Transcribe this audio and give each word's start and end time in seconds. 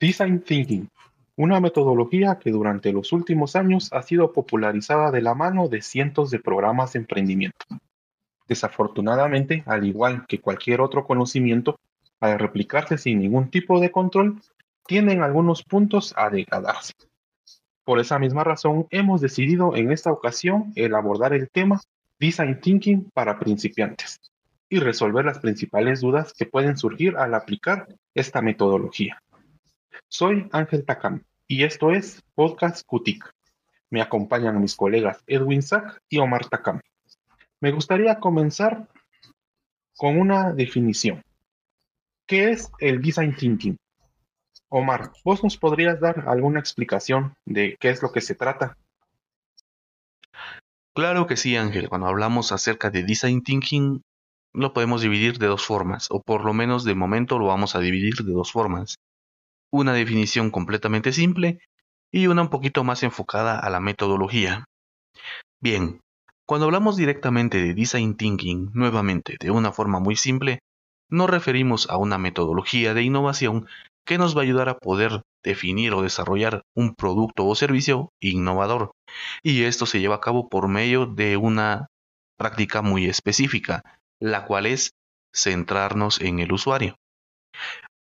Design 0.00 0.40
Thinking, 0.40 0.88
una 1.36 1.60
metodología 1.60 2.38
que 2.38 2.50
durante 2.50 2.90
los 2.90 3.12
últimos 3.12 3.54
años 3.54 3.92
ha 3.92 4.00
sido 4.00 4.32
popularizada 4.32 5.10
de 5.10 5.20
la 5.20 5.34
mano 5.34 5.68
de 5.68 5.82
cientos 5.82 6.30
de 6.30 6.38
programas 6.38 6.94
de 6.94 7.00
emprendimiento. 7.00 7.66
Desafortunadamente, 8.48 9.62
al 9.66 9.84
igual 9.84 10.24
que 10.26 10.40
cualquier 10.40 10.80
otro 10.80 11.06
conocimiento, 11.06 11.78
al 12.18 12.38
replicarse 12.38 12.96
sin 12.96 13.18
ningún 13.18 13.50
tipo 13.50 13.78
de 13.78 13.90
control, 13.90 14.40
tienen 14.86 15.22
algunos 15.22 15.62
puntos 15.64 16.14
a 16.16 16.30
degradarse. 16.30 16.94
Por 17.84 18.00
esa 18.00 18.18
misma 18.18 18.42
razón, 18.42 18.86
hemos 18.88 19.20
decidido 19.20 19.76
en 19.76 19.92
esta 19.92 20.10
ocasión 20.10 20.72
el 20.76 20.94
abordar 20.94 21.34
el 21.34 21.50
tema 21.50 21.78
Design 22.18 22.58
Thinking 22.58 23.10
para 23.12 23.38
principiantes 23.38 24.18
y 24.70 24.78
resolver 24.78 25.26
las 25.26 25.40
principales 25.40 26.00
dudas 26.00 26.32
que 26.32 26.46
pueden 26.46 26.78
surgir 26.78 27.18
al 27.18 27.34
aplicar 27.34 27.86
esta 28.14 28.40
metodología. 28.40 29.20
Soy 30.12 30.48
Ángel 30.50 30.84
Takam 30.84 31.22
y 31.46 31.62
esto 31.62 31.92
es 31.92 32.24
Podcast 32.34 32.84
Kutik. 32.84 33.32
Me 33.90 34.02
acompañan 34.02 34.60
mis 34.60 34.74
colegas 34.74 35.22
Edwin 35.28 35.62
Sack 35.62 36.02
y 36.08 36.18
Omar 36.18 36.48
Takam. 36.48 36.80
Me 37.60 37.70
gustaría 37.70 38.18
comenzar 38.18 38.88
con 39.96 40.18
una 40.18 40.52
definición. 40.52 41.22
¿Qué 42.26 42.50
es 42.50 42.72
el 42.80 43.00
Design 43.00 43.36
Thinking? 43.36 43.76
Omar, 44.68 45.12
¿vos 45.24 45.44
nos 45.44 45.56
podrías 45.56 46.00
dar 46.00 46.24
alguna 46.28 46.58
explicación 46.58 47.34
de 47.46 47.76
qué 47.78 47.90
es 47.90 48.02
lo 48.02 48.10
que 48.10 48.20
se 48.20 48.34
trata? 48.34 48.76
Claro 50.92 51.28
que 51.28 51.36
sí, 51.36 51.56
Ángel. 51.56 51.88
Cuando 51.88 52.08
hablamos 52.08 52.50
acerca 52.50 52.90
de 52.90 53.04
Design 53.04 53.44
Thinking, 53.44 54.02
lo 54.54 54.72
podemos 54.72 55.02
dividir 55.02 55.38
de 55.38 55.46
dos 55.46 55.64
formas, 55.64 56.08
o 56.10 56.20
por 56.20 56.44
lo 56.44 56.52
menos 56.52 56.82
de 56.82 56.96
momento 56.96 57.38
lo 57.38 57.46
vamos 57.46 57.76
a 57.76 57.78
dividir 57.78 58.14
de 58.24 58.32
dos 58.32 58.50
formas 58.50 58.96
una 59.70 59.92
definición 59.92 60.50
completamente 60.50 61.12
simple 61.12 61.60
y 62.12 62.26
una 62.26 62.42
un 62.42 62.50
poquito 62.50 62.84
más 62.84 63.02
enfocada 63.02 63.58
a 63.58 63.70
la 63.70 63.80
metodología. 63.80 64.64
Bien, 65.60 66.00
cuando 66.46 66.66
hablamos 66.66 66.96
directamente 66.96 67.62
de 67.62 67.74
Design 67.74 68.16
Thinking, 68.16 68.70
nuevamente 68.74 69.36
de 69.38 69.50
una 69.50 69.72
forma 69.72 70.00
muy 70.00 70.16
simple, 70.16 70.60
nos 71.08 71.30
referimos 71.30 71.88
a 71.90 71.96
una 71.96 72.18
metodología 72.18 72.94
de 72.94 73.02
innovación 73.02 73.66
que 74.04 74.18
nos 74.18 74.36
va 74.36 74.40
a 74.40 74.44
ayudar 74.44 74.68
a 74.68 74.78
poder 74.78 75.22
definir 75.44 75.92
o 75.94 76.02
desarrollar 76.02 76.62
un 76.74 76.94
producto 76.94 77.46
o 77.46 77.54
servicio 77.54 78.10
innovador. 78.20 78.92
Y 79.42 79.62
esto 79.62 79.86
se 79.86 80.00
lleva 80.00 80.16
a 80.16 80.20
cabo 80.20 80.48
por 80.48 80.68
medio 80.68 81.06
de 81.06 81.36
una 81.36 81.86
práctica 82.36 82.82
muy 82.82 83.06
específica, 83.06 83.82
la 84.18 84.44
cual 84.46 84.66
es 84.66 84.92
centrarnos 85.34 86.20
en 86.20 86.40
el 86.40 86.52
usuario. 86.52 86.96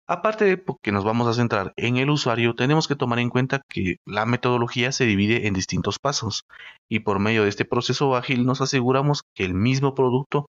Aparte 0.08 0.46
de 0.46 0.64
que 0.82 0.92
nos 0.92 1.06
vamos 1.06 1.28
a 1.28 1.34
centrar 1.34 1.74
en 1.78 1.98
el 1.98 2.10
usuario, 2.10 2.56
tenemos 2.56 2.88
que 2.88 2.96
tomar 2.96 3.20
en 3.20 3.30
cuenta 3.30 3.62
que 3.70 3.98
la 4.06 4.26
metodología 4.26 4.92
se 4.92 5.06
divide 5.06 5.48
en 5.48 5.54
distintos 5.54 6.00
pasos 6.00 6.44
y 6.90 7.00
por 7.00 7.20
medio 7.20 7.44
de 7.44 7.50
este 7.50 7.66
proceso 7.66 8.16
ágil 8.16 8.46
nos 8.46 8.62
aseguramos 8.62 9.24
que 9.34 9.46
el 9.46 9.54
mismo 9.54 9.96
producto 9.96 10.50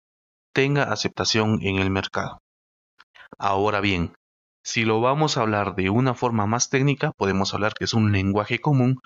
tenga 0.54 0.84
aceptación 0.84 1.60
en 1.62 1.78
el 1.78 1.92
mercado. 1.92 2.40
Ahora 3.38 3.80
bien, 3.80 4.14
si 4.64 4.86
lo 4.86 5.02
vamos 5.02 5.38
a 5.38 5.42
hablar 5.42 5.76
de 5.76 5.90
una 5.90 6.14
forma 6.14 6.46
más 6.46 6.70
técnica, 6.70 7.12
podemos 7.18 7.54
hablar 7.54 7.74
que 7.74 7.84
es 7.84 7.94
un 7.94 8.12
lenguaje 8.12 8.60
común 8.60 9.00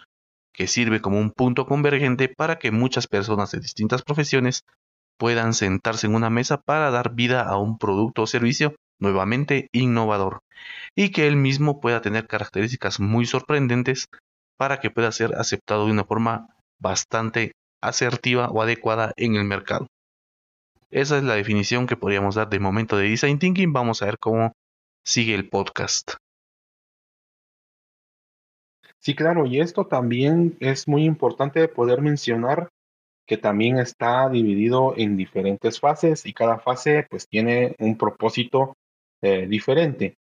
que 0.53 0.67
sirve 0.67 1.01
como 1.01 1.19
un 1.19 1.31
punto 1.31 1.65
convergente 1.65 2.29
para 2.29 2.57
que 2.57 2.71
muchas 2.71 3.07
personas 3.07 3.51
de 3.51 3.59
distintas 3.59 4.01
profesiones 4.01 4.63
puedan 5.17 5.53
sentarse 5.53 6.07
en 6.07 6.15
una 6.15 6.29
mesa 6.29 6.61
para 6.61 6.91
dar 6.91 7.13
vida 7.13 7.41
a 7.41 7.57
un 7.57 7.77
producto 7.77 8.23
o 8.23 8.27
servicio 8.27 8.75
nuevamente 8.99 9.69
innovador, 9.71 10.41
y 10.95 11.11
que 11.11 11.27
él 11.27 11.35
mismo 11.35 11.79
pueda 11.79 12.01
tener 12.01 12.27
características 12.27 12.99
muy 12.99 13.25
sorprendentes 13.25 14.07
para 14.57 14.79
que 14.79 14.89
pueda 14.89 15.11
ser 15.11 15.35
aceptado 15.35 15.85
de 15.85 15.91
una 15.91 16.03
forma 16.03 16.55
bastante 16.79 17.53
asertiva 17.81 18.49
o 18.49 18.61
adecuada 18.61 19.13
en 19.17 19.35
el 19.35 19.43
mercado. 19.43 19.87
Esa 20.89 21.17
es 21.17 21.23
la 21.23 21.35
definición 21.35 21.85
que 21.85 21.97
podríamos 21.97 22.35
dar 22.35 22.49
de 22.49 22.59
momento 22.59 22.97
de 22.97 23.09
Design 23.09 23.39
Thinking. 23.39 23.73
Vamos 23.73 24.01
a 24.01 24.05
ver 24.05 24.17
cómo 24.19 24.53
sigue 25.03 25.35
el 25.35 25.49
podcast. 25.49 26.13
Sí, 28.99 29.15
claro, 29.15 29.45
y 29.45 29.59
esto 29.59 29.85
también 29.85 30.57
es 30.59 30.87
muy 30.87 31.05
importante 31.05 31.67
poder 31.67 32.01
mencionar 32.01 32.69
que 33.25 33.37
también 33.37 33.77
está 33.77 34.29
dividido 34.29 34.93
en 34.97 35.17
diferentes 35.17 35.79
fases 35.79 36.25
y 36.25 36.33
cada 36.33 36.59
fase 36.59 37.05
pues 37.09 37.27
tiene 37.27 37.75
un 37.79 37.97
propósito 37.97 38.75
eh, 39.21 39.47
diferente. 39.47 40.17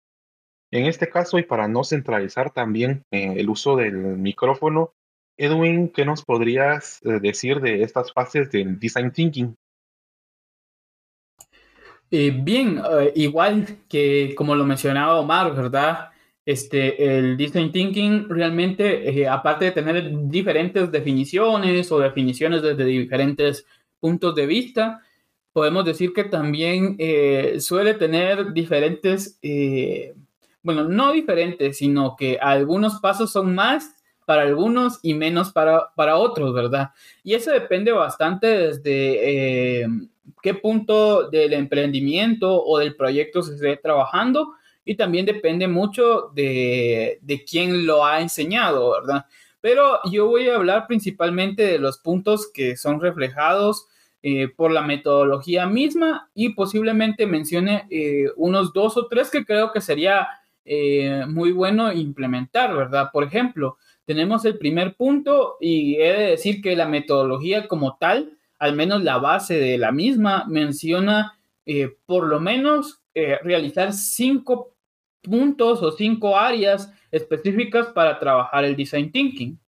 En 0.72 0.86
este 0.86 1.10
caso, 1.10 1.38
y 1.38 1.44
para 1.44 1.68
no 1.68 1.84
centralizar 1.84 2.52
también 2.52 3.04
eh, 3.12 3.34
el 3.38 3.50
uso 3.50 3.76
del 3.76 3.96
micrófono, 3.96 4.94
Edwin, 5.38 5.90
¿qué 5.90 6.06
nos 6.06 6.24
podrías 6.24 7.02
eh, 7.04 7.20
decir 7.20 7.60
de 7.60 7.84
estas 7.84 8.14
fases 8.14 8.50
del 8.52 8.80
design 8.80 9.12
thinking? 9.12 9.56
bien, 12.10 12.82
igual 13.14 13.80
que 13.90 14.34
como 14.38 14.56
lo 14.56 14.64
mencionaba 14.64 15.20
Omar, 15.20 15.54
¿verdad? 15.54 16.12
Este, 16.46 17.18
el 17.18 17.36
design 17.36 17.74
thinking 17.74 18.30
realmente, 18.30 19.28
aparte 19.28 19.66
de 19.66 19.72
tener 19.72 20.30
diferentes 20.30 20.90
definiciones 20.90 21.92
o 21.92 22.00
definiciones 22.00 22.62
desde 22.62 22.86
diferentes 22.86 23.66
puntos 24.00 24.34
de 24.34 24.46
vista, 24.46 25.02
podemos 25.56 25.86
decir 25.86 26.12
que 26.12 26.26
también 26.26 26.98
eh, 27.00 27.62
suele 27.62 27.94
tener 27.94 28.52
diferentes, 28.52 29.40
eh, 29.42 30.14
bueno, 30.62 30.84
no 30.84 31.14
diferentes, 31.14 31.78
sino 31.78 32.18
que 32.18 32.38
algunos 32.42 33.00
pasos 33.00 33.32
son 33.32 33.56
más 33.56 33.96
para 34.26 34.42
algunos 34.42 35.00
y 35.02 35.14
menos 35.14 35.54
para, 35.54 35.94
para 35.96 36.18
otros, 36.18 36.54
¿verdad? 36.54 36.90
Y 37.24 37.36
eso 37.36 37.52
depende 37.52 37.94
bastante 37.94 38.48
desde 38.48 39.84
eh, 39.84 39.88
qué 40.42 40.56
punto 40.56 41.30
del 41.30 41.54
emprendimiento 41.54 42.62
o 42.62 42.78
del 42.78 42.94
proyecto 42.98 43.42
se 43.42 43.56
esté 43.56 43.78
trabajando 43.78 44.56
y 44.84 44.96
también 44.96 45.26
depende 45.26 45.70
mucho 45.70 46.32
de, 46.36 47.18
de 47.22 47.46
quién 47.46 47.86
lo 47.86 48.04
ha 48.04 48.20
enseñado, 48.20 48.92
¿verdad? 48.92 49.26
Pero 49.62 50.02
yo 50.12 50.28
voy 50.28 50.50
a 50.50 50.58
hablar 50.58 50.86
principalmente 50.86 51.64
de 51.64 51.80
los 51.80 51.98
puntos 51.98 52.52
que 52.54 52.76
son 52.76 53.00
reflejados 53.00 53.88
eh, 54.28 54.48
por 54.48 54.72
la 54.72 54.82
metodología 54.82 55.68
misma 55.68 56.32
y 56.34 56.56
posiblemente 56.56 57.28
mencione 57.28 57.86
eh, 57.92 58.26
unos 58.38 58.74
dos 58.74 58.98
o 58.98 59.06
tres 59.06 59.30
que 59.30 59.46
creo 59.46 59.72
que 59.72 59.82
sería 59.82 60.28
eh, 60.66 61.26
muy 61.28 61.52
bueno 61.52 61.94
implementar, 61.94 62.76
¿verdad? 62.76 63.12
Por 63.14 63.24
ejemplo, 63.24 63.78
tenemos 64.04 64.44
el 64.46 64.58
primer 64.58 64.96
punto 64.96 65.58
y 65.62 65.98
he 65.98 66.12
de 66.12 66.30
decir 66.32 66.64
que 66.64 66.76
la 66.76 66.88
metodología 66.88 67.68
como 67.68 67.98
tal, 68.00 68.36
al 68.58 68.76
menos 68.76 69.04
la 69.04 69.20
base 69.20 69.60
de 69.60 69.78
la 69.78 69.92
misma, 69.92 70.46
menciona 70.48 71.38
por 72.08 72.26
lo 72.26 72.40
menos 72.40 73.04
realizar 73.14 73.94
cinco 73.94 74.76
puntos 75.22 75.84
o 75.84 75.92
cinco 75.92 76.36
áreas 76.36 76.92
específicas 77.12 77.90
para 77.90 78.18
trabajar 78.18 78.66
el 78.66 78.76
design 78.76 79.12
thinking 79.12 79.60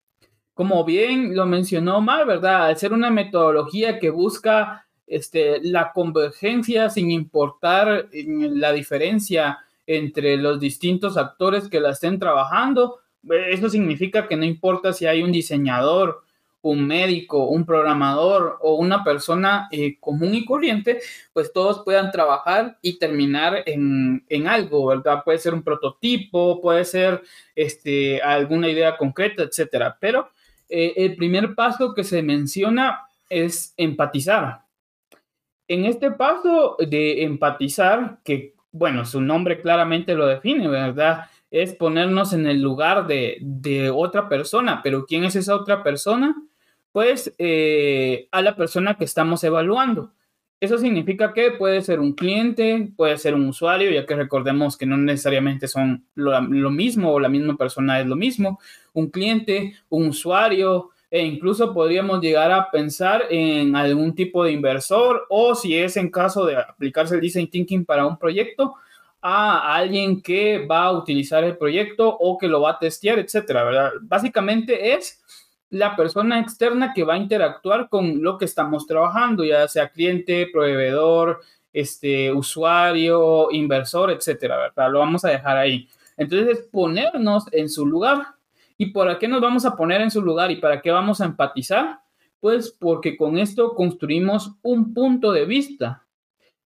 como 0.58 0.84
bien 0.84 1.36
lo 1.36 1.46
mencionó 1.46 2.00
Mar, 2.00 2.26
¿verdad? 2.26 2.66
Al 2.66 2.76
ser 2.76 2.92
una 2.92 3.10
metodología 3.10 4.00
que 4.00 4.10
busca 4.10 4.88
este, 5.06 5.60
la 5.62 5.92
convergencia 5.92 6.90
sin 6.90 7.12
importar 7.12 8.08
la 8.12 8.72
diferencia 8.72 9.60
entre 9.86 10.36
los 10.36 10.58
distintos 10.58 11.16
actores 11.16 11.68
que 11.68 11.78
la 11.78 11.90
estén 11.90 12.18
trabajando, 12.18 12.98
eso 13.52 13.70
significa 13.70 14.26
que 14.26 14.34
no 14.34 14.44
importa 14.44 14.92
si 14.92 15.06
hay 15.06 15.22
un 15.22 15.30
diseñador, 15.30 16.24
un 16.62 16.88
médico, 16.88 17.44
un 17.46 17.64
programador 17.64 18.58
o 18.60 18.74
una 18.74 19.04
persona 19.04 19.68
eh, 19.70 19.96
común 20.00 20.34
y 20.34 20.44
corriente, 20.44 20.98
pues 21.32 21.52
todos 21.52 21.84
puedan 21.84 22.10
trabajar 22.10 22.78
y 22.82 22.98
terminar 22.98 23.62
en, 23.64 24.24
en, 24.28 24.48
algo, 24.48 24.86
¿verdad? 24.86 25.22
Puede 25.24 25.38
ser 25.38 25.54
un 25.54 25.62
prototipo, 25.62 26.60
puede 26.60 26.84
ser 26.84 27.22
este, 27.54 28.20
alguna 28.20 28.68
idea 28.68 28.96
concreta, 28.96 29.44
etcétera. 29.44 29.96
Pero 30.00 30.30
eh, 30.68 30.94
el 30.96 31.16
primer 31.16 31.54
paso 31.54 31.94
que 31.94 32.04
se 32.04 32.22
menciona 32.22 33.02
es 33.28 33.74
empatizar. 33.76 34.62
En 35.66 35.84
este 35.84 36.10
paso 36.10 36.76
de 36.78 37.22
empatizar, 37.24 38.18
que 38.24 38.54
bueno, 38.70 39.04
su 39.04 39.20
nombre 39.20 39.60
claramente 39.60 40.14
lo 40.14 40.26
define, 40.26 40.68
¿verdad? 40.68 41.26
Es 41.50 41.74
ponernos 41.74 42.32
en 42.32 42.46
el 42.46 42.60
lugar 42.60 43.06
de, 43.06 43.90
otra 43.94 44.28
persona, 44.28 44.80
pero 44.82 45.06
¿quién 45.06 45.24
es 45.24 45.36
esa 45.36 45.54
otra 45.54 45.82
persona? 45.82 46.34
Pues 46.92 47.34
eh, 47.38 48.28
a 48.30 48.42
la 48.42 48.56
persona 48.56 48.96
que 48.96 49.04
estamos 49.04 49.44
evaluando. 49.44 50.12
Eso 50.60 50.76
significa 50.76 51.32
que 51.32 51.52
puede 51.52 51.82
ser 51.82 52.00
un 52.00 52.14
cliente, 52.14 52.88
puede 52.96 53.16
ser 53.16 53.34
un 53.34 53.46
usuario, 53.46 53.92
ya 53.92 54.04
que 54.04 54.16
recordemos 54.16 54.76
que 54.76 54.86
no 54.86 54.96
necesariamente 54.96 55.68
son 55.68 56.04
lo, 56.16 56.70
mismo 56.70 57.12
o 57.12 57.20
la 57.20 57.28
misma 57.28 57.56
persona 57.56 58.00
es 58.00 58.06
lo 58.06 58.16
mismo. 58.16 58.58
Un 58.92 59.08
cliente, 59.08 59.74
un 59.88 60.08
usuario, 60.08 60.90
e 61.10 61.24
incluso 61.24 61.72
podríamos 61.72 62.20
llegar 62.20 62.50
a 62.50 62.70
pensar 62.72 63.26
en 63.30 63.76
algún 63.76 64.16
tipo 64.16 64.42
de 64.42 64.52
inversor 64.52 65.26
o 65.28 65.54
si 65.54 65.76
es 65.76 65.96
en 65.96 66.10
caso 66.10 66.44
de 66.44 66.56
aplicarse 66.56 67.14
el 67.14 67.20
design 67.20 67.48
thinking 67.48 67.84
para 67.84 68.04
un 68.04 68.18
proyecto, 68.18 68.74
a 69.20 69.74
alguien 69.74 70.20
que 70.22 70.64
va 70.66 70.84
a 70.84 70.92
utilizar 70.92 71.42
el 71.44 71.56
proyecto 71.56 72.08
o 72.08 72.38
que 72.38 72.48
lo 72.48 72.60
va 72.60 72.72
a 72.72 72.78
testear, 72.78 73.18
etcétera, 73.18 73.64
¿verdad? 73.64 73.92
Básicamente 74.02 74.94
es 74.94 75.20
la 75.70 75.96
persona 75.96 76.40
externa 76.40 76.92
que 76.94 77.04
va 77.04 77.14
a 77.14 77.18
interactuar 77.18 77.88
con 77.88 78.22
lo 78.22 78.38
que 78.38 78.44
estamos 78.44 78.86
trabajando, 78.86 79.44
ya 79.44 79.68
sea 79.68 79.90
cliente, 79.90 80.48
proveedor, 80.52 81.40
este, 81.72 82.32
usuario, 82.32 83.48
inversor, 83.50 84.10
etcétera, 84.10 84.56
¿verdad? 84.56 84.90
Lo 84.90 85.00
vamos 85.00 85.24
a 85.24 85.30
dejar 85.30 85.56
ahí. 85.56 85.88
Entonces, 86.16 86.68
ponernos 86.72 87.44
en 87.52 87.68
su 87.68 87.86
lugar. 87.86 88.34
¿Y 88.76 88.86
por 88.86 89.18
qué 89.18 89.28
nos 89.28 89.40
vamos 89.40 89.64
a 89.64 89.76
poner 89.76 90.00
en 90.00 90.10
su 90.10 90.22
lugar 90.22 90.50
y 90.50 90.56
para 90.56 90.80
qué 90.80 90.90
vamos 90.90 91.20
a 91.20 91.24
empatizar? 91.24 92.00
Pues 92.40 92.70
porque 92.70 93.16
con 93.16 93.38
esto 93.38 93.74
construimos 93.74 94.52
un 94.62 94.94
punto 94.94 95.32
de 95.32 95.44
vista 95.44 96.06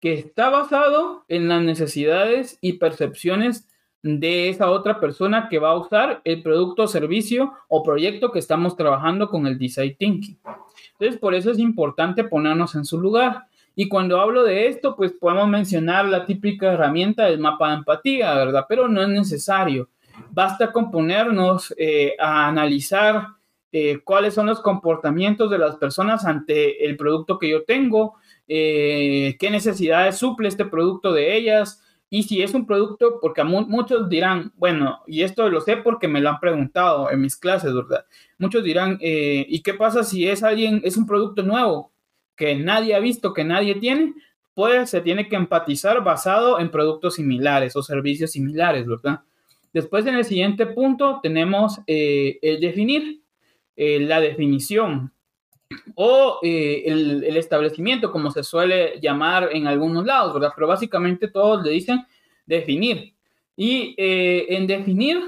que 0.02 0.14
está 0.14 0.50
basado 0.50 1.24
en 1.30 1.48
las 1.48 1.62
necesidades 1.62 2.58
y 2.60 2.74
percepciones 2.74 3.70
de 4.04 4.50
esa 4.50 4.70
otra 4.70 5.00
persona 5.00 5.48
que 5.50 5.60
va 5.60 5.70
a 5.70 5.78
usar 5.78 6.22
el 6.26 6.44
producto, 6.44 6.88
servicio 6.88 7.54
o 7.70 7.84
proyecto 7.84 8.32
que 8.32 8.40
estamos 8.40 8.76
trabajando 8.76 9.30
con 9.30 9.48
el 9.48 9.58
design 9.58 9.96
thinking. 9.98 10.38
Entonces, 10.92 11.20
por 11.20 11.34
eso 11.34 11.52
es 11.52 11.58
importante 11.58 12.26
ponernos 12.26 12.76
en 12.76 12.84
su 12.84 13.00
lugar. 13.00 13.46
Y 13.76 13.88
cuando 13.88 14.20
hablo 14.20 14.44
de 14.44 14.68
esto, 14.68 14.96
pues 14.96 15.14
podemos 15.14 15.48
mencionar 15.48 16.06
la 16.06 16.26
típica 16.26 16.74
herramienta 16.74 17.26
del 17.26 17.40
mapa 17.40 17.70
de 17.70 17.78
empatía, 17.78 18.34
¿verdad? 18.36 18.66
Pero 18.68 18.88
no 18.90 19.02
es 19.02 19.10
necesario. 19.10 19.90
Basta 20.32 20.72
con 20.72 20.92
ponernos 20.92 21.74
eh, 21.78 22.16
a 22.20 22.48
analizar 22.48 23.28
eh, 23.72 24.02
cuáles 24.04 24.36
son 24.36 24.46
los 24.46 24.60
comportamientos 24.60 25.50
de 25.50 25.58
las 25.58 25.78
personas 25.78 26.26
ante 26.26 26.86
el 26.86 26.96
producto 26.98 27.40
que 27.40 27.50
yo 27.50 27.64
tengo, 27.64 28.16
eh, 28.48 29.36
qué 29.40 29.50
necesidades 29.50 30.18
suple 30.18 30.50
este 30.50 30.66
producto 30.66 31.14
de 31.14 31.36
ellas 31.36 31.83
y 32.14 32.22
si 32.22 32.44
es 32.44 32.54
un 32.54 32.68
producto, 32.68 33.18
porque 33.20 33.44
muchos 33.44 34.08
dirán, 34.08 34.54
bueno, 34.58 35.02
y 35.08 35.24
esto 35.24 35.50
lo 35.50 35.62
sé 35.62 35.78
porque 35.78 36.08
me 36.08 36.22
lo 36.22 36.30
han 36.30 36.40
preguntado 36.40 37.10
en 37.10 37.20
mis 37.20 37.36
clases, 37.36 37.74
¿verdad? 37.74 38.06
Muchos 38.38 38.64
dirán, 38.64 39.00
eh, 39.02 39.44
¿y 39.50 39.64
qué 39.64 39.74
pasa 39.74 40.04
si 40.04 40.28
es 40.28 40.44
alguien, 40.44 40.80
es 40.84 40.96
un 40.96 41.08
producto 41.08 41.42
nuevo 41.42 41.92
que 42.36 42.54
nadie 42.56 42.94
ha 42.94 43.00
visto, 43.00 43.34
que 43.34 43.44
nadie 43.44 43.74
tiene? 43.80 44.14
Pues 44.54 44.92
se 44.92 45.02
tiene 45.02 45.28
que 45.28 45.36
empatizar 45.36 46.04
basado 46.04 46.60
en 46.60 46.70
productos 46.70 47.16
similares 47.16 47.76
o 47.76 47.82
servicios 47.82 48.30
similares, 48.30 48.86
¿verdad? 48.86 49.22
Después 49.74 50.06
en 50.06 50.14
el 50.14 50.24
siguiente 50.24 50.68
punto 50.68 51.20
tenemos 51.24 51.80
eh, 51.88 52.38
el 52.44 52.60
definir, 52.60 53.24
la 53.76 54.20
definición 54.20 55.12
o 55.96 56.40
eh, 56.44 56.84
el, 56.86 57.38
establecimiento, 57.38 58.12
como 58.12 58.32
se 58.32 58.44
suele 58.44 59.00
llamar 59.02 59.50
en 59.52 59.68
algunos 59.68 60.06
lados, 60.06 60.34
¿verdad? 60.34 60.52
Pero 60.56 60.68
básicamente 60.68 61.28
todos 61.28 61.64
le 61.64 61.72
dicen 61.72 62.06
definir. 62.46 63.14
Y 63.56 63.96
eh, 63.98 64.48
en 64.50 64.68
definir, 64.68 65.20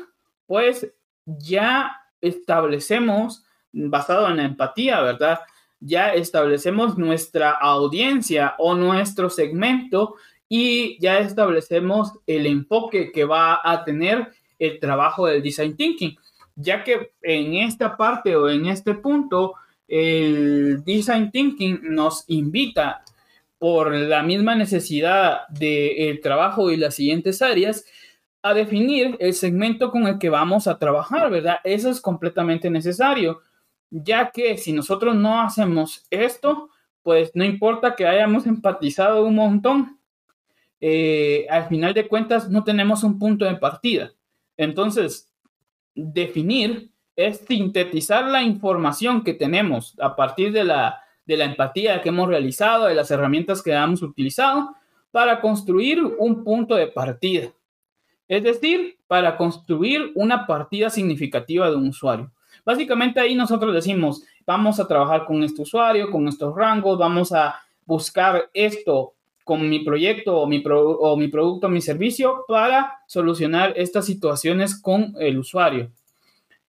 pues 0.45 0.91
ya 1.25 2.01
establecemos, 2.21 3.43
basado 3.71 4.29
en 4.29 4.37
la 4.37 4.45
empatía, 4.45 5.01
¿verdad? 5.01 5.39
Ya 5.79 6.13
establecemos 6.13 6.97
nuestra 6.97 7.51
audiencia 7.51 8.55
o 8.57 8.75
nuestro 8.75 9.29
segmento 9.29 10.15
y 10.47 10.99
ya 10.99 11.19
establecemos 11.19 12.13
el 12.25 12.45
enfoque 12.45 13.11
que 13.11 13.25
va 13.25 13.59
a 13.63 13.83
tener 13.83 14.31
el 14.59 14.79
trabajo 14.79 15.27
del 15.27 15.43
design 15.43 15.75
thinking, 15.75 16.17
ya 16.55 16.83
que 16.83 17.11
en 17.21 17.55
esta 17.55 17.97
parte 17.97 18.35
o 18.35 18.49
en 18.49 18.67
este 18.67 18.93
punto, 18.95 19.55
el 19.87 20.83
design 20.83 21.31
thinking 21.31 21.79
nos 21.83 22.23
invita 22.27 23.03
por 23.57 23.93
la 23.93 24.23
misma 24.23 24.55
necesidad 24.55 25.47
del 25.49 26.19
trabajo 26.21 26.71
y 26.71 26.77
las 26.77 26.95
siguientes 26.95 27.41
áreas 27.41 27.85
a 28.41 28.53
definir 28.53 29.17
el 29.19 29.33
segmento 29.33 29.89
con 29.89 30.05
el 30.07 30.19
que 30.19 30.29
vamos 30.29 30.67
a 30.67 30.77
trabajar, 30.77 31.31
¿verdad? 31.31 31.57
Eso 31.63 31.89
es 31.89 31.99
completamente 31.99 32.69
necesario, 32.69 33.41
ya 33.89 34.29
que 34.29 34.57
si 34.57 34.71
nosotros 34.71 35.15
no 35.15 35.41
hacemos 35.41 36.05
esto, 36.11 36.69
pues 37.01 37.31
no 37.33 37.43
importa 37.43 37.95
que 37.95 38.05
hayamos 38.05 38.45
empatizado 38.45 39.25
un 39.25 39.35
montón, 39.35 39.99
eh, 40.79 41.47
al 41.49 41.67
final 41.67 41.93
de 41.93 42.07
cuentas 42.07 42.49
no 42.49 42.63
tenemos 42.63 43.03
un 43.03 43.17
punto 43.17 43.45
de 43.45 43.55
partida. 43.55 44.11
Entonces, 44.57 45.31
definir 45.95 46.91
es 47.15 47.39
sintetizar 47.39 48.25
la 48.25 48.41
información 48.41 49.23
que 49.23 49.33
tenemos 49.33 49.95
a 49.99 50.15
partir 50.15 50.51
de 50.51 50.63
la, 50.63 51.01
de 51.25 51.37
la 51.37 51.45
empatía 51.45 52.01
que 52.01 52.09
hemos 52.09 52.27
realizado, 52.27 52.85
de 52.85 52.95
las 52.95 53.11
herramientas 53.11 53.61
que 53.61 53.71
hemos 53.71 54.01
utilizado, 54.01 54.75
para 55.11 55.39
construir 55.39 56.03
un 56.03 56.43
punto 56.43 56.75
de 56.75 56.87
partida. 56.87 57.49
Es 58.27 58.43
decir, 58.43 58.97
para 59.07 59.37
construir 59.37 60.11
una 60.15 60.45
partida 60.45 60.89
significativa 60.89 61.69
de 61.69 61.75
un 61.75 61.89
usuario. 61.89 62.31
Básicamente 62.65 63.19
ahí 63.19 63.35
nosotros 63.35 63.73
decimos, 63.73 64.23
vamos 64.45 64.79
a 64.79 64.87
trabajar 64.87 65.25
con 65.25 65.43
este 65.43 65.61
usuario, 65.61 66.09
con 66.09 66.27
estos 66.27 66.55
rangos, 66.55 66.97
vamos 66.97 67.31
a 67.31 67.55
buscar 67.85 68.49
esto 68.53 69.13
con 69.43 69.69
mi 69.69 69.79
proyecto 69.85 70.37
o 70.37 70.47
mi, 70.47 70.63
o 70.65 71.15
mi 71.15 71.27
producto 71.27 71.69
mi 71.69 71.79
servicio 71.79 72.43
para 72.47 72.99
solucionar 73.07 73.73
estas 73.75 74.05
situaciones 74.05 74.81
con 74.81 75.13
el 75.19 75.37
usuario. 75.37 75.91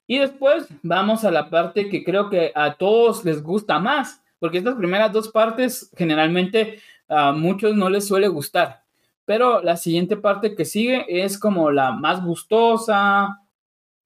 Y 0.06 0.18
después 0.18 0.68
vamos 0.82 1.24
a 1.24 1.30
la 1.30 1.50
parte 1.50 1.88
que 1.88 2.04
creo 2.04 2.30
que 2.30 2.52
a 2.54 2.74
todos 2.74 3.24
les 3.24 3.42
gusta 3.42 3.78
más, 3.78 4.22
porque 4.38 4.58
estas 4.58 4.76
primeras 4.76 5.12
dos 5.12 5.28
partes 5.28 5.90
generalmente 5.96 6.80
a 7.08 7.32
muchos 7.32 7.74
no 7.74 7.90
les 7.90 8.06
suele 8.06 8.28
gustar. 8.28 8.84
Pero 9.24 9.60
la 9.62 9.76
siguiente 9.76 10.16
parte 10.16 10.54
que 10.54 10.64
sigue 10.64 11.04
es 11.08 11.38
como 11.38 11.70
la 11.70 11.90
más 11.90 12.24
gustosa, 12.24 13.40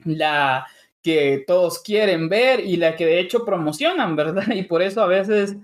la 0.05 0.67
que 1.02 1.44
todos 1.47 1.81
quieren 1.81 2.29
ver 2.29 2.61
y 2.61 2.76
la 2.76 2.96
que 2.96 3.06
de 3.06 3.20
hecho 3.20 3.44
promocionan, 3.44 4.17
¿verdad? 4.17 4.44
Y 4.55 4.62
por 4.64 4.82
eso 4.82 5.03
a 5.03 5.06
veces 5.06 5.56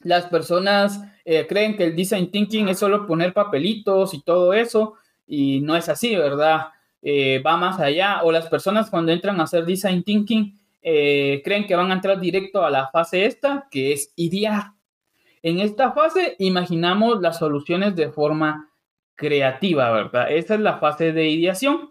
las 0.00 0.26
personas 0.26 1.00
eh, 1.24 1.46
creen 1.46 1.76
que 1.76 1.84
el 1.84 1.96
design 1.96 2.30
thinking 2.30 2.68
es 2.68 2.78
solo 2.78 3.06
poner 3.06 3.32
papelitos 3.32 4.14
y 4.14 4.20
todo 4.22 4.52
eso, 4.52 4.94
y 5.26 5.60
no 5.60 5.76
es 5.76 5.88
así, 5.88 6.16
¿verdad? 6.16 6.68
Eh, 7.02 7.40
va 7.46 7.56
más 7.56 7.78
allá, 7.78 8.22
o 8.24 8.32
las 8.32 8.48
personas 8.48 8.90
cuando 8.90 9.12
entran 9.12 9.40
a 9.40 9.44
hacer 9.44 9.64
design 9.64 10.02
thinking 10.02 10.58
eh, 10.82 11.42
creen 11.44 11.66
que 11.66 11.76
van 11.76 11.90
a 11.90 11.94
entrar 11.94 12.18
directo 12.18 12.64
a 12.64 12.70
la 12.70 12.88
fase 12.88 13.26
esta, 13.26 13.68
que 13.70 13.92
es 13.92 14.12
idear. 14.16 14.72
En 15.42 15.60
esta 15.60 15.92
fase 15.92 16.34
imaginamos 16.38 17.20
las 17.20 17.38
soluciones 17.38 17.94
de 17.94 18.10
forma 18.10 18.70
creativa, 19.14 19.90
¿verdad? 19.90 20.30
Esa 20.30 20.54
es 20.54 20.60
la 20.60 20.78
fase 20.78 21.12
de 21.12 21.28
ideación. 21.28 21.90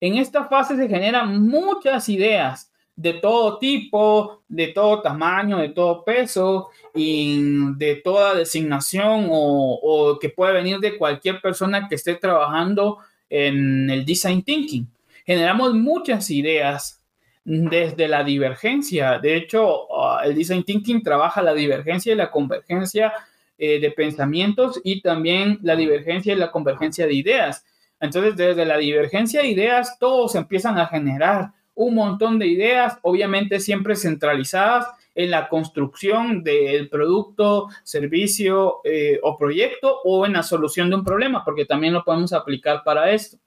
En 0.00 0.16
esta 0.16 0.46
fase 0.46 0.76
se 0.76 0.88
generan 0.88 1.46
muchas 1.46 2.08
ideas 2.08 2.72
de 2.96 3.14
todo 3.14 3.58
tipo, 3.58 4.42
de 4.46 4.68
todo 4.68 5.02
tamaño, 5.02 5.58
de 5.58 5.70
todo 5.70 6.04
peso 6.04 6.68
y 6.94 7.40
de 7.76 7.96
toda 7.96 8.34
designación 8.34 9.28
o, 9.30 9.80
o 9.82 10.18
que 10.18 10.28
puede 10.28 10.52
venir 10.52 10.78
de 10.78 10.96
cualquier 10.96 11.40
persona 11.40 11.88
que 11.88 11.96
esté 11.96 12.14
trabajando 12.14 12.98
en 13.28 13.90
el 13.90 14.04
design 14.04 14.42
thinking. 14.42 14.86
Generamos 15.24 15.74
muchas 15.74 16.30
ideas 16.30 17.00
desde 17.44 18.08
la 18.08 18.24
divergencia. 18.24 19.18
De 19.18 19.36
hecho, 19.36 19.92
ah, 19.94 20.22
el 20.24 20.34
design 20.34 20.64
thinking 20.64 21.02
trabaja 21.02 21.42
la 21.42 21.54
divergencia 21.54 22.12
y 22.12 22.16
la 22.16 22.30
convergencia 22.30 23.12
eh, 23.58 23.80
de 23.80 23.90
pensamientos 23.90 24.80
y 24.82 25.00
también 25.00 25.58
la 25.62 25.76
divergencia 25.76 26.32
y 26.32 26.36
la 26.36 26.50
convergencia 26.50 27.06
de 27.06 27.14
ideas. 27.14 27.64
Entonces, 28.00 28.36
desde 28.36 28.64
la 28.64 28.78
divergencia 28.78 29.42
de 29.42 29.48
ideas, 29.48 29.98
todos 29.98 30.34
empiezan 30.34 30.78
a 30.78 30.86
generar 30.86 31.52
un 31.74 31.94
montón 31.94 32.38
de 32.38 32.46
ideas, 32.46 32.98
obviamente 33.02 33.60
siempre 33.60 33.96
centralizadas 33.96 34.86
en 35.14 35.30
la 35.30 35.48
construcción 35.48 36.42
del 36.42 36.88
producto, 36.88 37.68
servicio 37.82 38.80
eh, 38.84 39.20
o 39.22 39.38
proyecto 39.38 40.00
o 40.04 40.26
en 40.26 40.34
la 40.34 40.42
solución 40.42 40.90
de 40.90 40.96
un 40.96 41.04
problema, 41.04 41.44
porque 41.44 41.64
también 41.64 41.92
lo 41.92 42.04
podemos 42.04 42.32
aplicar 42.32 42.82
para 42.84 43.10
esto. 43.10 43.38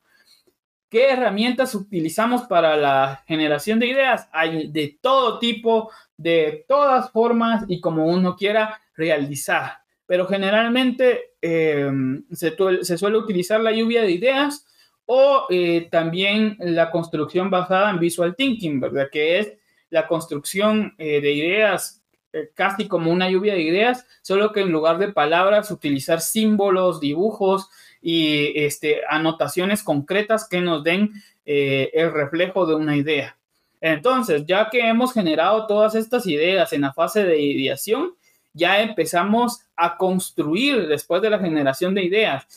¿Qué 0.89 1.09
herramientas 1.09 1.75
utilizamos 1.75 2.43
para 2.43 2.77
la 2.77 3.24
generación 3.27 3.79
de 3.79 3.88
ideas? 3.88 4.29
Hay 4.31 4.69
de 4.69 4.97
todo 5.01 5.38
tipo, 5.38 5.91
de 6.15 6.65
todas 6.67 7.12
formas 7.12 7.65
y 7.67 7.81
como 7.81 8.05
uno 8.05 8.38
quiera 8.38 8.81
realizar. 8.95 9.79
Pero 10.05 10.25
generalmente 10.27 11.33
se, 11.41 12.55
se, 12.81 12.97
suele 12.97 13.17
utilizar 13.17 13.59
la 13.59 13.74
lluvia 13.74 14.01
de 14.01 14.12
ideas 14.12 14.65
o 15.05 15.47
eh, 15.50 15.88
también 15.89 16.57
la 16.59 16.91
construcción 16.91 17.50
basada 17.50 17.89
en 17.89 18.00
visual 18.00 18.36
thinking, 18.36 18.79
¿verdad? 18.79 19.07
Que 19.12 19.39
es 19.39 19.53
la 19.89 20.08
construcción 20.08 20.96
eh, 20.98 21.22
de 21.22 21.32
ideas 21.32 22.03
eh, 22.34 22.51
casi 22.53 22.88
como 22.88 23.12
una 23.12 23.29
lluvia 23.29 23.53
de 23.53 23.62
ideas, 23.62 24.06
solo 24.22 24.51
que 24.51 24.62
en 24.62 24.72
lugar 24.72 24.98
de 24.98 25.13
palabras 25.13 25.72
utilizar 25.72 26.20
símbolos, 26.20 27.00
dibujos 27.00 27.70
y 28.01 28.51
este, 28.56 29.01
anotaciones 29.10 29.82
concretas 29.82 30.48
que 30.48 30.60
nos 30.60 30.84
den 30.84 31.13
eh, 31.46 31.89
el 31.94 32.12
reflejo 32.12 32.65
de 32.65 32.75
una 32.75 32.98
idea. 32.98 33.38
Entonces, 33.79 34.46
ya 34.46 34.70
que 34.70 34.88
hemos 34.88 35.13
generado 35.13 35.67
todas 35.67 35.96
estas 35.96 36.27
ideas 36.27 36.74
en 36.74 36.82
la 36.82 36.94
fase 36.94 37.24
de 37.24 37.39
ideación, 37.39 38.15
ya 38.53 38.82
empezamos 38.82 39.62
a 39.75 39.98
construir 39.98 40.88
después 40.88 41.22
de 41.22 41.29
la 41.29 41.39
generación 41.39 41.94
de 41.94 42.03
ideas, 42.03 42.48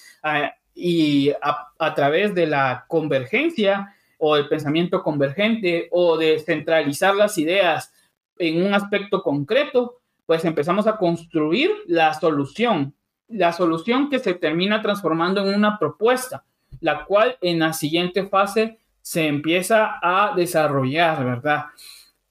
y 0.74 1.30
a, 1.42 1.94
través 1.94 2.34
de 2.34 2.46
la 2.46 2.86
convergencia 2.88 3.94
o 4.20 4.36
el 4.36 4.48
pensamiento 4.48 5.02
convergente 5.02 5.88
o 5.90 6.16
de 6.16 6.38
centralizar 6.38 7.16
las 7.16 7.36
ideas 7.38 7.92
en 8.38 8.62
un 8.62 8.74
aspecto 8.74 9.22
concreto, 9.22 9.98
pues 10.26 10.44
empezamos 10.44 10.86
a 10.86 10.96
construir 10.96 11.70
la 11.86 12.14
solución, 12.14 12.94
la 13.28 13.52
solución 13.52 14.08
que 14.10 14.18
se 14.18 14.34
termina 14.34 14.82
transformando 14.82 15.44
en 15.44 15.54
una 15.54 15.78
propuesta, 15.78 16.44
la 16.80 17.04
cual 17.04 17.36
en 17.40 17.58
la 17.58 17.72
siguiente 17.72 18.26
fase 18.26 18.78
se 19.02 19.26
empieza 19.26 19.98
a 20.02 20.34
desarrollar, 20.36 21.24
¿verdad? 21.24 21.64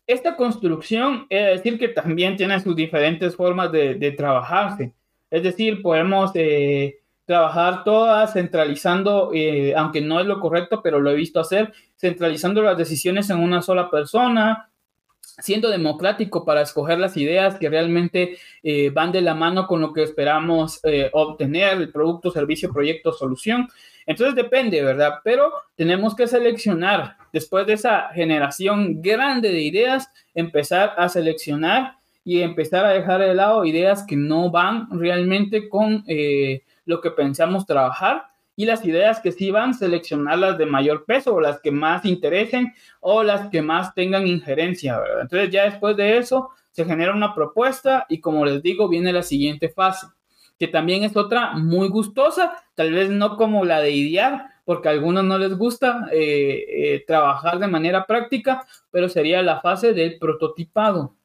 Esta 0.08 0.36
construcción, 0.36 1.26
es 1.30 1.58
decir, 1.58 1.78
que 1.78 1.90
también 1.90 2.38
tiene 2.38 2.60
sus 2.60 2.76
diferentes 2.76 3.36
formas 3.36 3.72
de, 3.72 4.14
trabajarse. 4.18 4.94
Es 5.30 5.44
decir, 5.44 5.82
podemos 5.82 6.32
eh, 6.36 6.99
trabajar 7.30 7.84
todas 7.84 8.34
centralizando, 8.34 9.30
eh, 9.36 9.76
aunque 9.78 10.02
no 10.02 10.20
es 10.20 10.26
lo 10.26 10.40
correcto, 10.40 10.82
pero 10.82 11.00
lo 11.00 11.12
he 11.12 11.14
visto 11.14 11.40
hacer, 11.40 11.72
centralizando 11.96 12.64
las 12.64 12.76
decisiones 12.76 13.30
en 13.30 13.38
una 13.38 13.62
sola 13.62 13.92
persona, 13.92 14.72
siendo 15.38 15.70
democrático 15.70 16.44
para 16.44 16.64
escoger 16.64 16.98
las 16.98 17.16
ideas 17.18 17.60
que 17.60 17.70
realmente 17.70 18.40
eh, 18.64 18.90
van 18.90 19.12
de 19.12 19.22
la 19.22 19.36
mano 19.36 19.68
con 19.68 19.80
lo 19.80 19.94
que 19.94 20.02
esperamos 20.02 20.82
obtener, 21.14 21.78
el 21.78 21.92
producto, 21.92 22.32
servicio, 22.32 22.74
proyecto, 22.74 23.14
solución. 23.14 23.68
Entonces 24.08 24.34
depende, 24.34 24.82
¿verdad? 24.82 25.20
Pero 25.24 25.52
tenemos 25.76 26.16
que 26.16 26.26
seleccionar, 26.26 27.16
después 27.32 27.68
de 27.68 27.74
esa 27.74 28.10
generación 28.10 29.04
grande 29.04 29.52
de 29.52 29.62
ideas, 29.62 30.10
empezar 30.34 30.96
a 30.98 31.08
seleccionar 31.10 32.00
y 32.24 32.42
empezar 32.42 32.86
a 32.86 32.90
dejar 32.90 33.22
de 33.22 33.36
lado 33.36 33.66
ideas 33.66 34.04
que 34.04 34.16
no 34.16 34.50
van 34.50 34.88
realmente 35.00 35.70
con 35.70 36.04
eh, 36.08 36.64
lo 36.90 37.02
que 37.02 37.12
pensamos 37.12 37.68
trabajar 37.68 38.24
y 38.56 38.66
las 38.66 38.84
ideas 38.84 39.20
que 39.22 39.32
sí 39.32 39.52
van, 39.52 39.76
seleccionarlas 39.76 40.58
de 40.58 40.66
mayor 40.66 41.06
peso 41.06 41.36
o 41.36 41.40
las 41.40 41.62
que 41.62 41.72
más 41.72 42.04
interesen 42.04 42.74
o 43.00 43.24
las 43.24 43.48
que 43.50 43.62
más 43.62 43.94
tengan 43.94 44.26
injerencia. 44.26 45.00
Entonces 45.22 45.52
ya 45.52 45.66
después 45.66 45.96
de 45.96 46.18
eso 46.18 46.50
se 46.72 46.84
genera 46.86 47.14
una 47.14 47.36
propuesta 47.36 48.08
y 48.10 48.20
como 48.20 48.44
les 48.44 48.64
digo, 48.64 48.90
viene 48.90 49.14
la 49.14 49.24
siguiente 49.24 49.70
fase 49.70 50.08
que 50.58 50.68
también 50.68 51.04
es 51.04 51.16
otra 51.16 51.54
muy 51.54 51.88
gustosa, 51.88 52.52
tal 52.76 52.92
vez 52.92 53.10
no 53.10 53.38
como 53.38 53.64
la 53.64 53.80
de 53.80 53.92
idear, 53.92 54.48
porque 54.66 54.90
a 54.90 54.92
algunos 54.92 55.24
no 55.24 55.38
les 55.38 55.58
gusta 55.58 56.10
eh, 56.12 56.66
eh, 56.68 57.04
trabajar 57.08 57.60
de 57.60 57.68
manera 57.68 58.06
práctica, 58.06 58.68
pero 58.92 59.08
sería 59.08 59.42
la 59.42 59.62
fase 59.62 59.94
del 59.94 60.20
prototipado. 60.20 61.16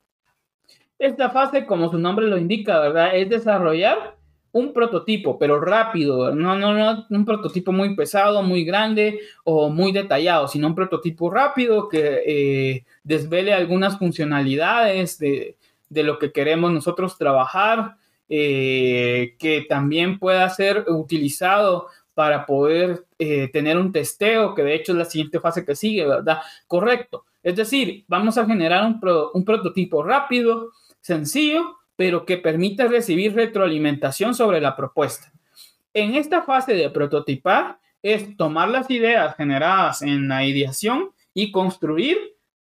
Esta 1.00 1.30
fase, 1.30 1.66
como 1.66 1.90
su 1.90 1.98
nombre 1.98 2.28
lo 2.28 2.38
indica, 2.38 2.78
¿verdad? 2.78 3.16
Es 3.16 3.28
desarrollar 3.28 4.16
un 4.54 4.72
prototipo, 4.72 5.36
pero 5.36 5.60
rápido, 5.60 6.32
no, 6.32 6.56
no, 6.56 6.72
no 6.72 7.06
un 7.10 7.24
prototipo 7.24 7.72
muy 7.72 7.96
pesado, 7.96 8.40
muy 8.42 8.64
grande 8.64 9.18
o 9.42 9.68
muy 9.68 9.90
detallado, 9.90 10.46
sino 10.46 10.68
un 10.68 10.76
prototipo 10.76 11.28
rápido 11.28 11.88
que 11.88 12.22
eh, 12.24 12.84
desvele 13.02 13.52
algunas 13.52 13.98
funcionalidades 13.98 15.18
de, 15.18 15.56
de 15.88 16.02
lo 16.04 16.20
que 16.20 16.30
queremos 16.30 16.70
nosotros 16.70 17.18
trabajar, 17.18 17.96
eh, 18.28 19.34
que 19.40 19.66
también 19.68 20.20
pueda 20.20 20.48
ser 20.50 20.84
utilizado 20.86 21.88
para 22.14 22.46
poder 22.46 23.06
eh, 23.18 23.48
tener 23.52 23.76
un 23.76 23.90
testeo, 23.90 24.54
que 24.54 24.62
de 24.62 24.76
hecho 24.76 24.92
es 24.92 24.98
la 24.98 25.04
siguiente 25.04 25.40
fase 25.40 25.64
que 25.64 25.74
sigue, 25.74 26.06
¿verdad? 26.06 26.38
Correcto. 26.68 27.24
Es 27.42 27.56
decir, 27.56 28.04
vamos 28.06 28.38
a 28.38 28.46
generar 28.46 28.84
un, 28.86 29.00
un 29.34 29.44
prototipo 29.44 30.04
rápido, 30.04 30.70
sencillo, 31.00 31.76
pero 31.96 32.24
que 32.24 32.38
permita 32.38 32.86
recibir 32.86 33.34
retroalimentación 33.34 34.34
sobre 34.34 34.60
la 34.60 34.76
propuesta. 34.76 35.32
En 35.92 36.14
esta 36.14 36.42
fase 36.42 36.74
de 36.74 36.90
prototipar 36.90 37.78
es 38.02 38.36
tomar 38.36 38.68
las 38.68 38.90
ideas 38.90 39.36
generadas 39.36 40.02
en 40.02 40.28
la 40.28 40.44
ideación 40.44 41.10
y 41.32 41.50
construir 41.50 42.18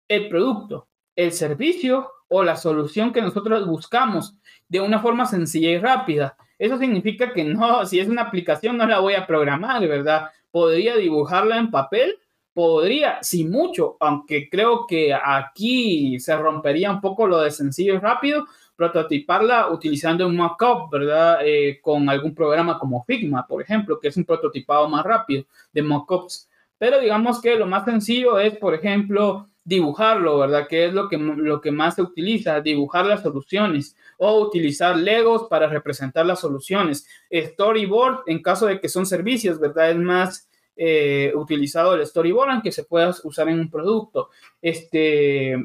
el 0.07 0.29
producto, 0.29 0.87
el 1.15 1.31
servicio 1.31 2.11
o 2.27 2.43
la 2.43 2.55
solución 2.55 3.13
que 3.13 3.21
nosotros 3.21 3.67
buscamos 3.67 4.35
de 4.67 4.81
una 4.81 4.99
forma 4.99 5.25
sencilla 5.25 5.69
y 5.71 5.77
rápida. 5.77 6.37
Eso 6.57 6.77
significa 6.77 7.33
que 7.33 7.43
no, 7.43 7.85
si 7.85 7.99
es 7.99 8.07
una 8.07 8.23
aplicación 8.23 8.77
no 8.77 8.85
la 8.85 8.99
voy 8.99 9.13
a 9.13 9.27
programar, 9.27 9.87
¿verdad? 9.87 10.29
Podría 10.51 10.95
dibujarla 10.95 11.57
en 11.57 11.71
papel, 11.71 12.17
podría, 12.53 13.21
si 13.21 13.45
mucho, 13.45 13.97
aunque 13.99 14.49
creo 14.49 14.87
que 14.87 15.13
aquí 15.13 16.19
se 16.19 16.35
rompería 16.37 16.91
un 16.91 17.01
poco 17.01 17.27
lo 17.27 17.41
de 17.41 17.51
sencillo 17.51 17.95
y 17.95 17.99
rápido, 17.99 18.45
prototiparla 18.75 19.69
utilizando 19.71 20.27
un 20.27 20.35
mockup, 20.35 20.91
¿verdad? 20.91 21.39
Eh, 21.43 21.79
con 21.81 22.09
algún 22.09 22.35
programa 22.35 22.77
como 22.77 23.03
Figma, 23.05 23.47
por 23.47 23.61
ejemplo, 23.61 23.99
que 23.99 24.09
es 24.09 24.17
un 24.17 24.25
prototipado 24.25 24.87
más 24.89 25.03
rápido 25.03 25.45
de 25.71 25.81
mockups. 25.81 26.49
Pero 26.77 26.99
digamos 26.99 27.41
que 27.41 27.55
lo 27.55 27.67
más 27.67 27.85
sencillo 27.85 28.39
es, 28.39 28.57
por 28.57 28.73
ejemplo, 28.73 29.49
dibujarlo, 29.63 30.39
¿verdad? 30.39 30.67
Que 30.67 30.85
es 30.85 30.93
lo 30.93 31.09
que, 31.09 31.17
lo 31.17 31.59
que 31.59 31.71
más 31.71 31.95
se 31.95 32.01
utiliza, 32.01 32.61
dibujar 32.61 33.05
las 33.05 33.23
soluciones 33.23 33.95
o 34.17 34.39
utilizar 34.39 34.95
Legos 34.95 35.47
para 35.49 35.67
representar 35.67 36.25
las 36.25 36.39
soluciones. 36.39 37.07
Storyboard, 37.31 38.23
en 38.27 38.41
caso 38.41 38.67
de 38.67 38.79
que 38.79 38.89
son 38.89 39.05
servicios, 39.05 39.59
¿verdad? 39.59 39.91
Es 39.91 39.97
más 39.97 40.49
eh, 40.77 41.31
utilizado 41.35 41.95
el 41.95 42.05
storyboard, 42.05 42.51
aunque 42.51 42.71
se 42.71 42.83
pueda 42.83 43.13
usar 43.23 43.49
en 43.49 43.59
un 43.59 43.71
producto. 43.71 44.29
Este, 44.61 45.55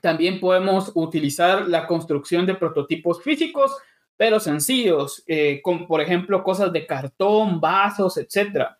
también 0.00 0.40
podemos 0.40 0.92
utilizar 0.94 1.68
la 1.68 1.86
construcción 1.86 2.46
de 2.46 2.54
prototipos 2.54 3.22
físicos, 3.22 3.76
pero 4.16 4.40
sencillos, 4.40 5.22
eh, 5.26 5.60
como 5.62 5.86
por 5.86 6.00
ejemplo 6.00 6.42
cosas 6.42 6.72
de 6.72 6.86
cartón, 6.86 7.60
vasos, 7.60 8.16
etcétera 8.16 8.78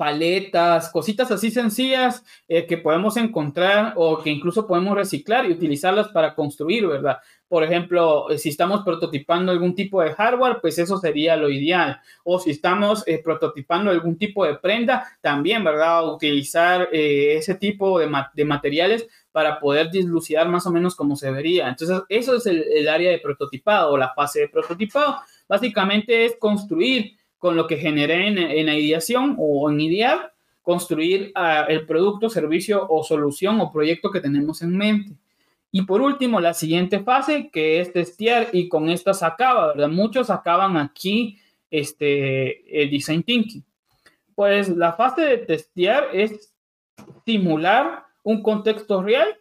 paletas, 0.00 0.88
cositas 0.88 1.30
así 1.30 1.50
sencillas 1.50 2.24
eh, 2.48 2.64
que 2.64 2.78
podemos 2.78 3.18
encontrar 3.18 3.92
o 3.96 4.22
que 4.22 4.30
incluso 4.30 4.66
podemos 4.66 4.96
reciclar 4.96 5.44
y 5.44 5.52
utilizarlas 5.52 6.08
para 6.08 6.34
construir, 6.34 6.86
¿verdad? 6.86 7.18
Por 7.46 7.64
ejemplo, 7.64 8.30
eh, 8.30 8.38
si 8.38 8.48
estamos 8.48 8.80
prototipando 8.82 9.52
algún 9.52 9.74
tipo 9.74 10.00
de 10.00 10.14
hardware, 10.14 10.56
pues 10.62 10.78
eso 10.78 10.96
sería 10.96 11.36
lo 11.36 11.50
ideal. 11.50 12.00
O 12.24 12.38
si 12.38 12.50
estamos 12.50 13.06
eh, 13.06 13.20
prototipando 13.22 13.90
algún 13.90 14.16
tipo 14.16 14.46
de 14.46 14.54
prenda, 14.54 15.06
también, 15.20 15.62
¿verdad? 15.62 16.10
Utilizar 16.14 16.88
ese 16.90 17.56
tipo 17.56 17.98
de, 17.98 18.10
de, 18.32 18.44
materiales 18.46 19.06
para 19.32 19.60
poder 19.60 19.90
dislucidar 19.90 20.48
más 20.48 20.66
o 20.66 20.72
menos 20.72 20.94
cómo 20.96 21.16
se 21.16 21.30
vería. 21.30 21.68
Entonces, 21.68 22.02
eso 22.08 22.36
es 22.36 22.46
el, 22.46 22.88
área 22.88 23.10
de 23.10 23.18
prototipado 23.18 23.92
o 23.92 23.96
la 23.96 24.12
fase 24.12 24.40
de 24.40 24.48
prototipado. 24.48 25.16
Básicamente 25.48 26.24
es 26.24 26.36
construir 26.36 27.16
con 27.38 27.56
lo 27.56 27.66
que 27.66 27.76
generé 27.76 28.26
en, 28.26 28.66
la 28.66 28.74
ideación 28.74 29.36
o 29.38 29.70
en 29.70 29.80
idear, 29.80 30.32
construir 30.62 31.32
ah, 31.34 31.64
el 31.68 31.86
producto, 31.86 32.28
servicio 32.28 32.86
o 32.88 33.02
solución 33.02 33.60
o 33.60 33.72
proyecto 33.72 34.10
que 34.10 34.20
tenemos 34.20 34.62
en 34.62 34.76
mente. 34.76 35.16
Y 35.72 35.82
por 35.82 36.02
último, 36.02 36.40
la 36.40 36.52
siguiente 36.52 37.00
fase, 37.00 37.48
que 37.52 37.80
es 37.80 37.92
testear, 37.92 38.48
y 38.52 38.68
con 38.68 38.90
esto 38.90 39.14
se 39.14 39.24
acaba, 39.24 39.68
¿verdad? 39.68 39.88
Muchos 39.88 40.28
acaban 40.28 40.76
aquí 40.76 41.38
este, 41.70 42.82
el 42.82 42.90
design 42.90 43.22
thinking. 43.22 43.64
Pues 44.34 44.68
la 44.68 44.94
fase 44.94 45.22
de 45.22 45.38
testear 45.38 46.08
es 46.12 46.52
simular 47.24 48.09
un 48.22 48.42
contexto 48.42 49.02
real 49.02 49.38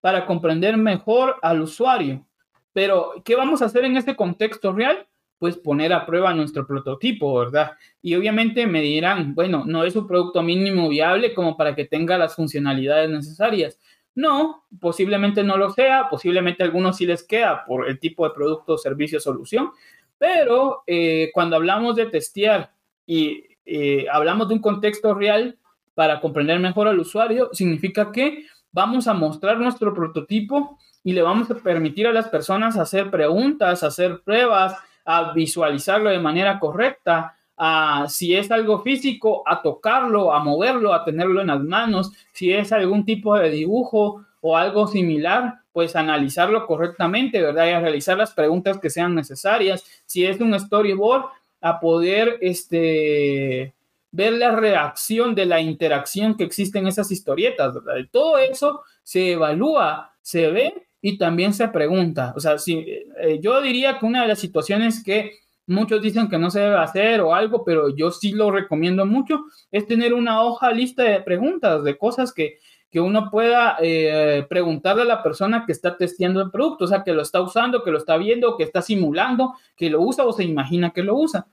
para 0.00 0.26
comprender 0.26 0.76
mejor 0.76 1.36
al 1.42 1.60
usuario. 1.62 2.26
Pero, 2.72 3.14
¿qué 3.24 3.36
vamos 3.36 3.62
a 3.62 3.66
hacer 3.66 3.84
en 3.84 3.96
este 3.96 4.16
contexto 4.16 4.72
real? 4.72 5.06
pues 5.40 5.56
poner 5.56 5.90
a 5.94 6.04
prueba 6.04 6.34
nuestro 6.34 6.66
prototipo, 6.66 7.38
¿verdad? 7.38 7.72
Y 8.02 8.14
obviamente 8.14 8.66
me 8.66 8.82
dirán, 8.82 9.34
bueno, 9.34 9.64
no 9.66 9.84
es 9.84 9.96
un 9.96 10.06
producto 10.06 10.42
mínimo 10.42 10.90
viable 10.90 11.32
como 11.32 11.56
para 11.56 11.74
que 11.74 11.86
tenga 11.86 12.18
las 12.18 12.36
funcionalidades 12.36 13.08
necesarias. 13.08 13.80
No, 14.14 14.66
posiblemente 14.78 15.42
no 15.42 15.56
lo 15.56 15.70
sea, 15.70 16.08
posiblemente 16.10 16.62
a 16.62 16.66
algunos 16.66 16.98
sí 16.98 17.06
les 17.06 17.22
queda 17.22 17.64
por 17.64 17.88
el 17.88 17.98
tipo 17.98 18.28
de 18.28 18.34
producto, 18.34 18.76
servicio, 18.76 19.18
solución, 19.18 19.70
pero 20.18 20.82
eh, 20.86 21.30
cuando 21.32 21.56
hablamos 21.56 21.96
de 21.96 22.04
testear 22.04 22.74
y 23.06 23.42
eh, 23.64 24.08
hablamos 24.12 24.48
de 24.48 24.54
un 24.54 24.60
contexto 24.60 25.14
real 25.14 25.58
para 26.00 26.18
comprender 26.18 26.58
mejor 26.60 26.88
al 26.88 26.98
usuario, 26.98 27.50
significa 27.52 28.10
que 28.10 28.46
vamos 28.72 29.06
a 29.06 29.12
mostrar 29.12 29.58
nuestro 29.58 29.92
prototipo 29.92 30.78
y 31.04 31.12
le 31.12 31.20
vamos 31.20 31.50
a 31.50 31.56
permitir 31.56 32.06
a 32.06 32.12
las 32.12 32.26
personas 32.28 32.78
hacer 32.78 33.10
preguntas, 33.10 33.82
hacer 33.82 34.22
pruebas, 34.22 34.78
a 35.04 35.34
visualizarlo 35.34 36.08
de 36.08 36.18
manera 36.18 36.58
correcta, 36.58 37.36
a 37.54 38.06
si 38.08 38.34
es 38.34 38.50
algo 38.50 38.80
físico, 38.80 39.42
a 39.44 39.60
tocarlo, 39.60 40.32
a 40.32 40.42
moverlo, 40.42 40.94
a 40.94 41.04
tenerlo 41.04 41.42
en 41.42 41.48
las 41.48 41.60
manos, 41.60 42.12
si 42.32 42.50
es 42.50 42.72
algún 42.72 43.04
tipo 43.04 43.36
de 43.36 43.50
dibujo 43.50 44.24
o 44.40 44.56
algo 44.56 44.86
similar, 44.86 45.56
pues 45.70 45.96
analizarlo 45.96 46.66
correctamente, 46.66 47.42
¿verdad? 47.42 47.66
Y 47.66 47.70
a 47.72 47.80
realizar 47.80 48.16
las 48.16 48.32
preguntas 48.32 48.78
que 48.78 48.88
sean 48.88 49.14
necesarias. 49.14 49.84
Si 50.06 50.24
es 50.24 50.40
un 50.40 50.58
storyboard, 50.58 51.26
a 51.60 51.78
poder 51.78 52.38
este, 52.40 53.74
ver 54.12 54.32
la 54.32 54.54
reacción 54.56 55.34
de 55.34 55.46
la 55.46 55.60
interacción 55.60 56.36
que 56.36 56.44
existe 56.44 56.78
en 56.78 56.86
esas 56.86 57.10
historietas, 57.10 57.74
¿verdad? 57.74 58.08
todo 58.10 58.38
eso 58.38 58.82
se 59.02 59.32
evalúa, 59.32 60.12
se 60.20 60.50
ve 60.50 60.74
y 61.00 61.16
también 61.16 61.54
se 61.54 61.68
pregunta, 61.68 62.34
o 62.36 62.40
sea, 62.40 62.58
si, 62.58 62.78
eh, 62.78 63.38
yo 63.40 63.60
diría 63.62 63.98
que 63.98 64.06
una 64.06 64.22
de 64.22 64.28
las 64.28 64.38
situaciones 64.38 65.02
que 65.02 65.38
muchos 65.66 66.02
dicen 66.02 66.28
que 66.28 66.38
no 66.38 66.50
se 66.50 66.60
debe 66.60 66.76
hacer 66.76 67.20
o 67.20 67.34
algo, 67.34 67.64
pero 67.64 67.94
yo 67.94 68.10
sí 68.10 68.32
lo 68.32 68.50
recomiendo 68.50 69.06
mucho, 69.06 69.44
es 69.70 69.86
tener 69.86 70.12
una 70.12 70.42
hoja 70.42 70.72
lista 70.72 71.04
de 71.04 71.20
preguntas, 71.20 71.84
de 71.84 71.96
cosas 71.96 72.32
que, 72.32 72.58
que 72.90 73.00
uno 73.00 73.30
pueda 73.30 73.76
eh, 73.80 74.44
preguntarle 74.48 75.02
a 75.02 75.06
la 75.06 75.22
persona 75.22 75.64
que 75.64 75.72
está 75.72 75.96
testeando 75.96 76.42
el 76.42 76.50
producto, 76.50 76.84
o 76.84 76.88
sea, 76.88 77.04
que 77.04 77.12
lo 77.12 77.22
está 77.22 77.40
usando, 77.40 77.84
que 77.84 77.92
lo 77.92 77.98
está 77.98 78.16
viendo, 78.16 78.56
que 78.56 78.64
está 78.64 78.82
simulando, 78.82 79.54
que 79.76 79.88
lo 79.90 80.00
usa 80.02 80.24
o 80.24 80.32
se 80.32 80.42
imagina 80.42 80.90
que 80.90 81.04
lo 81.04 81.16
usa. 81.16 81.46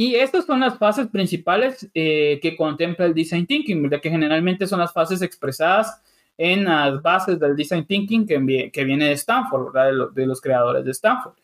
Y 0.00 0.14
estas 0.14 0.46
son 0.46 0.60
las 0.60 0.78
fases 0.78 1.08
principales 1.08 1.86
eh, 1.92 2.38
que 2.40 2.56
contempla 2.56 3.04
el 3.04 3.12
Design 3.12 3.46
Thinking, 3.46 3.82
¿verdad? 3.82 4.00
que 4.00 4.08
generalmente 4.08 4.66
son 4.66 4.78
las 4.78 4.94
fases 4.94 5.20
expresadas 5.20 6.00
en 6.38 6.64
las 6.64 7.02
bases 7.02 7.38
del 7.38 7.54
Design 7.54 7.84
Thinking 7.84 8.26
que, 8.26 8.70
que 8.72 8.84
viene 8.84 9.08
de 9.08 9.12
Stanford, 9.12 9.74
¿verdad? 9.74 10.08
De, 10.14 10.24
los 10.24 10.40
creadores 10.40 10.86
de 10.86 10.92
Stanford. 10.92 11.34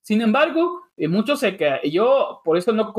Sin 0.00 0.20
embargo, 0.20 0.82
eh, 0.96 1.08
muchos 1.08 1.40
se 1.40 1.56
quedan, 1.56 1.80
yo 1.90 2.40
por 2.44 2.56
eso 2.56 2.70
no 2.70 2.94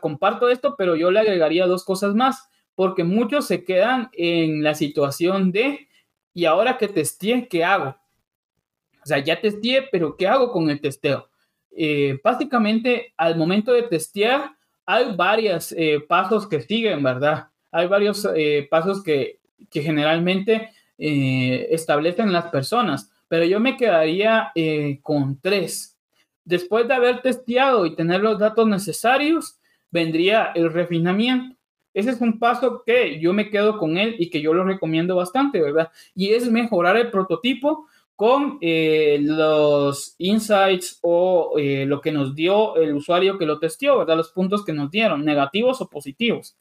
comparto 0.00 0.48
esto, 0.48 0.76
pero 0.78 0.96
yo 0.96 1.10
le 1.10 1.20
agregaría 1.20 1.66
dos 1.66 1.84
cosas 1.84 2.14
más 2.14 2.48
porque 2.74 3.04
muchos 3.04 3.46
se 3.46 3.64
quedan 3.64 4.08
en 4.14 4.62
la 4.62 4.74
situación 4.74 5.52
de, 5.52 5.88
¿y 6.32 6.46
ahora 6.46 6.78
que 6.78 6.88
testeé, 6.88 7.48
qué 7.48 7.66
hago? 7.66 7.96
O 9.04 9.06
sea, 9.06 9.18
ya 9.18 9.38
testeé, 9.42 9.86
pero 9.92 10.16
¿qué 10.16 10.26
hago 10.26 10.50
con 10.50 10.70
el 10.70 10.80
testeo? 10.80 11.28
Eh, 11.80 12.18
básicamente, 12.24 13.14
al 13.16 13.36
momento 13.36 13.72
de 13.72 13.84
testear, 13.84 14.50
hay 14.84 15.14
varios 15.14 15.72
eh, 15.78 16.00
pasos 16.08 16.48
que 16.48 16.60
siguen, 16.60 17.04
¿verdad? 17.04 17.50
Hay 17.70 17.86
varios 17.86 18.28
eh, 18.34 18.66
pasos 18.68 19.00
que, 19.00 19.38
que 19.70 19.82
generalmente 19.82 20.70
establecen 21.00 22.32
las 22.32 22.46
personas, 22.46 23.12
pero 23.28 23.44
yo 23.44 23.60
me 23.60 23.76
quedaría 23.76 24.52
con 25.02 25.40
tres. 25.40 25.96
Después 26.44 26.88
de 26.88 26.94
haber 26.94 27.22
testeado 27.22 27.86
y 27.86 27.94
tener 27.94 28.20
los 28.20 28.40
datos 28.40 28.66
necesarios, 28.66 29.60
vendría 29.92 30.50
el 30.56 30.72
refinamiento. 30.72 31.54
Ese 31.94 32.10
es 32.10 32.20
un 32.20 32.40
paso 32.40 32.82
que 32.84 33.20
yo 33.20 33.32
me 33.32 33.50
quedo 33.50 33.78
con 33.78 33.96
él 33.96 34.16
y 34.18 34.28
que 34.28 34.42
yo 34.42 34.52
lo 34.52 34.64
recomiendo 34.64 35.14
bastante, 35.14 35.60
¿verdad? 35.60 35.92
Y 36.16 36.30
es 36.30 36.50
mejorar 36.50 36.96
el 36.96 37.12
prototipo 37.12 37.86
con 38.18 38.58
eh, 38.60 39.20
los 39.22 40.16
insights 40.18 40.98
o 41.02 41.54
eh, 41.56 41.86
lo 41.86 42.00
que 42.00 42.10
nos 42.10 42.34
dio 42.34 42.74
el 42.74 42.92
usuario 42.92 43.38
que 43.38 43.46
lo 43.46 43.60
testió, 43.60 43.96
¿verdad? 43.96 44.16
Los 44.16 44.32
puntos 44.32 44.64
que 44.64 44.72
nos 44.72 44.90
dieron, 44.90 45.24
negativos 45.24 45.80
o 45.80 45.88
positivos. 45.88 46.56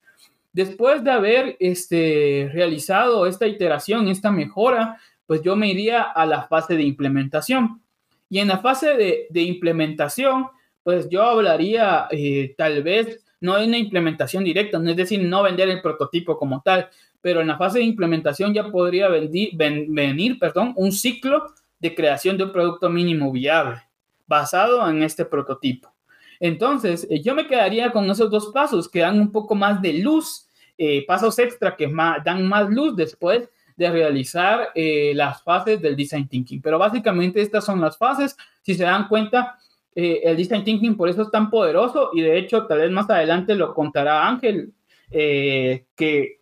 Después 0.54 1.04
de 1.04 1.10
haber 1.10 1.58
este, 1.60 2.52
realizado 2.54 3.26
esta 3.26 3.48
iteración, 3.48 4.08
esta 4.08 4.30
mejora, 4.30 5.02
pues 5.26 5.42
yo 5.42 5.56
me 5.56 5.72
iría 5.72 6.04
a 6.04 6.28
la 6.28 6.44
fase 6.44 6.76
de 6.76 6.84
implementación. 6.84 7.82
Y 8.30 8.38
en 8.38 8.50
la 8.50 8.60
fase 8.60 8.96
de, 8.96 9.26
de 9.32 9.42
implementación, 9.42 10.50
pues 10.84 11.10
yo 11.10 11.24
hablaría 11.24 12.08
eh, 12.12 12.54
tal 12.56 12.84
vez 12.84 13.26
no 13.42 13.56
hay 13.56 13.68
una 13.68 13.80
implementación 13.80 14.44
directa, 14.44 14.78
no 14.78 14.92
es 14.92 14.96
decir, 14.96 15.20
no 15.24 15.42
vender 15.42 15.70
el 15.70 15.82
prototipo 15.82 16.38
como 16.38 16.62
tal, 16.62 16.88
pero 17.28 17.42
en 17.42 17.48
la 17.48 17.58
fase 17.58 17.80
de 17.80 17.84
implementación 17.84 18.54
ya 18.54 18.72
podría 18.72 19.10
venir 19.10 20.40
perdón, 20.40 20.72
un 20.78 20.94
ciclo 20.94 21.46
de 21.78 21.94
creación 21.94 22.38
de 22.38 22.46
un 22.46 22.54
producto 22.54 22.90
mínimo 22.90 23.34
viable 23.34 23.84
basado 24.26 24.90
en 24.90 25.04
este 25.04 25.26
prototipo. 25.26 25.94
Entonces, 26.40 27.06
eh, 27.10 27.22
yo 27.22 27.36
me 27.36 27.46
quedaría 27.46 27.92
con 27.92 28.10
esos 28.10 28.32
dos 28.32 28.50
pasos 28.54 28.88
que 28.88 29.02
dan 29.02 29.20
un 29.20 29.30
poco 29.30 29.56
más 29.56 29.82
de 29.82 29.96
luz, 29.96 30.48
eh, 30.78 31.06
pasos 31.06 31.38
extra 31.38 31.76
que 31.76 31.92
dan 32.24 32.48
más 32.48 32.70
luz 32.70 32.96
después 32.96 33.50
de 33.76 33.92
realizar 33.92 34.70
eh, 34.74 35.12
las 35.14 35.44
fases 35.44 35.82
del 35.82 35.98
design 35.98 36.30
thinking. 36.30 36.62
Pero 36.62 36.80
básicamente 36.80 37.42
estas 37.42 37.66
son 37.66 37.82
las 37.82 37.98
fases. 37.98 38.38
Si 38.62 38.74
se 38.74 38.86
dan 38.86 39.10
cuenta, 39.10 39.58
el 39.94 40.38
design 40.38 40.64
thinking 40.64 40.96
por 40.96 41.10
eso 41.10 41.24
es 41.24 41.32
tan 41.32 41.50
poderoso 41.50 42.12
y 42.14 42.22
de 42.22 42.38
hecho 42.38 42.66
tal 42.68 42.78
vez 42.78 42.92
más 42.92 43.10
adelante 43.10 43.54
lo 43.54 43.74
contará 43.74 44.26
Ángel, 44.30 44.72
que 45.10 46.37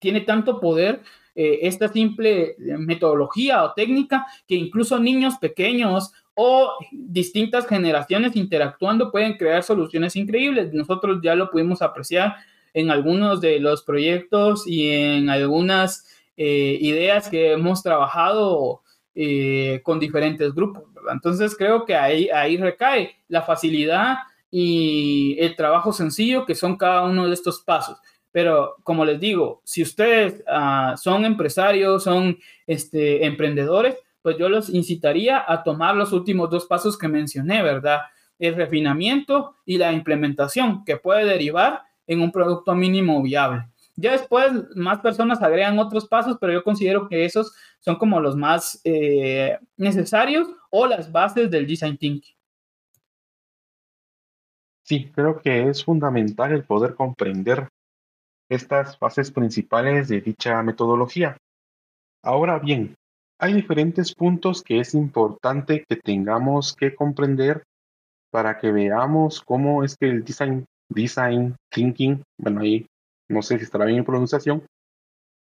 tiene 0.00 0.22
tanto 0.22 0.58
poder 0.58 1.02
eh, 1.36 1.60
esta 1.62 1.88
simple 1.88 2.56
metodología 2.58 3.62
o 3.62 3.72
técnica 3.72 4.26
que 4.48 4.56
incluso 4.56 4.98
niños 4.98 5.34
pequeños 5.40 6.12
o 6.34 6.72
distintas 6.90 7.66
generaciones 7.66 8.34
interactuando 8.34 9.12
pueden 9.12 9.36
crear 9.36 9.62
soluciones 9.62 10.16
increíbles. 10.16 10.72
Nosotros 10.72 11.20
ya 11.22 11.36
lo 11.36 11.50
pudimos 11.50 11.82
apreciar 11.82 12.34
en 12.74 12.90
algunos 12.90 13.40
de 13.40 13.60
los 13.60 13.82
proyectos 13.82 14.66
y 14.66 14.88
en 14.88 15.30
algunas 15.30 16.06
ideas 16.36 17.28
que 17.28 17.52
hemos 17.52 17.82
trabajado 17.82 18.80
con 19.82 20.00
diferentes 20.00 20.54
grupos. 20.54 20.84
Entonces 21.12 21.54
creo 21.56 21.84
que 21.84 21.94
ahí, 21.94 22.30
ahí 22.30 22.56
recae 22.56 23.16
la 23.28 23.42
facilidad 23.42 24.16
y 24.50 25.36
el 25.38 25.54
trabajo 25.56 25.92
sencillo 25.92 26.44
que 26.44 26.54
son 26.54 26.76
cada 26.76 27.02
uno 27.02 27.28
de 27.28 27.34
estos 27.34 27.60
pasos. 27.60 27.98
Pero 28.32 28.76
como 28.84 29.04
les 29.04 29.18
digo, 29.18 29.60
si 29.64 29.82
ustedes 29.82 30.42
ah, 30.46 30.94
son 30.96 31.24
empresarios, 31.24 32.04
son 32.04 32.38
este, 32.66 33.24
emprendedores, 33.24 33.96
pues 34.22 34.36
yo 34.38 34.48
los 34.48 34.68
incitaría 34.68 35.44
a 35.46 35.62
tomar 35.62 35.96
los 35.96 36.12
últimos 36.12 36.50
dos 36.50 36.66
pasos 36.66 36.96
que 36.96 37.08
mencioné, 37.08 37.62
¿verdad? 37.62 38.00
El 38.38 38.54
refinamiento 38.54 39.56
y 39.64 39.78
la 39.78 39.92
implementación 39.92 40.84
que 40.84 40.96
puede 40.96 41.24
derivar 41.24 41.82
en 42.06 42.20
un 42.20 42.30
producto 42.30 42.74
mínimo 42.74 43.22
viable. 43.22 43.66
Ya 43.96 44.12
después 44.12 44.50
más 44.76 45.00
personas 45.00 45.42
agregan 45.42 45.78
otros 45.78 46.06
pasos, 46.06 46.38
pero 46.40 46.52
yo 46.52 46.64
considero 46.64 47.08
que 47.08 47.24
esos 47.24 47.54
son 47.80 47.96
como 47.96 48.20
los 48.20 48.36
más 48.36 48.80
eh, 48.84 49.58
necesarios 49.76 50.48
o 50.70 50.86
las 50.86 51.10
bases 51.10 51.50
del 51.50 51.66
design 51.66 51.98
thinking. 51.98 52.34
Sí, 54.84 55.10
creo 55.14 55.40
que 55.40 55.68
es 55.68 55.84
fundamental 55.84 56.52
el 56.52 56.64
poder 56.64 56.94
comprender 56.94 57.68
estas 58.50 58.98
fases 58.98 59.30
principales 59.30 60.08
de 60.08 60.20
dicha 60.20 60.62
metodología. 60.62 61.36
Ahora 62.22 62.58
bien, 62.58 62.94
hay 63.38 63.54
diferentes 63.54 64.14
puntos 64.14 64.62
que 64.62 64.80
es 64.80 64.94
importante 64.94 65.84
que 65.88 65.96
tengamos 65.96 66.74
que 66.74 66.94
comprender 66.94 67.62
para 68.30 68.58
que 68.58 68.70
veamos 68.70 69.40
cómo 69.40 69.82
es 69.82 69.96
que 69.96 70.10
el 70.10 70.24
design, 70.24 70.66
design 70.88 71.56
thinking, 71.70 72.22
bueno, 72.38 72.60
ahí 72.60 72.86
no 73.28 73.40
sé 73.40 73.56
si 73.56 73.64
estará 73.64 73.86
bien 73.86 73.98
en 73.98 74.04
pronunciación, 74.04 74.66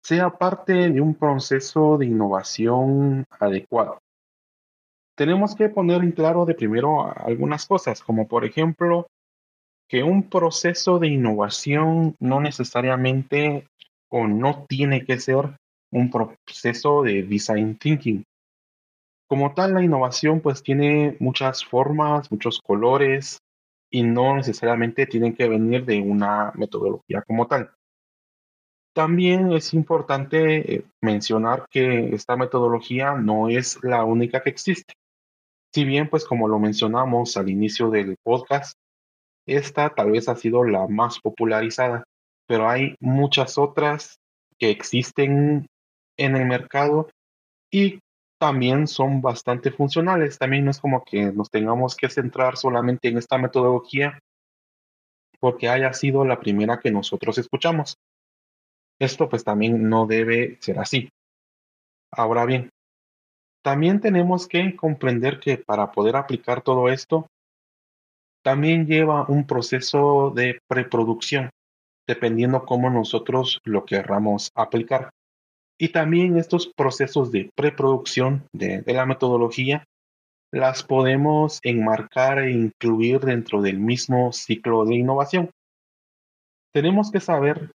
sea 0.03 0.29
parte 0.29 0.89
de 0.89 1.01
un 1.01 1.15
proceso 1.15 1.97
de 1.97 2.05
innovación 2.05 3.25
adecuado. 3.39 3.99
Tenemos 5.15 5.55
que 5.55 5.69
poner 5.69 6.03
en 6.03 6.11
claro 6.11 6.45
de 6.45 6.55
primero 6.55 7.11
algunas 7.15 7.65
cosas, 7.65 8.01
como 8.01 8.27
por 8.27 8.45
ejemplo 8.45 9.07
que 9.93 10.01
un 10.01 10.27
proceso 10.27 10.97
de 10.97 11.07
innovación 11.07 12.15
no 12.19 12.41
necesariamente 12.41 13.67
o 14.09 14.25
no 14.25 14.65
tiene 14.67 15.05
que 15.05 15.19
ser 15.19 15.55
un 15.91 16.09
proceso 16.09 17.03
de 17.03 17.21
design 17.21 17.77
thinking. 17.77 18.23
Como 19.29 19.53
tal, 19.53 19.75
la 19.75 19.83
innovación 19.83 20.41
pues 20.41 20.63
tiene 20.63 21.15
muchas 21.19 21.63
formas, 21.63 22.31
muchos 22.31 22.59
colores, 22.59 23.37
y 23.91 24.01
no 24.01 24.35
necesariamente 24.35 25.05
tienen 25.05 25.35
que 25.35 25.47
venir 25.47 25.85
de 25.85 26.01
una 26.01 26.51
metodología 26.55 27.21
como 27.27 27.45
tal. 27.45 27.69
También 28.95 29.51
es 29.51 29.75
importante 29.75 30.73
eh, 30.73 30.85
mencionar 31.03 31.67
que 31.69 32.15
esta 32.15 32.35
metodología 32.35 33.13
no 33.13 33.47
es 33.47 33.77
la 33.83 34.03
única 34.05 34.41
que 34.41 34.49
existe. 34.49 34.95
Si 35.71 35.85
bien, 35.85 36.09
pues 36.09 36.25
como 36.25 36.47
lo 36.47 36.57
mencionamos 36.57 37.37
al 37.37 37.49
inicio 37.49 37.91
del 37.91 38.15
podcast, 38.23 38.75
esta 39.45 39.89
tal 39.89 40.11
vez 40.11 40.29
ha 40.29 40.35
sido 40.35 40.63
la 40.63 40.87
más 40.87 41.19
popularizada, 41.19 42.03
pero 42.47 42.69
hay 42.69 42.95
muchas 42.99 43.57
otras 43.57 44.17
que 44.57 44.69
existen 44.69 45.67
en 46.17 46.35
el 46.35 46.45
mercado 46.45 47.09
y 47.71 47.99
también 48.39 48.87
son 48.87 49.21
bastante 49.21 49.71
funcionales. 49.71 50.37
También 50.37 50.65
no 50.65 50.71
es 50.71 50.79
como 50.79 51.03
que 51.03 51.31
nos 51.31 51.49
tengamos 51.49 51.95
que 51.95 52.09
centrar 52.09 52.57
solamente 52.57 53.07
en 53.07 53.17
esta 53.17 53.37
metodología 53.37 54.19
porque 55.39 55.67
haya 55.67 55.91
sido 55.93 56.23
la 56.23 56.39
primera 56.39 56.79
que 56.79 56.91
nosotros 56.91 57.37
escuchamos. 57.37 57.97
Esto 58.99 59.27
pues 59.27 59.43
también 59.43 59.89
no 59.89 60.05
debe 60.05 60.57
ser 60.61 60.79
así. 60.79 61.09
Ahora 62.11 62.45
bien, 62.45 62.69
también 63.63 63.99
tenemos 63.99 64.47
que 64.47 64.75
comprender 64.75 65.39
que 65.39 65.57
para 65.57 65.91
poder 65.91 66.15
aplicar 66.15 66.61
todo 66.61 66.89
esto, 66.89 67.27
también 68.43 68.85
lleva 68.85 69.25
un 69.27 69.47
proceso 69.47 70.31
de 70.35 70.59
preproducción, 70.67 71.49
dependiendo 72.07 72.65
cómo 72.65 72.89
nosotros 72.89 73.59
lo 73.63 73.85
querramos 73.85 74.51
aplicar. 74.53 75.09
Y 75.79 75.89
también 75.89 76.37
estos 76.37 76.67
procesos 76.67 77.31
de 77.31 77.49
preproducción 77.55 78.45
de, 78.53 78.83
la 78.85 79.05
metodología 79.05 79.85
las 80.51 80.83
podemos 80.83 81.59
enmarcar 81.63 82.39
e 82.39 82.51
incluir 82.51 83.21
dentro 83.21 83.61
del 83.61 83.79
mismo 83.79 84.31
ciclo 84.33 84.85
de 84.85 84.95
innovación. 84.95 85.49
Tenemos 86.73 87.11
que 87.11 87.19
saber 87.19 87.71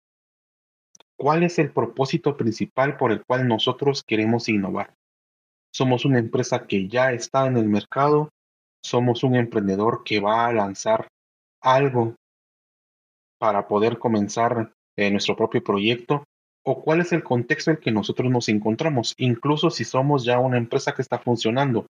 cuál 1.16 1.42
es 1.42 1.58
el 1.58 1.72
propósito 1.72 2.36
principal 2.36 2.96
por 2.96 3.10
el 3.10 3.24
cual 3.24 3.48
nosotros 3.48 4.04
queremos 4.06 4.48
innovar. 4.48 4.94
Somos 5.72 6.04
una 6.04 6.18
empresa 6.18 6.66
que 6.66 6.88
ya 6.88 7.12
está 7.12 7.46
en 7.46 7.56
el 7.56 7.68
mercado, 7.68 8.30
somos 8.84 9.24
un 9.24 9.36
emprendedor 9.36 10.02
que 10.04 10.20
va 10.20 10.46
a 10.46 10.52
lanzar 10.52 11.08
algo 11.62 12.14
para 13.38 13.66
poder 13.68 13.98
comenzar 13.98 14.72
eh, 14.96 15.10
nuestro 15.10 15.36
propio 15.36 15.62
proyecto 15.62 16.24
o 16.64 16.82
cuál 16.82 17.00
es 17.00 17.12
el 17.12 17.22
contexto 17.22 17.70
en 17.70 17.76
el 17.76 17.82
que 17.82 17.92
nosotros 17.92 18.30
nos 18.30 18.48
encontramos, 18.48 19.14
incluso 19.16 19.70
si 19.70 19.84
somos 19.84 20.24
ya 20.24 20.38
una 20.38 20.58
empresa 20.58 20.94
que 20.94 21.02
está 21.02 21.18
funcionando. 21.18 21.86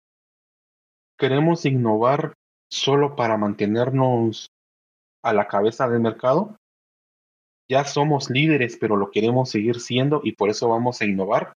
¿Queremos 1.19 1.65
innovar 1.65 2.35
solo 2.71 3.17
para 3.17 3.37
mantenernos 3.37 4.51
a 5.25 5.33
la 5.33 5.49
cabeza 5.49 5.89
del 5.89 6.01
mercado? 6.01 6.57
Ya 7.69 7.85
somos 7.85 8.31
líderes, 8.31 8.79
pero 8.81 8.97
lo 8.97 9.11
queremos 9.11 9.51
seguir 9.51 9.81
siendo 9.81 10.21
y 10.23 10.33
por 10.33 10.49
eso 10.49 10.69
vamos 10.69 11.01
a 11.01 11.07
innovar. 11.07 11.53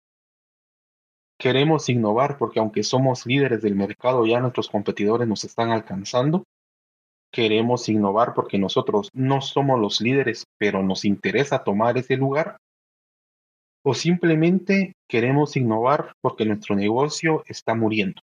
Queremos 1.43 1.89
innovar 1.89 2.39
porque 2.39 2.61
aunque 2.61 2.85
somos 2.85 3.27
líderes 3.27 3.63
del 3.63 3.75
mercado, 3.75 4.25
ya 4.25 4.39
nuestros 4.39 4.69
competidores 4.69 5.27
nos 5.27 5.43
están 5.43 5.73
alcanzando. 5.73 6.45
Queremos 7.33 7.89
innovar 7.89 8.33
porque 8.33 8.61
nosotros 8.61 9.09
no 9.13 9.41
somos 9.41 9.81
los 9.81 10.01
líderes, 10.01 10.45
pero 10.57 10.85
nos 10.85 11.05
interesa 11.05 11.65
tomar 11.65 11.99
ese 11.99 12.17
lugar. 12.17 12.59
O 13.85 13.93
simplemente 13.93 14.93
queremos 15.09 15.57
innovar 15.57 16.13
porque 16.21 16.45
nuestro 16.45 16.77
negocio 16.77 17.43
está 17.47 17.75
muriendo. 17.75 18.23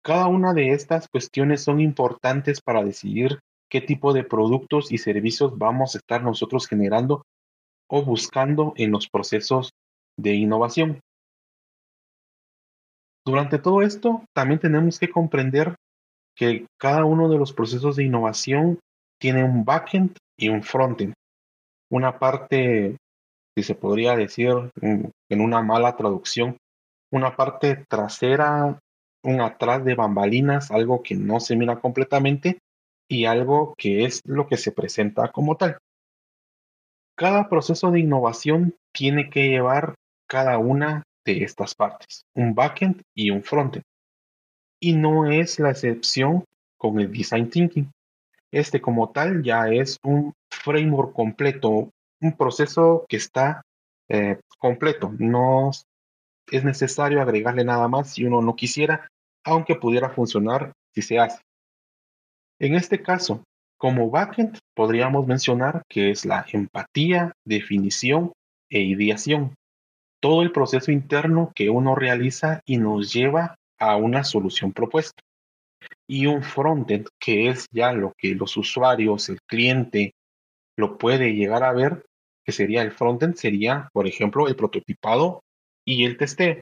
Cada 0.00 0.28
una 0.28 0.54
de 0.54 0.70
estas 0.70 1.08
cuestiones 1.08 1.64
son 1.64 1.80
importantes 1.80 2.60
para 2.60 2.84
decidir 2.84 3.40
qué 3.68 3.80
tipo 3.80 4.12
de 4.12 4.22
productos 4.22 4.92
y 4.92 4.98
servicios 4.98 5.58
vamos 5.58 5.96
a 5.96 5.98
estar 5.98 6.22
nosotros 6.22 6.68
generando 6.68 7.24
o 7.88 8.04
buscando 8.04 8.72
en 8.76 8.92
los 8.92 9.08
procesos 9.08 9.72
de 10.16 10.34
innovación. 10.34 11.00
Durante 13.24 13.58
todo 13.58 13.82
esto, 13.82 14.24
también 14.34 14.60
tenemos 14.60 14.98
que 14.98 15.10
comprender 15.10 15.74
que 16.36 16.66
cada 16.78 17.04
uno 17.04 17.28
de 17.28 17.38
los 17.38 17.52
procesos 17.52 17.96
de 17.96 18.04
innovación 18.04 18.78
tiene 19.20 19.44
un 19.44 19.64
backend 19.64 20.16
y 20.38 20.48
un 20.48 20.62
frontend. 20.62 21.12
Una 21.90 22.18
parte, 22.18 22.96
si 23.56 23.62
se 23.62 23.74
podría 23.74 24.16
decir 24.16 24.70
en 24.80 25.40
una 25.40 25.60
mala 25.60 25.96
traducción, 25.96 26.56
una 27.12 27.36
parte 27.36 27.84
trasera, 27.88 28.78
un 29.22 29.40
atrás 29.40 29.84
de 29.84 29.94
bambalinas, 29.94 30.70
algo 30.70 31.02
que 31.02 31.14
no 31.14 31.40
se 31.40 31.56
mira 31.56 31.80
completamente, 31.80 32.58
y 33.10 33.24
algo 33.24 33.74
que 33.76 34.04
es 34.04 34.20
lo 34.24 34.46
que 34.46 34.56
se 34.56 34.72
presenta 34.72 35.32
como 35.32 35.56
tal. 35.56 35.78
Cada 37.18 37.48
proceso 37.48 37.90
de 37.90 38.00
innovación 38.00 38.76
tiene 38.94 39.28
que 39.28 39.48
llevar 39.48 39.94
cada 40.28 40.58
una 40.58 41.02
de 41.24 41.44
estas 41.44 41.74
partes, 41.74 42.24
un 42.34 42.54
backend 42.54 43.02
y 43.14 43.30
un 43.30 43.42
frontend. 43.42 43.84
Y 44.80 44.94
no 44.94 45.30
es 45.30 45.58
la 45.58 45.70
excepción 45.70 46.44
con 46.78 46.98
el 47.00 47.12
design 47.12 47.50
thinking. 47.50 47.90
Este 48.50 48.80
como 48.80 49.10
tal 49.10 49.42
ya 49.42 49.68
es 49.68 49.98
un 50.02 50.32
framework 50.50 51.12
completo, 51.12 51.90
un 52.20 52.36
proceso 52.36 53.04
que 53.08 53.16
está 53.16 53.62
eh, 54.08 54.40
completo. 54.58 55.14
No 55.18 55.70
es 56.50 56.64
necesario 56.64 57.20
agregarle 57.20 57.64
nada 57.64 57.86
más 57.88 58.14
si 58.14 58.24
uno 58.24 58.40
no 58.40 58.56
quisiera, 58.56 59.08
aunque 59.44 59.76
pudiera 59.76 60.10
funcionar 60.10 60.72
si 60.94 61.02
se 61.02 61.18
hace. 61.18 61.40
En 62.58 62.74
este 62.74 63.02
caso, 63.02 63.44
como 63.78 64.10
backend 64.10 64.58
podríamos 64.74 65.26
mencionar 65.26 65.82
que 65.88 66.10
es 66.10 66.24
la 66.24 66.44
empatía, 66.52 67.32
definición 67.46 68.32
e 68.68 68.80
ideación. 68.80 69.54
Todo 70.20 70.42
el 70.42 70.52
proceso 70.52 70.92
interno 70.92 71.52
que 71.54 71.70
uno 71.70 71.94
realiza 71.94 72.60
y 72.66 72.76
nos 72.76 73.12
lleva 73.12 73.56
a 73.78 73.96
una 73.96 74.22
solución 74.22 74.72
propuesta. 74.72 75.22
Y 76.06 76.26
un 76.26 76.42
frontend 76.42 77.08
que 77.18 77.48
es 77.48 77.66
ya 77.70 77.92
lo 77.92 78.12
que 78.18 78.34
los 78.34 78.56
usuarios, 78.56 79.28
el 79.30 79.40
cliente, 79.42 80.12
lo 80.76 80.98
puede 80.98 81.34
llegar 81.34 81.64
a 81.64 81.72
ver, 81.72 82.04
que 82.44 82.52
sería 82.52 82.82
el 82.82 82.92
frontend, 82.92 83.36
sería, 83.36 83.88
por 83.92 84.06
ejemplo, 84.06 84.46
el 84.48 84.56
prototipado 84.56 85.42
y 85.84 86.04
el 86.04 86.16
testeo. 86.16 86.60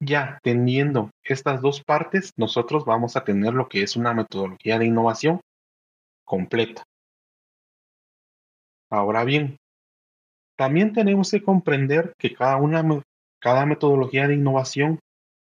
Ya 0.00 0.38
teniendo 0.42 1.10
estas 1.22 1.62
dos 1.62 1.82
partes, 1.82 2.32
nosotros 2.36 2.84
vamos 2.84 3.16
a 3.16 3.24
tener 3.24 3.54
lo 3.54 3.68
que 3.68 3.82
es 3.82 3.96
una 3.96 4.12
metodología 4.12 4.78
de 4.78 4.86
innovación 4.86 5.40
completa. 6.24 6.82
Ahora 8.90 9.24
bien, 9.24 9.56
también 10.56 10.92
tenemos 10.92 11.30
que 11.30 11.42
comprender 11.42 12.14
que 12.18 12.34
cada, 12.34 12.56
una, 12.56 13.02
cada 13.40 13.66
metodología 13.66 14.28
de 14.28 14.34
innovación 14.34 15.00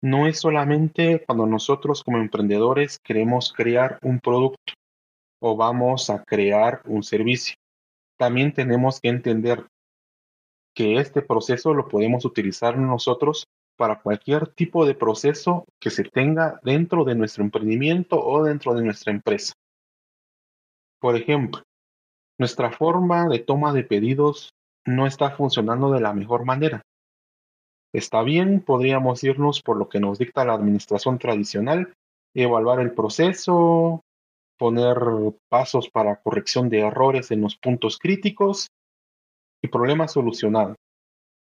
no 0.02 0.28
es 0.28 0.40
solamente 0.40 1.24
cuando 1.26 1.46
nosotros 1.46 2.04
como 2.04 2.18
emprendedores 2.18 3.00
queremos 3.00 3.54
crear 3.54 3.98
un 4.02 4.20
producto 4.20 4.74
o 5.42 5.56
vamos 5.56 6.10
a 6.10 6.24
crear 6.24 6.82
un 6.86 7.04
servicio. 7.04 7.56
También 8.18 8.54
tenemos 8.54 9.00
que 9.00 9.10
entender 9.10 9.66
que 10.76 10.98
este 10.98 11.22
proceso 11.22 11.74
lo 11.74 11.88
podemos 11.88 12.26
utilizar 12.26 12.78
nosotros 12.78 13.46
para 13.78 14.02
cualquier 14.02 14.48
tipo 14.48 14.86
de 14.86 14.96
proceso 14.96 15.66
que 15.80 15.90
se 15.90 16.04
tenga 16.04 16.60
dentro 16.64 17.04
de 17.04 17.16
nuestro 17.16 17.44
emprendimiento 17.44 18.20
o 18.24 18.44
dentro 18.44 18.74
de 18.74 18.84
nuestra 18.84 19.12
empresa. 19.12 19.54
Por 21.00 21.16
ejemplo, 21.16 21.62
nuestra 22.38 22.72
forma 22.72 23.28
de 23.28 23.40
toma 23.40 23.74
de 23.74 23.84
pedidos 23.84 24.50
no 24.86 25.08
está 25.08 25.32
funcionando 25.32 25.92
de 25.92 26.02
la 26.02 26.14
mejor 26.14 26.46
manera. 26.46 26.82
Está 27.94 28.24
bien, 28.24 28.62
podríamos 28.62 29.24
irnos 29.24 29.62
por 29.62 29.78
lo 29.78 29.90
que 29.90 30.00
nos 30.00 30.20
dicta 30.20 30.46
la 30.46 30.54
administración 30.54 31.18
tradicional, 31.18 31.94
evaluar 32.34 32.80
el 32.80 32.92
proceso, 32.92 34.02
poner 34.58 34.98
pasos 35.50 35.90
para 35.90 36.22
corrección 36.22 36.70
de 36.70 36.80
errores 36.82 37.32
en 37.32 37.42
los 37.42 37.56
puntos 37.58 37.98
críticos 37.98 38.68
y 39.62 39.68
problema 39.70 40.08
solucionado 40.08 40.76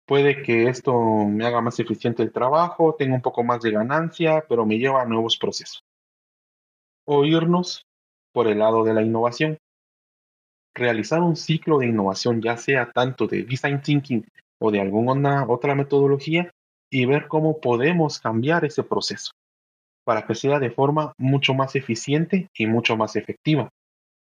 puede 0.06 0.42
que 0.42 0.68
esto 0.68 0.92
me 1.24 1.46
haga 1.46 1.60
más 1.60 1.78
eficiente 1.80 2.22
el 2.22 2.32
trabajo, 2.32 2.94
tenga 2.96 3.14
un 3.14 3.22
poco 3.22 3.42
más 3.44 3.62
de 3.62 3.70
ganancia, 3.70 4.44
pero 4.48 4.66
me 4.66 4.78
lleva 4.78 5.02
a 5.02 5.06
nuevos 5.06 5.36
procesos. 5.38 5.82
O 7.06 7.24
irnos 7.24 7.86
por 8.32 8.46
el 8.46 8.58
lado 8.58 8.84
de 8.84 8.94
la 8.94 9.02
innovación. 9.02 9.58
Realizar 10.74 11.20
un 11.20 11.36
ciclo 11.36 11.78
de 11.78 11.86
innovación, 11.86 12.40
ya 12.40 12.56
sea 12.56 12.90
tanto 12.92 13.26
de 13.26 13.44
design 13.44 13.82
thinking 13.82 14.24
o 14.60 14.70
de 14.70 14.80
alguna 14.80 15.46
otra 15.48 15.74
metodología, 15.74 16.50
y 16.90 17.06
ver 17.06 17.26
cómo 17.28 17.60
podemos 17.60 18.20
cambiar 18.20 18.64
ese 18.64 18.82
proceso 18.82 19.32
para 20.04 20.26
que 20.26 20.34
sea 20.34 20.58
de 20.58 20.70
forma 20.70 21.12
mucho 21.16 21.54
más 21.54 21.74
eficiente 21.76 22.48
y 22.54 22.66
mucho 22.66 22.96
más 22.96 23.16
efectiva, 23.16 23.70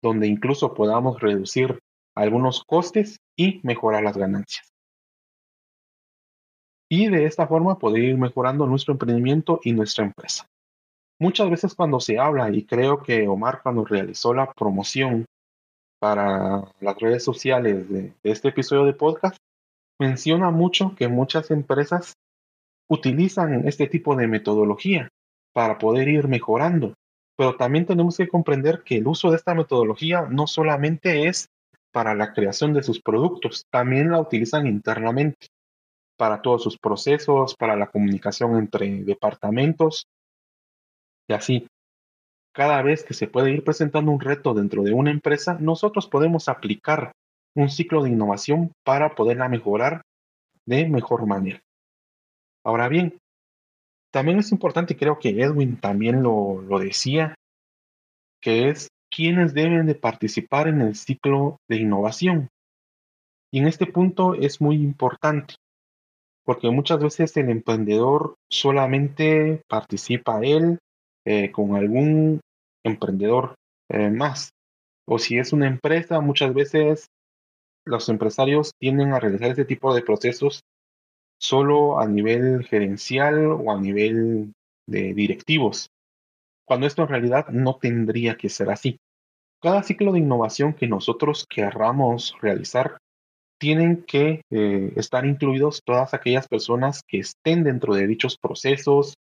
donde 0.02 0.28
incluso 0.28 0.74
podamos 0.74 1.22
reducir 1.22 1.80
algunos 2.16 2.64
costes 2.64 3.18
y 3.38 3.60
mejorar 3.64 4.04
las 4.04 4.18
ganancias 4.18 4.76
y 6.90 7.08
de 7.10 7.26
esta 7.26 7.48
forma 7.48 7.80
poder 7.80 8.04
ir 8.04 8.18
mejorando 8.18 8.66
nuestro 8.68 8.94
emprendimiento 8.94 9.60
y 9.64 9.74
nuestra 9.74 10.06
empresa. 10.06 10.48
Muchas 11.20 11.50
veces 11.50 11.76
cuando 11.76 12.00
se 12.00 12.20
habla, 12.20 12.50
y 12.52 12.66
creo 12.66 13.02
que 13.02 13.28
Omar 13.28 13.62
cuando 13.64 13.86
realizó 13.86 14.34
la 14.34 14.52
promoción 14.52 15.26
para 16.00 16.64
las 16.80 17.00
redes 17.00 17.24
sociales 17.24 17.90
de, 17.90 18.14
este 18.24 18.50
episodio 18.50 18.86
de 18.86 18.94
podcast, 18.94 19.38
menciona 20.00 20.52
mucho 20.52 20.96
que 20.96 21.08
muchas 21.08 21.52
empresas 21.52 22.14
utilizan 22.90 23.68
este 23.68 23.88
tipo 23.88 24.16
de 24.16 24.28
metodología 24.28 25.10
para 25.54 25.78
poder 25.78 26.08
ir 26.08 26.28
mejorando. 26.28 26.94
Pero 27.38 27.56
también 27.56 27.86
tenemos 27.86 28.18
que 28.18 28.28
comprender 28.28 28.84
que 28.84 28.98
el 28.98 29.08
uso 29.08 29.30
de 29.30 29.38
esta 29.38 29.56
metodología 29.56 30.28
no 30.30 30.48
solamente 30.48 31.28
es 31.28 31.50
para 31.92 32.14
la 32.14 32.34
creación 32.34 32.74
de 32.74 32.84
sus 32.84 33.02
productos, 33.02 33.66
también 33.72 34.12
la 34.12 34.20
utilizan 34.20 34.68
internamente 34.68 35.48
para 36.18 36.42
todos 36.42 36.64
sus 36.64 36.78
procesos, 36.78 37.56
para 37.56 37.76
la 37.76 37.88
comunicación 37.88 38.58
entre 38.58 39.04
departamentos 39.04 40.08
y 41.28 41.34
así. 41.34 41.68
Cada 42.56 42.82
vez 42.82 43.04
que 43.04 43.14
se 43.14 43.28
puede 43.28 43.52
ir 43.52 43.66
presentando 43.66 44.12
un 44.12 44.22
reto 44.22 44.54
dentro 44.54 44.82
de 44.84 44.94
una 44.94 45.12
empresa, 45.12 45.58
nosotros 45.60 46.08
podemos 46.08 46.48
aplicar 46.48 47.12
un 47.54 47.70
ciclo 47.70 48.02
de 48.02 48.12
innovación 48.12 48.72
para 48.86 49.14
poderla 49.14 49.50
mejorar 49.50 50.04
de 50.66 50.88
mejor 50.88 51.28
manera. 51.28 51.60
Ahora 52.64 52.88
bien, 52.88 53.18
también 54.10 54.40
es 54.40 54.54
importante, 54.54 54.96
creo 54.96 55.20
que 55.20 55.32
Edwin 55.32 55.76
también 55.82 56.24
lo, 56.24 56.62
lo 56.62 56.80
decía, 56.80 57.36
que 58.42 58.70
es 58.70 58.88
quiénes 59.12 59.54
deben 59.54 59.86
de 59.86 59.96
participar 59.96 60.70
en 60.70 60.80
el 60.80 60.96
ciclo 60.96 61.58
de 61.68 61.76
innovación. 61.76 62.48
Y 63.52 63.60
en 63.60 63.68
este 63.68 63.86
punto 63.86 64.34
es 64.34 64.62
muy 64.62 64.78
importante 64.78 65.56
porque 66.46 66.70
muchas 66.70 67.00
veces 67.00 67.36
el 67.36 67.50
emprendedor 67.50 68.36
solamente 68.50 69.64
participa 69.68 70.40
él 70.42 70.80
eh, 71.26 71.52
con 71.52 71.76
algún 71.76 72.40
emprendedor 72.84 73.56
eh, 73.90 74.10
más. 74.10 74.52
O 75.08 75.20
si 75.20 75.38
es 75.38 75.54
una 75.54 75.68
empresa, 75.68 76.22
muchas 76.22 76.54
veces 76.54 77.08
los 77.86 78.10
empresarios 78.10 78.72
tienden 78.80 79.14
a 79.14 79.20
realizar 79.20 79.50
este 79.50 79.66
tipo 79.66 79.94
de 79.94 80.02
procesos 80.02 80.62
solo 81.40 82.00
a 82.00 82.08
nivel 82.08 82.66
gerencial 82.66 83.46
o 83.48 83.72
a 83.72 83.80
nivel 83.80 84.54
de 84.88 85.14
directivos, 85.14 85.90
cuando 86.66 86.88
esto 86.88 87.04
en 87.04 87.10
realidad 87.10 87.48
no 87.50 87.78
tendría 87.78 88.38
que 88.38 88.50
ser 88.50 88.70
así. 88.70 88.98
cada 89.62 89.82
ciclo 89.82 90.12
de 90.12 90.20
innovación 90.20 90.74
que 90.74 90.88
nosotros 90.88 91.48
querramos 91.50 92.36
realizar, 92.40 92.98
tienen 93.60 94.04
que 94.04 94.42
eh, 94.52 94.94
estar 94.96 95.26
incluidos 95.26 95.82
todas 95.84 96.14
aquellas 96.14 96.48
personas 96.48 97.02
que 97.08 97.20
estén 97.20 97.64
dentro 97.64 97.96
de 97.96 98.06
dichos 98.06 98.38
procesos, 98.38 99.16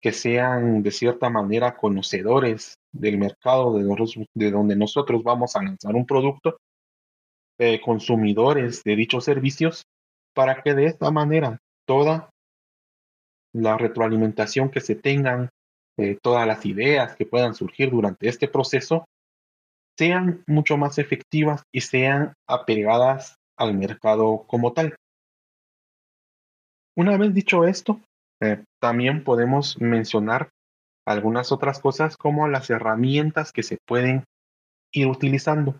que 0.00 0.12
sean 0.12 0.82
de 0.82 0.90
cierta 0.90 1.28
manera 1.28 1.76
conocedores 1.76 2.78
del 2.92 3.18
mercado 3.18 3.74
de, 3.76 4.50
donde 4.50 4.76
nosotros 4.76 5.22
vamos 5.22 5.56
a 5.56 5.62
lanzar 5.62 5.94
un 5.94 6.06
producto, 6.06 6.58
eh, 7.58 7.80
consumidores 7.80 8.82
de 8.82 8.96
dichos 8.96 9.24
servicios, 9.24 9.84
para 10.34 10.62
que 10.62 10.74
de 10.74 10.86
esta 10.86 11.10
manera 11.10 11.58
toda 11.86 12.30
la 13.52 13.76
retroalimentación 13.76 14.70
que 14.70 14.80
se 14.80 14.94
tengan, 14.94 15.50
eh, 15.98 16.18
todas 16.22 16.46
las 16.46 16.64
ideas 16.64 17.16
que 17.16 17.26
puedan 17.26 17.54
surgir 17.54 17.90
durante 17.90 18.28
este 18.28 18.48
proceso, 18.48 19.04
sean 19.98 20.42
mucho 20.46 20.78
más 20.78 20.98
efectivas 20.98 21.62
y 21.72 21.82
sean 21.82 22.32
apegadas 22.48 23.36
al 23.58 23.76
mercado 23.76 24.44
como 24.46 24.72
tal. 24.72 24.96
Una 26.96 27.18
vez 27.18 27.34
dicho 27.34 27.66
esto, 27.66 28.00
eh, 28.40 28.64
también 28.80 29.24
podemos 29.24 29.80
mencionar 29.80 30.50
algunas 31.06 31.52
otras 31.52 31.80
cosas 31.80 32.16
como 32.16 32.48
las 32.48 32.70
herramientas 32.70 33.52
que 33.52 33.62
se 33.62 33.78
pueden 33.86 34.24
ir 34.92 35.06
utilizando. 35.06 35.78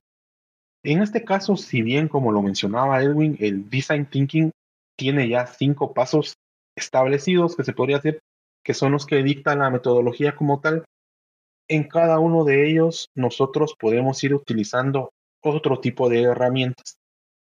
En 0.82 1.02
este 1.02 1.24
caso, 1.24 1.56
si 1.56 1.82
bien 1.82 2.08
como 2.08 2.32
lo 2.32 2.42
mencionaba 2.42 3.02
Edwin, 3.02 3.36
el 3.40 3.68
design 3.68 4.06
thinking 4.06 4.50
tiene 4.96 5.28
ya 5.28 5.46
cinco 5.46 5.92
pasos 5.92 6.34
establecidos 6.76 7.56
que 7.56 7.64
se 7.64 7.72
podría 7.72 7.98
decir 7.98 8.20
que 8.62 8.74
son 8.74 8.92
los 8.92 9.06
que 9.06 9.22
dictan 9.22 9.60
la 9.60 9.70
metodología 9.70 10.36
como 10.36 10.60
tal, 10.60 10.84
en 11.68 11.84
cada 11.84 12.18
uno 12.18 12.44
de 12.44 12.68
ellos 12.68 13.08
nosotros 13.14 13.74
podemos 13.78 14.22
ir 14.24 14.34
utilizando 14.34 15.10
otro 15.42 15.80
tipo 15.80 16.08
de 16.08 16.22
herramientas 16.22 16.98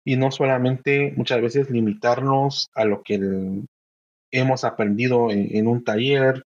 y 0.04 0.16
no 0.16 0.30
solamente 0.30 1.12
muchas 1.16 1.40
veces 1.40 1.70
limitarnos 1.70 2.68
a 2.74 2.84
lo 2.84 3.02
que 3.02 3.18
hemos 4.33 4.64
aprendido 4.64 5.31
en, 5.31 5.66
un 5.66 5.85
taller 5.85 6.42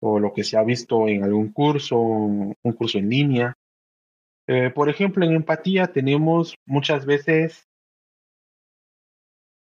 o 0.00 0.18
lo 0.18 0.32
que 0.32 0.44
se 0.44 0.56
ha 0.56 0.62
visto 0.62 1.08
en 1.08 1.24
algún 1.24 1.52
curso, 1.52 1.98
un 1.98 2.72
curso 2.76 2.98
en 2.98 3.08
línea. 3.08 3.54
Eh, 4.46 4.70
por 4.70 4.88
ejemplo, 4.88 5.24
en 5.24 5.32
empatía 5.32 5.86
tenemos 5.88 6.56
muchas 6.66 7.06
veces 7.06 7.66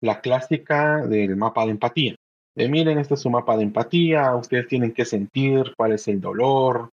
la 0.02 0.22
clásica 0.22 1.06
del 1.08 1.36
mapa 1.36 1.66
de 1.66 1.72
empatía. 1.72 2.16
De 2.56 2.70
miren, 2.70 3.00
este 3.00 3.16
es 3.16 3.22
su 3.22 3.30
mapa 3.30 3.58
de 3.58 3.64
empatía, 3.64 4.36
ustedes 4.36 4.68
tienen 4.68 4.94
que 4.94 5.06
sentir 5.06 5.74
cuál 5.76 5.94
es 5.94 6.08
el 6.08 6.22
dolor, 6.22 6.90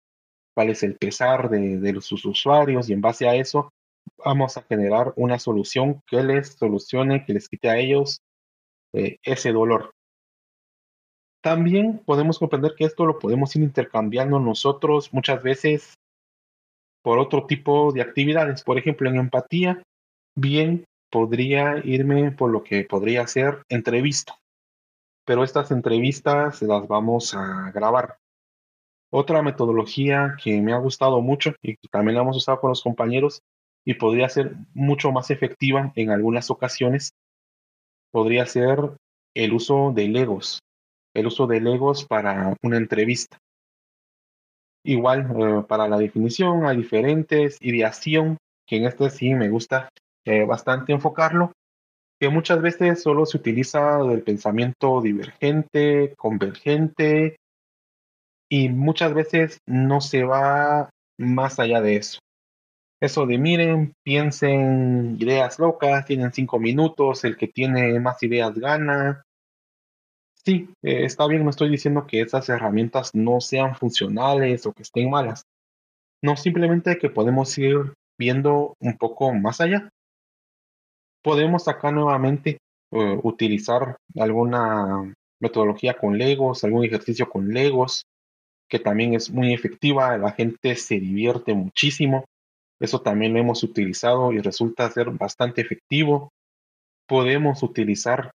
cuál 0.54 0.70
es 0.70 0.84
el 0.84 0.96
pesar 0.96 1.50
de 1.50 2.02
sus 2.02 2.24
usuarios 2.26 2.90
y 2.90 2.94
en 2.94 3.02
base 3.02 3.28
a 3.28 3.36
eso 3.36 3.72
vamos 4.18 4.58
a 4.58 4.64
generar 4.64 5.14
una 5.16 5.40
solución 5.40 6.02
que 6.08 6.24
les 6.24 6.54
solucione, 6.54 7.26
que 7.26 7.34
les 7.34 7.48
quite 7.50 7.70
a 7.70 7.78
ellos 7.78 8.22
eh, 8.94 9.18
ese 9.24 9.52
dolor. 9.52 9.94
También 11.42 12.02
podemos 12.06 12.38
comprender 12.38 12.74
que 12.76 12.84
esto 12.84 13.06
lo 13.06 13.18
podemos 13.18 13.56
ir 13.56 13.64
intercambiando 13.64 14.40
nosotros 14.40 15.14
muchas 15.14 15.42
veces 15.42 15.94
por 17.02 17.18
otro 17.18 17.46
tipo 17.46 17.94
de 17.94 18.02
actividades. 18.02 18.64
Por 18.64 18.78
ejemplo, 18.78 19.10
en 19.10 19.16
empatía, 19.16 19.82
bien 20.36 20.86
podría 21.10 21.82
irme 21.84 22.32
por 22.32 22.52
lo 22.52 22.64
que 22.64 22.84
podría 22.84 23.26
ser 23.28 23.64
entrevista. 23.70 24.36
Pero 25.26 25.44
estas 25.44 25.72
entrevistas 25.72 26.62
las 26.62 26.88
vamos 26.88 27.34
a 27.34 27.72
grabar. 27.72 28.18
Otra 29.12 29.42
metodología 29.42 30.36
que 30.44 30.62
me 30.62 30.74
ha 30.74 30.78
gustado 30.78 31.22
mucho 31.22 31.54
y 31.62 31.78
que 31.78 31.88
también 31.90 32.16
la 32.16 32.22
hemos 32.22 32.38
usado 32.38 32.60
con 32.60 32.70
los 32.70 32.84
compañeros 32.84 33.42
y 33.86 33.96
podría 33.96 34.30
ser 34.30 34.56
mucho 34.74 35.12
más 35.12 35.32
efectiva 35.32 35.92
en 35.96 36.12
algunas 36.12 36.52
ocasiones, 36.52 37.14
podría 38.12 38.46
ser 38.46 38.78
el 39.36 39.54
uso 39.54 39.92
de 39.96 40.08
Legos, 40.10 40.60
el 41.14 41.28
uso 41.28 41.48
de 41.48 41.62
Legos 41.62 42.06
para 42.06 42.56
una 42.64 42.78
entrevista. 42.78 43.38
Igual, 44.84 45.28
eh, 45.38 45.64
para 45.68 45.88
la 45.88 45.98
definición 45.98 46.66
hay 46.66 46.78
diferentes, 46.78 47.58
ideación, 47.62 48.38
que 48.66 48.78
en 48.78 48.86
este 48.86 49.10
sí 49.10 49.34
me 49.34 49.50
gusta 49.50 49.90
eh, 50.26 50.46
bastante 50.46 50.94
enfocarlo, 50.94 51.52
que 52.20 52.30
muchas 52.30 52.62
veces 52.62 53.02
solo 53.02 53.26
se 53.26 53.38
utiliza 53.38 53.98
del 54.04 54.24
pensamiento 54.24 55.02
divergente, 55.02 56.14
convergente, 56.18 57.38
y 58.50 58.70
muchas 58.70 59.14
veces 59.14 59.60
no 59.68 60.02
se 60.02 60.24
va 60.24 60.90
más 61.18 61.60
allá 61.60 61.82
de 61.82 61.98
eso. 61.98 62.20
Eso 63.02 63.26
de 63.26 63.38
miren, 63.38 63.94
piensen 64.04 65.16
ideas 65.20 65.60
locas, 65.60 66.06
tienen 66.06 66.34
cinco 66.34 66.60
minutos, 66.60 67.24
el 67.24 67.38
que 67.38 67.48
tiene 67.48 67.98
más 68.00 68.22
ideas 68.24 68.58
gana. 68.58 69.24
Sí, 70.50 70.68
eh, 70.82 71.06
está 71.06 71.28
bien, 71.28 71.44
no 71.44 71.52
estoy 71.52 71.70
diciendo 71.70 72.08
que 72.08 72.22
esas 72.22 72.50
herramientas 72.50 73.14
no 73.14 73.40
sean 73.40 73.76
funcionales 73.76 74.66
o 74.66 74.74
que 74.74 74.82
estén 74.82 75.08
malas. 75.08 75.46
No, 76.24 76.36
simplemente 76.36 76.98
que 76.98 77.12
podemos 77.12 77.56
ir 77.60 77.94
viendo 78.18 78.74
un 78.80 78.98
poco 78.98 79.32
más 79.32 79.62
allá. 79.62 79.90
Podemos 81.22 81.68
acá 81.68 81.92
nuevamente 81.92 82.58
eh, 82.92 83.20
utilizar 83.22 83.98
alguna 84.18 85.14
metodología 85.40 85.94
con 86.00 86.18
Legos, 86.18 86.64
algún 86.64 86.84
ejercicio 86.84 87.30
con 87.30 87.50
Legos, 87.54 88.08
que 88.68 88.80
también 88.80 89.14
es 89.14 89.30
muy 89.30 89.54
efectiva, 89.54 90.18
la 90.18 90.32
gente 90.32 90.76
se 90.78 91.00
divierte 91.00 91.54
muchísimo. 91.54 92.26
Eso 92.80 93.02
también 93.02 93.34
lo 93.34 93.40
hemos 93.40 93.62
utilizado 93.62 94.34
y 94.34 94.40
resulta 94.40 94.90
ser 94.90 95.12
bastante 95.12 95.62
efectivo. 95.62 96.32
Podemos 97.08 97.62
utilizar 97.62 98.32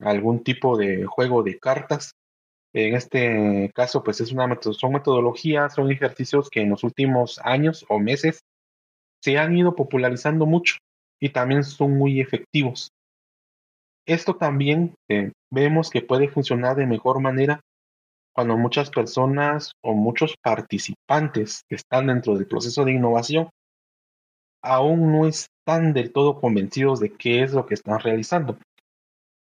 algún 0.00 0.42
tipo 0.42 0.76
de 0.76 1.04
juego 1.04 1.42
de 1.42 1.58
cartas. 1.58 2.12
En 2.72 2.94
este 2.94 3.70
caso, 3.74 4.02
pues 4.02 4.20
es 4.20 4.32
una 4.32 4.58
son 4.60 4.92
metodologías, 4.92 5.74
son 5.74 5.90
ejercicios 5.90 6.50
que 6.50 6.60
en 6.60 6.70
los 6.70 6.84
últimos 6.84 7.40
años 7.42 7.86
o 7.88 7.98
meses 7.98 8.40
se 9.22 9.38
han 9.38 9.56
ido 9.56 9.74
popularizando 9.74 10.46
mucho 10.46 10.76
y 11.20 11.30
también 11.30 11.64
son 11.64 11.96
muy 11.96 12.20
efectivos. 12.20 12.90
Esto 14.06 14.36
también 14.36 14.94
eh, 15.08 15.32
vemos 15.50 15.90
que 15.90 16.02
puede 16.02 16.28
funcionar 16.28 16.76
de 16.76 16.86
mejor 16.86 17.20
manera 17.20 17.60
cuando 18.32 18.56
muchas 18.56 18.90
personas 18.90 19.72
o 19.82 19.94
muchos 19.94 20.34
participantes 20.42 21.62
que 21.68 21.76
están 21.76 22.08
dentro 22.08 22.36
del 22.36 22.46
proceso 22.46 22.84
de 22.84 22.92
innovación 22.92 23.48
aún 24.62 25.12
no 25.12 25.26
están 25.26 25.92
del 25.92 26.12
todo 26.12 26.40
convencidos 26.40 27.00
de 27.00 27.12
qué 27.12 27.42
es 27.42 27.52
lo 27.52 27.66
que 27.66 27.74
están 27.74 27.98
realizando. 28.00 28.58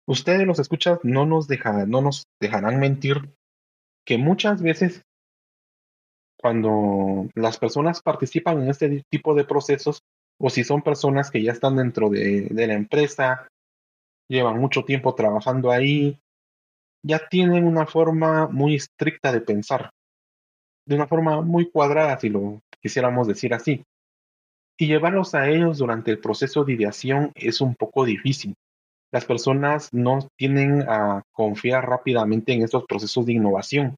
Ustedes 0.07 0.47
los 0.47 0.59
escuchan, 0.59 0.99
no 1.03 1.25
nos, 1.27 1.49
no 1.87 2.01
nos 2.03 2.25
dejarán 2.40 2.79
mentir 2.79 3.35
que 4.07 4.19
muchas 4.19 4.62
veces 4.62 5.03
cuando 6.38 7.29
las 7.35 7.59
personas 7.59 8.03
participan 8.03 8.62
en 8.62 8.69
este 8.69 9.03
tipo 9.11 9.35
de 9.35 9.45
procesos, 9.45 10.01
o 10.38 10.51
si 10.51 10.62
son 10.62 10.83
personas 10.83 11.31
que 11.31 11.43
ya 11.43 11.53
están 11.53 11.77
dentro 11.77 12.11
de, 12.11 12.49
de 12.51 12.67
la 12.67 12.75
empresa, 12.75 13.49
llevan 14.29 14.59
mucho 14.59 14.85
tiempo 14.85 15.14
trabajando 15.14 15.71
ahí, 15.71 16.19
ya 17.03 17.29
tienen 17.31 17.64
una 17.64 17.87
forma 17.87 18.47
muy 18.49 18.75
estricta 18.75 19.33
de 19.33 19.40
pensar, 19.40 19.90
de 20.87 20.97
una 20.97 21.07
forma 21.07 21.40
muy 21.40 21.71
cuadrada, 21.71 22.19
si 22.19 22.29
lo 22.29 22.61
quisiéramos 22.83 23.27
decir 23.27 23.55
así 23.55 23.83
y 24.79 24.87
llevarlos 24.87 25.35
a 25.35 25.49
ellos 25.49 25.79
durante 25.79 26.11
el 26.11 26.19
proceso 26.19 26.64
de 26.64 26.75
ideación 26.75 27.33
es 27.35 27.61
un 27.61 27.75
poco 27.75 28.05
difícil. 28.05 28.55
Las 29.14 29.27
personas 29.27 29.90
no 29.92 30.29
tienden 30.37 30.87
a 30.88 31.22
confiar 31.31 31.88
rápidamente 31.88 32.53
en 32.53 32.62
estos 32.62 32.85
procesos 32.85 33.24
de 33.24 33.35
innovación. 33.35 33.94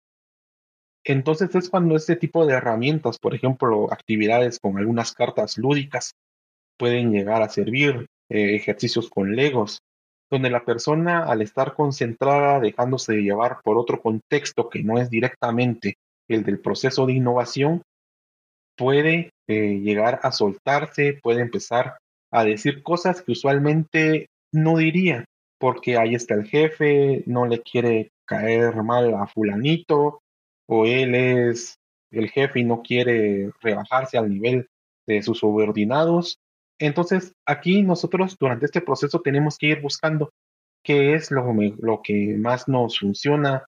Entonces 1.05 1.55
es 1.55 1.71
cuando 1.71 1.97
este 1.97 2.17
tipo 2.17 2.45
de 2.45 2.53
herramientas, 2.53 3.19
por 3.19 3.35
ejemplo, 3.35 3.91
actividades 3.91 4.59
con 4.61 4.77
algunas 4.77 5.15
cartas 5.15 5.57
lúdicas, 5.57 6.13
pueden 6.77 7.13
llegar 7.13 7.41
a 7.41 7.49
servir, 7.49 8.09
eh, 8.29 8.57
ejercicios 8.57 9.09
con 9.09 9.35
legos, 9.35 9.81
donde 10.31 10.51
la 10.51 10.67
persona 10.67 11.25
al 11.25 11.41
estar 11.41 11.73
concentrada, 11.73 12.61
dejándose 12.61 13.15
de 13.15 13.23
llevar 13.23 13.61
por 13.65 13.79
otro 13.79 14.03
contexto 14.03 14.69
que 14.69 14.83
no 14.83 14.99
es 14.99 15.09
directamente 15.09 15.97
el 16.29 16.45
del 16.45 16.61
proceso 16.61 17.07
de 17.07 17.15
innovación, 17.15 17.81
puede 18.77 19.31
eh, 19.49 19.81
llegar 19.83 20.21
a 20.23 20.31
soltarse, 20.31 21.19
puede 21.23 21.41
empezar 21.41 21.97
a 22.31 22.45
decir 22.45 22.83
cosas 22.83 23.23
que 23.23 23.33
usualmente 23.33 24.29
no 24.57 24.79
diría, 24.79 25.25
porque 25.59 25.97
ahí 25.99 26.15
está 26.15 26.35
el 26.35 26.47
jefe, 26.47 27.23
no 27.27 27.47
le 27.47 27.63
quiere 27.63 28.11
caer 28.25 28.83
mal 28.83 29.15
a 29.15 29.27
fulanito, 29.27 30.21
o 30.67 30.87
él 30.87 31.15
es 31.15 31.77
el 32.11 32.31
jefe 32.31 32.61
y 32.61 32.65
no 32.65 32.83
quiere 32.83 33.51
rebajarse 33.61 34.19
al 34.19 34.31
nivel 34.31 34.69
de 35.07 35.23
sus 35.23 35.39
subordinados. 35.39 36.39
Entonces, 36.79 37.33
aquí 37.47 37.83
nosotros 37.83 38.37
durante 38.39 38.67
este 38.67 38.81
proceso 38.81 39.21
tenemos 39.21 39.57
que 39.59 39.69
ir 39.69 39.81
buscando 39.81 40.31
qué 40.83 41.15
es 41.15 41.31
lo, 41.31 41.53
lo 41.53 42.01
que 42.03 42.37
más 42.39 42.67
nos 42.69 42.99
funciona, 42.99 43.67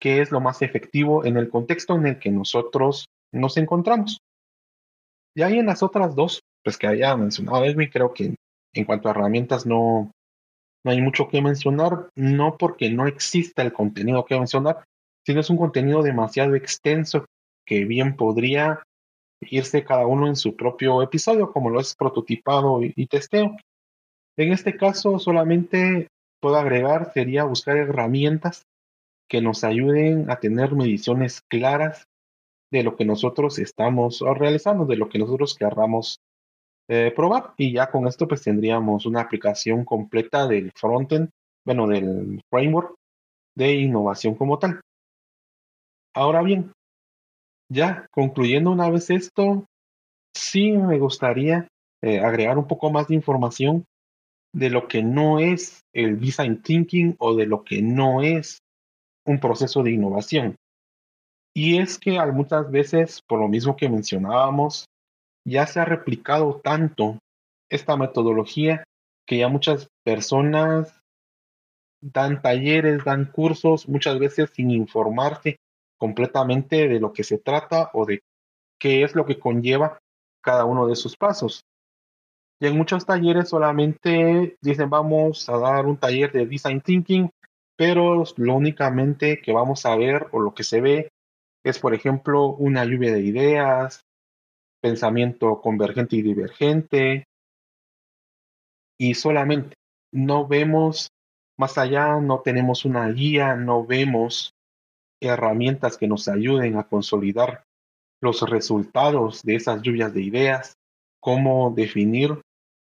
qué 0.00 0.20
es 0.20 0.30
lo 0.30 0.40
más 0.40 0.62
efectivo 0.62 1.24
en 1.24 1.36
el 1.36 1.48
contexto 1.48 1.94
en 1.94 2.06
el 2.06 2.18
que 2.18 2.30
nosotros 2.30 3.06
nos 3.32 3.56
encontramos. 3.56 4.18
Y 5.36 5.42
ahí 5.42 5.58
en 5.58 5.66
las 5.66 5.82
otras 5.82 6.14
dos, 6.14 6.40
pues 6.62 6.76
que 6.76 6.86
había 6.86 7.16
mencionado 7.16 7.64
Edwin, 7.64 7.90
creo 7.90 8.12
que 8.12 8.34
en 8.74 8.84
cuanto 8.84 9.08
a 9.08 9.12
herramientas 9.12 9.66
no, 9.66 10.10
no 10.84 10.92
hay 10.92 11.00
mucho 11.00 11.28
que 11.28 11.40
mencionar, 11.40 12.10
no 12.14 12.56
porque 12.58 12.90
no 12.90 13.06
exista 13.06 13.62
el 13.62 13.72
contenido 13.72 14.24
que 14.24 14.38
mencionar, 14.38 14.84
sino 15.24 15.40
es 15.40 15.50
un 15.50 15.56
contenido 15.56 16.02
demasiado 16.02 16.54
extenso 16.54 17.24
que 17.66 17.84
bien 17.84 18.16
podría 18.16 18.82
irse 19.40 19.84
cada 19.84 20.06
uno 20.06 20.26
en 20.26 20.36
su 20.36 20.56
propio 20.56 21.02
episodio, 21.02 21.52
como 21.52 21.70
lo 21.70 21.80
es 21.80 21.94
prototipado 21.96 22.80
y, 22.82 23.06
testeo. 23.06 23.56
En 24.36 24.52
este 24.52 24.76
caso, 24.76 25.18
solamente 25.18 26.08
puedo 26.40 26.56
agregar 26.56 27.12
sería 27.14 27.44
buscar 27.44 27.76
herramientas 27.76 28.64
que 29.28 29.40
nos 29.40 29.64
ayuden 29.64 30.30
a 30.30 30.36
tener 30.36 30.72
mediciones 30.72 31.40
claras 31.48 32.04
de 32.70 32.82
lo 32.82 32.96
que 32.96 33.04
nosotros 33.04 33.58
estamos 33.58 34.20
realizando, 34.20 34.84
de 34.84 34.96
lo 34.96 35.08
que 35.08 35.18
nosotros 35.18 35.56
querramos 35.56 36.18
eh, 36.88 37.12
probar. 37.14 37.54
Y 37.56 37.72
ya 37.72 37.90
con 37.90 38.06
esto 38.06 38.28
pues 38.28 38.42
tendríamos 38.42 39.06
una 39.06 39.20
aplicación 39.22 39.84
completa 39.84 40.46
del 40.46 40.72
frontend, 40.74 41.30
bueno, 41.64 41.86
del 41.86 42.40
framework 42.50 42.94
de 43.56 43.74
innovación 43.74 44.34
como 44.34 44.58
tal. 44.58 44.80
Ahora 46.14 46.42
bien, 46.42 46.72
ya 47.70 48.06
concluyendo 48.10 48.70
una 48.70 48.90
vez 48.90 49.10
esto, 49.10 49.64
sí 50.36 50.72
me 50.72 50.98
gustaría 50.98 51.68
eh, 52.02 52.20
agregar 52.20 52.58
un 52.58 52.66
poco 52.66 52.90
más 52.90 53.08
de 53.08 53.14
información 53.14 53.84
de 54.54 54.70
lo 54.70 54.86
que 54.86 55.02
no 55.02 55.40
es 55.40 55.80
el 55.92 56.20
design 56.20 56.62
thinking 56.62 57.16
o 57.18 57.34
de 57.34 57.46
lo 57.46 57.64
que 57.64 57.82
no 57.82 58.22
es 58.22 58.58
un 59.26 59.40
proceso 59.40 59.82
de 59.82 59.92
innovación. 59.92 60.56
Y 61.56 61.78
es 61.78 61.98
que 61.98 62.20
muchas 62.32 62.70
veces, 62.70 63.20
por 63.26 63.40
lo 63.40 63.48
mismo 63.48 63.76
que 63.76 63.88
mencionábamos, 63.88 64.86
ya 65.44 65.66
se 65.66 65.80
ha 65.80 65.84
replicado 65.84 66.60
tanto 66.62 67.18
esta 67.70 67.96
metodología 67.96 68.84
que 69.26 69.38
ya 69.38 69.48
muchas 69.48 69.88
personas 70.04 71.00
dan 72.00 72.42
talleres, 72.42 73.04
dan 73.04 73.26
cursos, 73.26 73.88
muchas 73.88 74.18
veces 74.18 74.50
sin 74.50 74.70
informarse 74.70 75.56
completamente 75.98 76.88
de 76.88 77.00
lo 77.00 77.12
que 77.12 77.24
se 77.24 77.38
trata 77.38 77.90
o 77.94 78.04
de 78.04 78.20
qué 78.78 79.02
es 79.02 79.14
lo 79.14 79.24
que 79.24 79.38
conlleva 79.38 79.98
cada 80.42 80.64
uno 80.66 80.86
de 80.86 80.96
sus 80.96 81.16
pasos. 81.16 81.64
Y 82.60 82.66
en 82.66 82.76
muchos 82.76 83.06
talleres 83.06 83.48
solamente 83.48 84.56
dicen 84.60 84.90
vamos 84.90 85.48
a 85.48 85.58
dar 85.58 85.86
un 85.86 85.96
taller 85.96 86.30
de 86.32 86.46
design 86.46 86.80
thinking, 86.80 87.30
pero 87.76 88.24
lo 88.36 88.54
únicamente 88.54 89.40
que 89.40 89.52
vamos 89.52 89.86
a 89.86 89.96
ver 89.96 90.28
o 90.32 90.40
lo 90.40 90.54
que 90.54 90.62
se 90.62 90.80
ve 90.80 91.08
es, 91.64 91.78
por 91.78 91.94
ejemplo, 91.94 92.48
una 92.48 92.84
lluvia 92.84 93.12
de 93.12 93.20
ideas, 93.20 94.04
pensamiento 94.84 95.62
convergente 95.62 96.16
y 96.16 96.20
divergente, 96.20 97.24
y 99.00 99.14
solamente 99.14 99.76
no 100.12 100.46
vemos 100.46 101.08
más 101.58 101.78
allá, 101.78 102.20
no 102.20 102.40
tenemos 102.40 102.84
una 102.84 103.08
guía, 103.08 103.56
no 103.56 103.86
vemos 103.86 104.52
herramientas 105.22 105.96
que 105.96 106.06
nos 106.06 106.28
ayuden 106.28 106.76
a 106.76 106.86
consolidar 106.86 107.64
los 108.20 108.42
resultados 108.42 109.40
de 109.42 109.54
esas 109.54 109.80
lluvias 109.80 110.12
de 110.12 110.20
ideas, 110.20 110.74
cómo 111.18 111.72
definir 111.74 112.42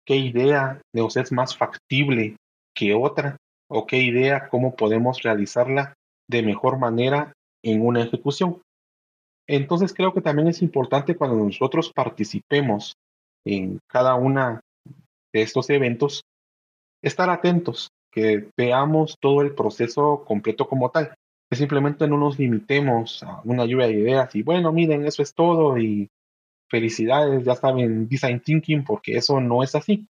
qué 0.07 0.15
idea 0.15 0.81
nos 0.91 1.17
es 1.17 1.31
más 1.31 1.55
factible 1.55 2.35
que 2.75 2.95
otra 2.95 3.37
o 3.69 3.85
qué 3.85 3.97
idea, 3.97 4.49
cómo 4.49 4.75
podemos 4.75 5.21
realizarla 5.21 5.93
de 6.27 6.41
mejor 6.41 6.79
manera 6.79 7.33
en 7.63 7.85
una 7.85 8.01
ejecución. 8.01 8.59
Entonces 9.47 9.93
creo 9.93 10.13
que 10.13 10.21
también 10.21 10.47
es 10.47 10.61
importante 10.61 11.15
cuando 11.15 11.37
nosotros 11.37 11.91
participemos 11.93 12.95
en 13.45 13.79
cada 13.87 14.15
una 14.15 14.61
de 15.33 15.41
estos 15.41 15.69
eventos, 15.69 16.23
estar 17.03 17.29
atentos, 17.29 17.89
que 18.11 18.49
veamos 18.57 19.17
todo 19.19 19.41
el 19.41 19.53
proceso 19.53 20.23
completo 20.25 20.67
como 20.67 20.89
tal 20.89 21.13
que 21.49 21.55
simplemente 21.55 22.07
no 22.07 22.17
nos 22.17 22.39
limitemos 22.39 23.21
a 23.23 23.41
una 23.43 23.65
lluvia 23.65 23.87
de 23.87 23.99
ideas 23.99 24.35
y 24.35 24.41
bueno, 24.41 24.71
miren, 24.71 25.05
eso 25.05 25.21
es 25.21 25.33
todo 25.33 25.77
y 25.77 26.09
felicidades, 26.69 27.43
ya 27.43 27.55
saben, 27.55 28.07
design 28.07 28.39
thinking, 28.39 28.83
porque 28.83 29.17
eso 29.17 29.39
no 29.39 29.61
es 29.61 29.75
así. 29.75 30.07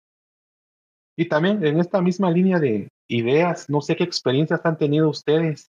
Y 1.16 1.26
también 1.26 1.64
en 1.64 1.80
esta 1.80 2.00
misma 2.00 2.30
línea 2.30 2.58
de 2.58 2.88
ideas, 3.08 3.68
no 3.68 3.80
sé 3.80 3.96
qué 3.96 4.04
experiencias 4.04 4.64
han 4.64 4.78
tenido 4.78 5.10
ustedes 5.10 5.68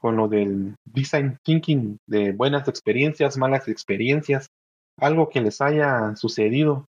con 0.00 0.16
lo 0.16 0.28
del 0.28 0.76
design 0.84 1.38
thinking, 1.44 1.98
de 2.06 2.32
buenas 2.32 2.66
experiencias, 2.68 3.36
malas 3.36 3.68
experiencias, 3.68 4.48
algo 4.96 5.28
que 5.28 5.40
les 5.42 5.60
haya 5.60 6.16
sucedido 6.16 6.86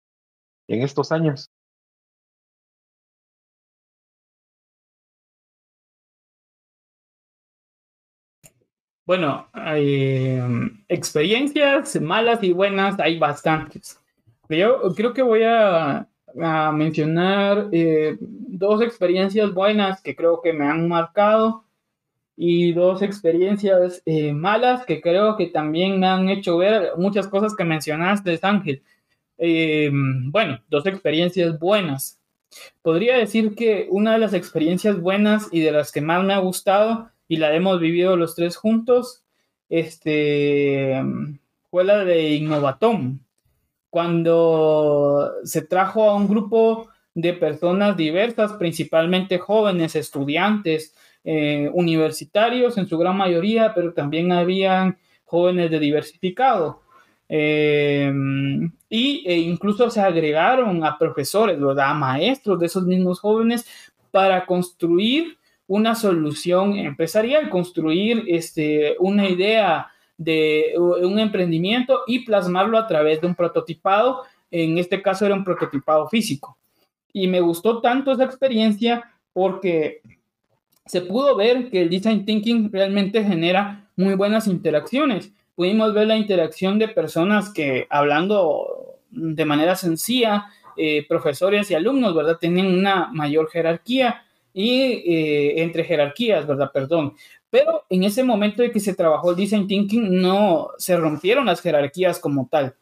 en 0.68 0.84
estos 0.84 1.12
años. 1.12 1.50
Bueno, 9.06 9.50
em, 9.56 10.84
experiencias 10.88 12.00
malas 12.00 12.44
y 12.44 12.54
buenas, 12.54 13.00
hay 13.00 13.18
bastantes. 13.18 14.00
Yo 14.50 14.94
creo 14.96 15.14
que 15.14 15.24
voy 15.24 15.42
a, 15.44 16.08
mencionar 16.74 17.70
eh, 17.72 18.18
dos 18.20 18.84
experiencias 18.84 19.52
buenas 19.52 20.00
que 20.04 20.16
creo 20.16 20.42
que 20.42 20.54
me 20.54 20.66
han 20.66 20.88
marcado 20.88 21.66
y 22.42 22.72
dos 22.72 23.02
experiencias 23.02 24.02
eh, 24.06 24.32
malas 24.32 24.86
que 24.86 25.02
creo 25.02 25.36
que 25.36 25.48
también 25.48 26.00
me 26.00 26.08
han 26.08 26.30
hecho 26.30 26.58
ver 26.58 26.94
muchas 26.96 27.28
cosas 27.28 27.54
que 27.54 27.66
mencionaste, 27.66 28.40
Ángel. 28.42 28.82
Em, 29.38 30.32
bueno, 30.32 30.62
dos 30.70 30.86
experiencias 30.86 31.60
buenas. 31.60 32.18
Podría 32.82 33.18
decir 33.18 33.56
que 33.56 33.88
una 33.92 34.14
de 34.14 34.20
las 34.20 34.34
experiencias 34.34 35.02
buenas 35.02 35.50
y 35.52 35.60
de 35.60 35.74
las 35.74 35.92
que 35.92 36.00
más 36.00 36.24
me 36.24 36.34
ha 36.34 36.38
gustado 36.38 37.10
y 37.28 37.36
la 37.36 37.54
hemos 37.54 37.82
vivido 37.82 38.16
los 38.16 38.36
tres 38.36 38.56
juntos, 38.56 39.22
este, 39.68 41.04
fue 41.70 41.84
la 41.84 42.06
de 42.06 42.36
Innovatón, 42.36 43.26
cuando 43.90 45.30
se 45.44 45.62
trajo 45.62 46.10
a 46.10 46.16
un 46.16 46.30
grupo 46.30 46.88
de 47.22 47.34
personas 47.34 47.98
diversas, 47.98 48.54
principalmente 48.54 49.38
jóvenes, 49.38 49.96
estudiantes, 49.96 50.96
eh, 51.24 51.70
universitarios 51.74 52.78
en 52.78 52.88
su 52.88 52.98
gran 52.98 53.18
mayoría, 53.18 53.74
pero 53.74 53.94
también 53.94 54.32
habían 54.32 54.98
jóvenes 55.26 55.70
de 55.70 55.80
diversificado. 55.80 56.82
Eh, 57.28 58.12
y 58.90 59.24
e 59.28 59.38
incluso 59.38 59.90
se 59.92 60.02
agregaron 60.02 60.84
a 60.84 60.98
profesores, 60.98 61.60
a 61.62 61.94
maestros 61.94 62.60
de 62.60 62.66
esos 62.66 62.86
mismos 62.86 63.20
jóvenes 63.20 63.66
para 64.12 64.46
construir 64.46 65.38
una 65.68 65.94
solución 65.94 66.78
empresarial, 66.78 67.50
construir 67.50 68.24
este, 68.28 68.96
una 69.00 69.30
idea 69.30 69.88
de 70.18 70.74
un 70.78 71.20
emprendimiento 71.20 72.02
y 72.08 72.26
plasmarlo 72.26 72.78
a 72.78 72.88
través 72.88 73.22
de 73.22 73.28
un 73.28 73.36
prototipado. 73.36 74.24
En 74.50 74.80
este 74.80 75.02
caso 75.02 75.26
era 75.26 75.36
un 75.36 75.44
prototipado 75.44 76.08
físico. 76.10 76.58
Y 77.14 77.28
me 77.28 77.42
gustó 77.42 77.82
tanto 77.82 78.12
esa 78.12 78.24
experiencia 78.24 79.12
porque 79.34 80.02
se 80.86 81.02
pudo 81.02 81.36
ver 81.36 81.70
que 81.70 81.84
el 81.84 81.90
design 81.90 82.26
thinking 82.26 82.72
realmente 82.72 83.24
genera 83.24 83.90
muy 83.96 84.16
buenas 84.16 84.48
interacciones. 84.48 85.32
Pudimos 85.56 85.94
ver 85.94 86.08
la 86.08 86.18
interacción 86.18 86.80
de 86.80 86.88
personas 86.88 87.52
que 87.54 87.86
hablando 87.90 88.98
de 89.12 89.46
manera 89.46 89.76
sencilla, 89.76 90.48
eh, 90.78 91.06
profesores 91.08 91.70
y 91.70 91.76
alumnos, 91.76 92.16
¿verdad? 92.16 92.38
Tienen 92.40 92.66
una 92.66 93.10
mayor 93.12 93.50
jerarquía 93.50 94.24
y 94.54 94.72
eh, 94.82 95.62
entre 95.62 95.84
jerarquías, 95.84 96.48
¿verdad? 96.48 96.72
Perdón. 96.74 97.14
Pero 97.50 97.84
en 97.90 98.04
ese 98.04 98.24
momento 98.24 98.62
de 98.62 98.72
que 98.72 98.80
se 98.80 98.94
trabajó 98.94 99.32
el 99.32 99.38
design 99.38 99.68
thinking, 99.68 100.22
no 100.22 100.70
se 100.78 100.96
rompieron 100.96 101.46
las 101.46 101.62
jerarquías 101.62 102.20
como 102.20 102.48
tal. 102.50 102.76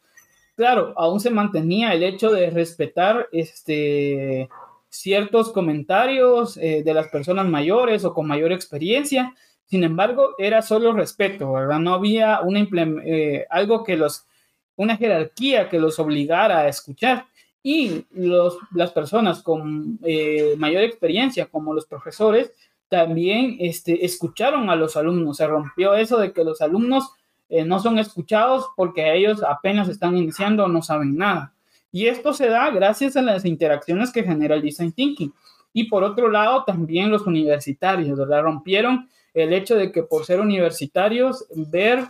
Claro, 0.58 0.92
aún 0.96 1.20
se 1.20 1.30
mantenía 1.30 1.94
el 1.94 2.02
hecho 2.02 2.32
de 2.32 2.50
respetar 2.50 3.28
este, 3.30 4.48
ciertos 4.88 5.52
comentarios 5.52 6.56
eh, 6.56 6.82
de 6.84 6.94
las 6.94 7.06
personas 7.06 7.46
mayores 7.46 8.04
o 8.04 8.12
con 8.12 8.26
mayor 8.26 8.50
experiencia. 8.50 9.36
Sin 9.66 9.84
embargo, 9.84 10.30
era 10.36 10.60
solo 10.62 10.92
respeto, 10.92 11.52
¿verdad? 11.52 11.78
No 11.78 11.94
había 11.94 12.40
una 12.40 12.66
eh, 13.04 13.46
algo 13.50 13.84
que 13.84 13.96
los, 13.96 14.26
una 14.74 14.96
jerarquía 14.96 15.68
que 15.68 15.78
los 15.78 16.00
obligara 16.00 16.58
a 16.58 16.68
escuchar 16.68 17.26
y 17.62 18.06
los, 18.10 18.58
las 18.74 18.90
personas 18.90 19.44
con 19.44 20.00
eh, 20.02 20.56
mayor 20.58 20.82
experiencia, 20.82 21.46
como 21.46 21.72
los 21.72 21.86
profesores, 21.86 22.52
también 22.88 23.58
este, 23.60 24.04
escucharon 24.04 24.70
a 24.70 24.74
los 24.74 24.96
alumnos. 24.96 25.36
Se 25.36 25.46
rompió 25.46 25.94
eso 25.94 26.18
de 26.18 26.32
que 26.32 26.42
los 26.42 26.60
alumnos 26.60 27.12
eh, 27.48 27.64
no 27.64 27.78
son 27.80 27.98
escuchados 27.98 28.66
porque 28.76 29.14
ellos 29.14 29.42
apenas 29.42 29.88
están 29.88 30.16
iniciando 30.16 30.68
no 30.68 30.82
saben 30.82 31.16
nada. 31.16 31.54
Y 31.90 32.06
esto 32.06 32.34
se 32.34 32.48
da 32.48 32.70
gracias 32.70 33.16
a 33.16 33.22
las 33.22 33.44
interacciones 33.44 34.12
que 34.12 34.22
genera 34.22 34.54
el 34.54 34.62
design 34.62 34.92
thinking. 34.92 35.32
Y 35.72 35.84
por 35.84 36.04
otro 36.04 36.28
lado, 36.28 36.64
también 36.64 37.10
los 37.10 37.26
universitarios, 37.26 38.18
¿verdad? 38.18 38.42
Rompieron 38.42 39.08
el 39.32 39.52
hecho 39.52 39.76
de 39.76 39.92
que 39.92 40.02
por 40.02 40.24
ser 40.24 40.40
universitarios, 40.40 41.46
ver 41.54 42.04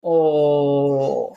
o 0.00 1.32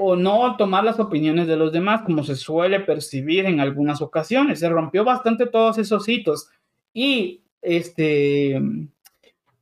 o 0.00 0.16
no 0.16 0.56
tomar 0.56 0.82
las 0.82 0.98
opiniones 0.98 1.46
de 1.46 1.56
los 1.56 1.72
demás 1.72 2.02
como 2.02 2.24
se 2.24 2.34
suele 2.34 2.80
percibir 2.80 3.44
en 3.44 3.60
algunas 3.60 4.00
ocasiones. 4.00 4.60
Se 4.60 4.68
rompió 4.68 5.04
bastante 5.04 5.46
todos 5.46 5.78
esos 5.78 6.08
hitos 6.08 6.48
y 6.94 7.42
este 7.60 8.60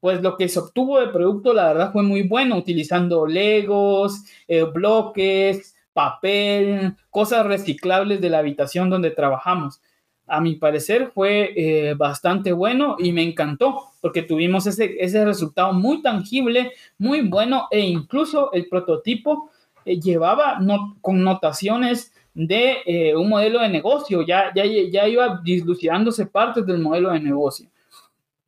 pues 0.01 0.23
lo 0.23 0.37
que 0.37 0.49
se 0.49 0.59
obtuvo 0.59 1.01
de 1.01 1.09
producto 1.09 1.53
la 1.53 1.69
verdad 1.69 1.93
fue 1.93 2.03
muy 2.03 2.23
bueno 2.23 2.57
utilizando 2.57 3.27
legos, 3.27 4.25
eh, 4.47 4.63
bloques, 4.63 5.75
papel, 5.93 6.95
cosas 7.11 7.47
reciclables 7.47 8.21
de 8.21 8.31
la 8.31 8.39
habitación 8.39 8.91
donde 8.91 9.11
trabajamos. 9.11 9.81
A 10.27 10.41
mi 10.41 10.57
parecer 10.57 11.11
fue 11.13 11.53
eh, 11.57 11.95
bastante 11.95 12.53
bueno 12.53 12.97
y 12.99 13.13
me 13.13 13.23
encantó 13.23 13.87
porque 14.01 14.23
tuvimos 14.23 14.67
ese, 14.67 14.97
ese 15.01 15.25
resultado 15.25 15.73
muy 15.73 16.03
tangible, 16.03 16.73
muy 16.99 17.23
bueno 17.23 17.67
e 17.71 17.81
incluso 17.81 18.53
el 18.53 18.69
prototipo 18.69 19.51
eh, 19.85 19.99
llevaba 19.99 20.61
connotaciones 21.01 22.13
de 22.35 23.15
un 23.17 23.29
modelo 23.29 23.61
de 23.61 23.69
negocio, 23.69 24.23
ya, 24.23 24.53
ya, 24.55 24.63
ya 24.65 25.09
iba 25.09 25.41
dislucidándose 25.43 26.27
partes 26.27 26.65
del 26.65 26.79
modelo 26.79 27.11
de 27.11 27.19
negocio. 27.19 27.69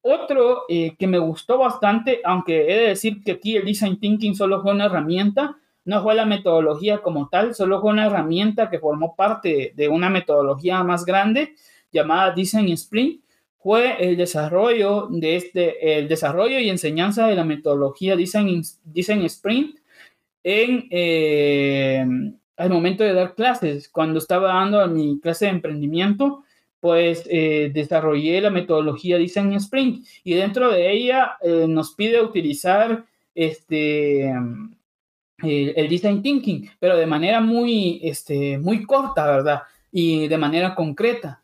Otro 0.02 0.64
que 0.68 1.06
me 1.06 1.18
gustó 1.18 1.58
bastante, 1.58 2.20
aunque 2.24 2.72
he 2.72 2.78
de 2.78 2.88
decir 2.88 3.22
que 3.22 3.32
aquí 3.32 3.56
el 3.56 3.66
design 3.66 4.00
thinking 4.00 4.34
solo 4.34 4.62
fue 4.62 4.72
una 4.72 4.86
herramienta, 4.86 5.56
no 5.84 6.02
fue 6.02 6.14
la 6.14 6.24
metodología 6.24 6.98
como 6.98 7.28
tal, 7.28 7.54
solo 7.54 7.80
fue 7.80 7.90
una 7.90 8.06
herramienta 8.06 8.70
que 8.70 8.78
formó 8.78 9.14
parte 9.14 9.72
de 9.74 9.88
una 9.88 10.08
metodología 10.08 10.82
más 10.84 11.04
grande 11.04 11.54
llamada 11.92 12.32
Design 12.32 12.68
Sprint, 12.68 13.22
fue 13.58 13.96
el 14.02 14.16
desarrollo 14.16 15.08
de 15.10 15.36
este, 15.36 15.98
el 15.98 16.08
desarrollo 16.08 16.58
y 16.58 16.70
enseñanza 16.70 17.26
de 17.26 17.36
la 17.36 17.44
metodología 17.44 18.16
Design, 18.16 18.62
Design 18.84 19.22
Sprint 19.24 19.76
en 20.42 20.86
eh, 20.90 22.06
al 22.56 22.70
momento 22.70 23.04
de 23.04 23.12
dar 23.12 23.34
clases. 23.34 23.88
Cuando 23.88 24.18
estaba 24.18 24.54
dando 24.54 24.86
mi 24.88 25.20
clase 25.20 25.46
de 25.46 25.52
emprendimiento, 25.52 26.44
pues 26.80 27.24
eh, 27.30 27.70
desarrollé 27.72 28.40
la 28.40 28.50
metodología 28.50 29.18
Design 29.18 29.52
Sprint 29.54 30.06
y 30.24 30.34
dentro 30.34 30.70
de 30.70 30.90
ella 30.90 31.36
eh, 31.42 31.66
nos 31.68 31.94
pide 31.94 32.22
utilizar 32.22 33.04
este 33.34 34.32
el, 35.42 35.88
design 35.88 36.22
thinking, 36.22 36.70
pero 36.78 36.96
de 36.96 37.06
manera 37.06 37.40
muy, 37.40 38.00
este, 38.02 38.58
muy 38.58 38.84
corta, 38.84 39.26
¿verdad? 39.26 39.62
Y 39.90 40.28
de 40.28 40.38
manera 40.38 40.74
concreta. 40.74 41.42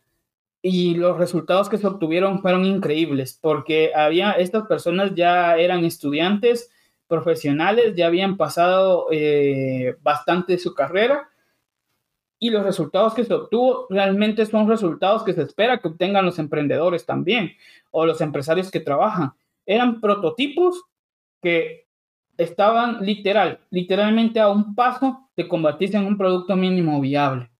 Y 0.62 0.94
los 0.94 1.16
resultados 1.16 1.68
que 1.68 1.78
se 1.78 1.86
obtuvieron 1.86 2.42
fueron 2.42 2.64
increíbles, 2.64 3.38
porque 3.40 3.92
había, 3.94 4.32
estas 4.32 4.66
personas 4.66 5.14
ya 5.14 5.56
eran 5.56 5.84
estudiantes 5.84 6.70
profesionales, 7.06 7.94
ya 7.94 8.08
habían 8.08 8.36
pasado 8.36 9.06
eh, 9.12 9.96
bastante 10.02 10.54
de 10.54 10.58
su 10.58 10.74
carrera, 10.74 11.28
y 12.46 12.50
los 12.50 12.62
resultados 12.62 13.14
que 13.14 13.24
se 13.24 13.34
obtuvo 13.34 13.86
realmente 13.90 14.46
son 14.46 14.68
resultados 14.68 15.24
que 15.24 15.32
se 15.32 15.42
espera 15.42 15.78
que 15.78 15.88
obtengan 15.88 16.24
los 16.24 16.38
emprendedores 16.38 17.04
también, 17.04 17.52
o 17.90 18.06
los 18.06 18.20
empresarios 18.20 18.70
que 18.70 18.80
trabajan. 18.80 19.32
Eran 19.64 20.00
prototipos 20.00 20.84
que 21.42 21.86
estaban 22.36 23.04
literal, 23.04 23.60
literalmente 23.70 24.38
a 24.38 24.48
un 24.48 24.74
paso 24.74 25.28
de 25.36 25.48
convertirse 25.48 25.96
en 25.96 26.06
un 26.06 26.16
producto 26.16 26.54
mínimo 26.56 27.00
viable. 27.00 27.50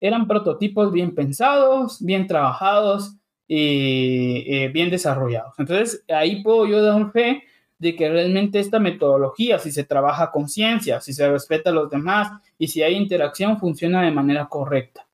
Eran 0.00 0.28
prototipos 0.28 0.92
bien 0.92 1.14
pensados, 1.14 2.04
bien 2.04 2.26
trabajados 2.26 3.16
y 3.48 4.44
eh, 4.46 4.68
bien 4.68 4.90
desarrollados. 4.90 5.54
Entonces, 5.58 6.04
ahí 6.08 6.42
puedo 6.42 6.66
yo 6.66 6.82
dar 6.82 7.10
fe 7.12 7.42
de 7.78 7.94
que 7.94 8.08
realmente 8.08 8.58
esta 8.58 8.78
metodología, 8.78 9.58
si 9.58 9.70
se 9.70 9.84
trabaja 9.84 10.30
con 10.30 10.48
ciencia, 10.48 11.00
si 11.00 11.12
se 11.12 11.28
respeta 11.28 11.70
a 11.70 11.74
los 11.74 11.90
demás 11.90 12.32
y 12.58 12.68
si 12.68 12.82
hay 12.82 12.94
interacción, 12.94 13.58
funciona 13.58 14.02
de 14.02 14.10
manera 14.10 14.46
correcta. 14.46 15.06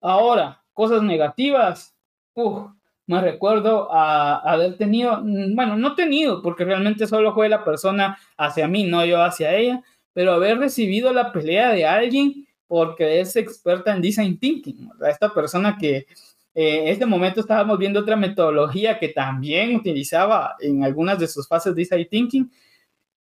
Ahora, 0.00 0.62
cosas 0.72 1.02
negativas. 1.02 1.94
Uf, 2.34 2.70
me 3.06 3.20
recuerdo 3.20 3.92
a, 3.92 4.38
haber 4.38 4.76
tenido, 4.76 5.20
bueno, 5.22 5.76
no 5.76 5.94
tenido, 5.94 6.42
porque 6.42 6.64
realmente 6.64 7.06
solo 7.06 7.34
fue 7.34 7.48
la 7.48 7.64
persona 7.64 8.18
hacia 8.36 8.68
mí, 8.68 8.84
no 8.84 9.04
yo 9.04 9.22
hacia 9.22 9.54
ella, 9.54 9.82
pero 10.12 10.32
haber 10.32 10.58
recibido 10.58 11.12
la 11.12 11.32
pelea 11.32 11.72
de 11.72 11.86
alguien 11.86 12.46
porque 12.66 13.20
es 13.20 13.36
experta 13.36 13.94
en 13.94 14.00
design 14.00 14.38
thinking, 14.38 14.88
esta 15.06 15.32
persona 15.34 15.76
que 15.78 16.06
en 16.54 16.88
este 16.88 17.06
momento 17.06 17.40
estábamos 17.40 17.78
viendo 17.78 18.00
otra 18.00 18.16
metodología 18.16 18.98
que 18.98 19.08
también 19.08 19.74
utilizaba 19.76 20.56
en 20.60 20.84
algunas 20.84 21.18
de 21.18 21.28
sus 21.28 21.48
fases 21.48 21.74
de 21.74 21.82
design 21.82 22.08
thinking. 22.10 22.52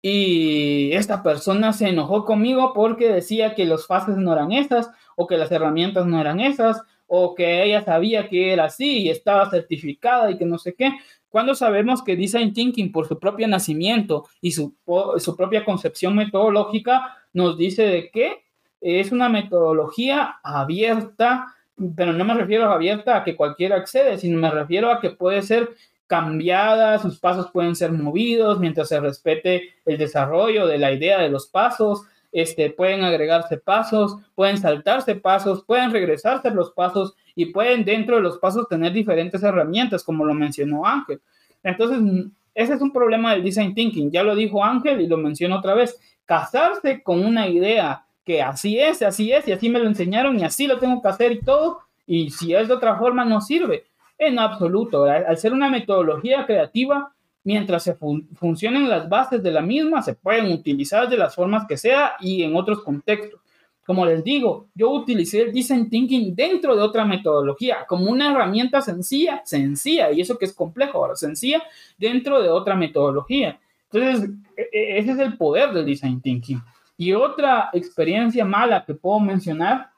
Y 0.01 0.91
esta 0.91 1.23
persona 1.23 1.71
se 1.71 1.87
enojó 1.87 2.25
conmigo 2.25 2.73
porque 2.73 3.09
decía 3.09 3.55
que 3.55 3.65
los 3.65 3.87
fases 3.87 4.17
no 4.17 4.33
eran 4.33 4.51
esas 4.51 4.89
o 5.15 5.27
que 5.27 5.37
las 5.37 5.51
herramientas 5.51 6.05
no 6.05 6.19
eran 6.19 6.41
esas 6.41 6.81
o 7.07 7.35
que 7.35 7.63
ella 7.63 7.83
sabía 7.83 8.27
que 8.27 8.51
era 8.51 8.65
así 8.65 9.03
y 9.03 9.09
estaba 9.09 9.49
certificada 9.49 10.31
y 10.31 10.37
que 10.37 10.45
no 10.45 10.57
sé 10.57 10.73
qué, 10.73 10.93
cuando 11.29 11.55
sabemos 11.55 12.03
que 12.03 12.15
Design 12.15 12.53
Thinking 12.53 12.91
por 12.91 13.07
su 13.07 13.19
propio 13.19 13.47
nacimiento 13.47 14.27
y 14.39 14.51
su, 14.51 14.75
su 15.17 15.35
propia 15.35 15.65
concepción 15.65 16.15
metodológica 16.15 17.17
nos 17.33 17.57
dice 17.57 17.83
de 17.83 18.11
que 18.11 18.43
es 18.81 19.11
una 19.11 19.29
metodología 19.29 20.35
abierta, 20.43 21.47
pero 21.95 22.13
no 22.13 22.23
me 22.25 22.33
refiero 22.33 22.65
a 22.65 22.75
abierta 22.75 23.17
a 23.17 23.23
que 23.23 23.35
cualquiera 23.35 23.77
accede, 23.77 24.17
sino 24.17 24.39
me 24.39 24.51
refiero 24.51 24.91
a 24.91 25.01
que 25.01 25.09
puede 25.09 25.41
ser 25.41 25.69
cambiada, 26.07 26.99
sus 26.99 27.19
pasos 27.19 27.49
pueden 27.51 27.75
ser 27.75 27.91
movidos 27.91 28.59
mientras 28.59 28.89
se 28.89 28.99
respete 28.99 29.73
el 29.85 29.97
desarrollo 29.97 30.67
de 30.67 30.77
la 30.77 30.91
idea 30.91 31.19
de 31.19 31.29
los 31.29 31.47
pasos, 31.47 32.03
este, 32.31 32.69
pueden 32.71 33.03
agregarse 33.03 33.57
pasos, 33.57 34.17
pueden 34.35 34.57
saltarse 34.57 35.15
pasos, 35.15 35.63
pueden 35.63 35.91
regresarse 35.91 36.51
los 36.51 36.71
pasos 36.71 37.15
y 37.35 37.47
pueden 37.47 37.85
dentro 37.85 38.17
de 38.17 38.21
los 38.21 38.37
pasos 38.37 38.67
tener 38.67 38.91
diferentes 38.91 39.41
herramientas, 39.43 40.03
como 40.03 40.25
lo 40.25 40.33
mencionó 40.33 40.85
Ángel. 40.85 41.21
Entonces, 41.63 41.99
ese 42.53 42.73
es 42.73 42.81
un 42.81 42.91
problema 42.91 43.33
del 43.33 43.43
design 43.43 43.73
thinking, 43.73 44.11
ya 44.11 44.23
lo 44.23 44.35
dijo 44.35 44.63
Ángel 44.63 45.01
y 45.01 45.07
lo 45.07 45.17
menciono 45.17 45.57
otra 45.57 45.73
vez, 45.73 45.99
casarse 46.25 47.01
con 47.01 47.25
una 47.25 47.47
idea 47.47 48.05
que 48.25 48.41
así 48.41 48.79
es, 48.79 49.01
así 49.01 49.31
es, 49.31 49.47
y 49.47 49.51
así 49.51 49.69
me 49.69 49.79
lo 49.79 49.87
enseñaron 49.87 50.39
y 50.39 50.43
así 50.43 50.67
lo 50.67 50.79
tengo 50.79 51.01
que 51.01 51.07
hacer 51.07 51.31
y 51.31 51.41
todo, 51.41 51.79
y 52.05 52.29
si 52.29 52.53
es 52.53 52.67
de 52.67 52.73
otra 52.73 52.97
forma 52.97 53.25
no 53.25 53.41
sirve, 53.41 53.85
en 54.17 54.39
absoluto. 54.39 55.05
Al 55.05 55.37
ser 55.37 55.53
una 55.53 55.69
metodología 55.69 56.45
creativa, 56.45 57.13
mientras 57.43 57.83
se 57.83 57.95
funcionen 58.35 58.89
las 58.89 59.09
bases 59.09 59.43
de 59.43 59.51
la 59.51 59.61
misma, 59.61 60.01
se 60.01 60.15
pueden 60.15 60.51
utilizar 60.51 61.09
de 61.09 61.17
las 61.17 61.35
formas 61.35 61.65
que 61.67 61.77
sea 61.77 62.13
y 62.19 62.43
en 62.43 62.55
otros 62.55 62.81
contextos. 62.81 63.39
Como 63.85 64.05
les 64.05 64.23
digo, 64.23 64.69
yo 64.75 64.91
utilicé 64.91 65.41
el 65.41 65.53
design 65.53 65.89
thinking 65.89 66.33
dentro 66.33 66.73
de 66.73 66.81
otra 66.81 67.03
metodología, 67.03 67.85
como 67.85 68.09
una 68.09 68.31
herramienta 68.31 68.79
sencilla, 68.81 69.41
sencilla, 69.43 70.09
y 70.11 70.21
eso 70.21 70.37
que 70.37 70.45
es 70.45 70.53
complejo 70.53 70.99
ahora, 70.99 71.17
sencilla, 71.17 71.61
dentro 71.97 72.41
de 72.41 72.47
otra 72.47 72.75
metodología. 72.75 73.59
Entonces, 73.91 74.29
e-, 74.55 74.69
e-, 74.71 74.97
ese 74.99 75.11
es 75.11 75.19
el 75.19 75.37
poder 75.37 75.73
del 75.73 75.85
design 75.85 76.21
thinking. 76.21 76.61
Y 76.97 77.13
otra 77.13 77.69
experiencia 77.73 78.45
mala 78.45 78.85
que 78.85 78.93
puedo 78.93 79.19
mencionar 79.19 79.89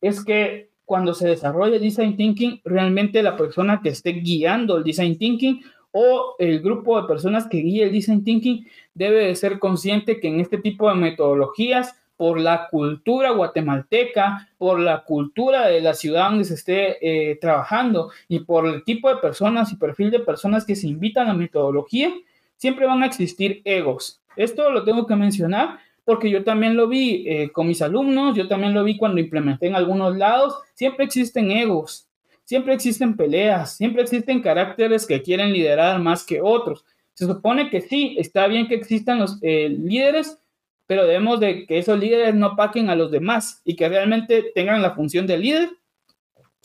es 0.00 0.24
que 0.24 0.70
cuando 0.84 1.14
se 1.14 1.28
desarrolla 1.28 1.78
design 1.78 2.16
thinking, 2.16 2.60
realmente 2.64 3.22
la 3.22 3.36
persona 3.36 3.80
que 3.82 3.90
esté 3.90 4.12
guiando 4.12 4.76
el 4.76 4.84
design 4.84 5.16
thinking 5.16 5.62
o 5.92 6.36
el 6.38 6.60
grupo 6.60 7.00
de 7.00 7.06
personas 7.06 7.46
que 7.46 7.58
guía 7.58 7.86
el 7.86 7.92
design 7.92 8.24
thinking 8.24 8.66
debe 8.94 9.26
de 9.26 9.34
ser 9.34 9.58
consciente 9.58 10.20
que 10.20 10.28
en 10.28 10.40
este 10.40 10.58
tipo 10.58 10.88
de 10.88 10.96
metodologías, 10.96 11.94
por 12.16 12.38
la 12.38 12.68
cultura 12.68 13.30
guatemalteca, 13.30 14.48
por 14.56 14.78
la 14.78 15.02
cultura 15.04 15.66
de 15.66 15.80
la 15.80 15.94
ciudad 15.94 16.30
donde 16.30 16.44
se 16.44 16.54
esté 16.54 17.30
eh, 17.30 17.36
trabajando 17.36 18.10
y 18.28 18.40
por 18.40 18.66
el 18.66 18.84
tipo 18.84 19.08
de 19.08 19.16
personas 19.16 19.72
y 19.72 19.76
perfil 19.76 20.10
de 20.10 20.20
personas 20.20 20.64
que 20.64 20.76
se 20.76 20.86
invitan 20.86 21.28
a 21.28 21.34
metodología, 21.34 22.12
siempre 22.56 22.86
van 22.86 23.02
a 23.02 23.06
existir 23.06 23.60
egos. 23.64 24.20
Esto 24.36 24.70
lo 24.70 24.84
tengo 24.84 25.06
que 25.06 25.16
mencionar 25.16 25.78
porque 26.04 26.30
yo 26.30 26.44
también 26.44 26.76
lo 26.76 26.88
vi 26.88 27.24
eh, 27.26 27.50
con 27.52 27.66
mis 27.66 27.82
alumnos, 27.82 28.36
yo 28.36 28.48
también 28.48 28.74
lo 28.74 28.84
vi 28.84 28.96
cuando 28.96 29.20
implementé 29.20 29.68
en 29.68 29.76
algunos 29.76 30.16
lados, 30.16 30.56
siempre 30.74 31.04
existen 31.04 31.50
egos 31.50 32.08
Siempre 32.44 32.74
existen 32.74 33.16
peleas, 33.16 33.76
siempre 33.76 34.02
existen 34.02 34.42
caracteres 34.42 35.06
que 35.06 35.22
quieren 35.22 35.52
liderar 35.52 36.00
más 36.00 36.24
que 36.24 36.40
otros. 36.42 36.84
Se 37.14 37.26
supone 37.26 37.70
que 37.70 37.80
sí, 37.80 38.16
está 38.18 38.46
bien 38.46 38.68
que 38.68 38.74
existan 38.74 39.20
los 39.20 39.38
eh, 39.42 39.68
líderes, 39.68 40.38
pero 40.86 41.06
debemos 41.06 41.40
de 41.40 41.66
que 41.66 41.78
esos 41.78 41.98
líderes 41.98 42.34
no 42.34 42.56
paquen 42.56 42.90
a 42.90 42.96
los 42.96 43.10
demás 43.10 43.62
y 43.64 43.76
que 43.76 43.88
realmente 43.88 44.50
tengan 44.54 44.82
la 44.82 44.94
función 44.94 45.26
de 45.26 45.38
líder 45.38 45.70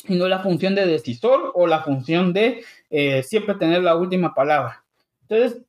y 0.07 0.15
no 0.15 0.27
la 0.27 0.39
función 0.39 0.73
de 0.73 0.87
decisor 0.87 1.51
o 1.53 1.67
la 1.67 1.83
función 1.83 2.33
de 2.33 2.63
eh, 2.89 3.23
siempre 3.23 3.55
tener 3.55 3.83
la 3.83 3.95
última 3.95 4.33
palabra. 4.33 4.83
Entonces, 5.21 5.61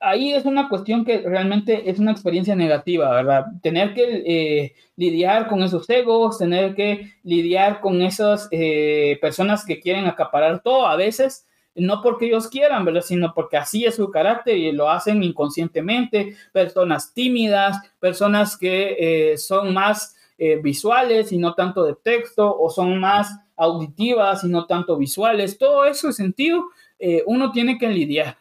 ahí 0.00 0.32
es 0.32 0.44
una 0.44 0.68
cuestión 0.68 1.04
que 1.04 1.18
realmente 1.18 1.90
es 1.90 1.98
una 1.98 2.12
experiencia 2.12 2.54
negativa, 2.54 3.10
¿verdad? 3.10 3.46
Tener 3.62 3.94
que 3.94 4.22
eh, 4.26 4.74
lidiar 4.96 5.48
con 5.48 5.62
esos 5.62 5.88
egos, 5.90 6.38
tener 6.38 6.74
que 6.74 7.12
lidiar 7.22 7.80
con 7.80 8.02
esas 8.02 8.48
eh, 8.50 9.18
personas 9.20 9.64
que 9.64 9.80
quieren 9.80 10.06
acaparar 10.06 10.62
todo, 10.62 10.86
a 10.86 10.96
veces 10.96 11.46
no 11.74 12.02
porque 12.02 12.26
ellos 12.26 12.48
quieran, 12.48 12.84
¿verdad? 12.84 13.02
Sino 13.02 13.32
porque 13.34 13.56
así 13.56 13.84
es 13.84 13.96
su 13.96 14.10
carácter 14.10 14.56
y 14.56 14.72
lo 14.72 14.90
hacen 14.90 15.22
inconscientemente, 15.22 16.36
personas 16.52 17.12
tímidas, 17.14 17.78
personas 18.00 18.56
que 18.56 19.32
eh, 19.32 19.38
son 19.38 19.74
más 19.74 20.16
eh, 20.38 20.56
visuales 20.62 21.32
y 21.32 21.38
no 21.38 21.54
tanto 21.54 21.84
de 21.84 21.94
texto, 21.94 22.56
o 22.58 22.70
son 22.70 22.98
más 22.98 23.38
auditivas 23.56 24.44
y 24.44 24.48
no 24.48 24.66
tanto 24.66 24.96
visuales, 24.96 25.58
todo 25.58 25.84
eso 25.84 26.12
sentido 26.12 26.66
eh, 26.98 27.22
uno 27.26 27.50
tiene 27.50 27.78
que 27.78 27.88
lidiar. 27.88 28.38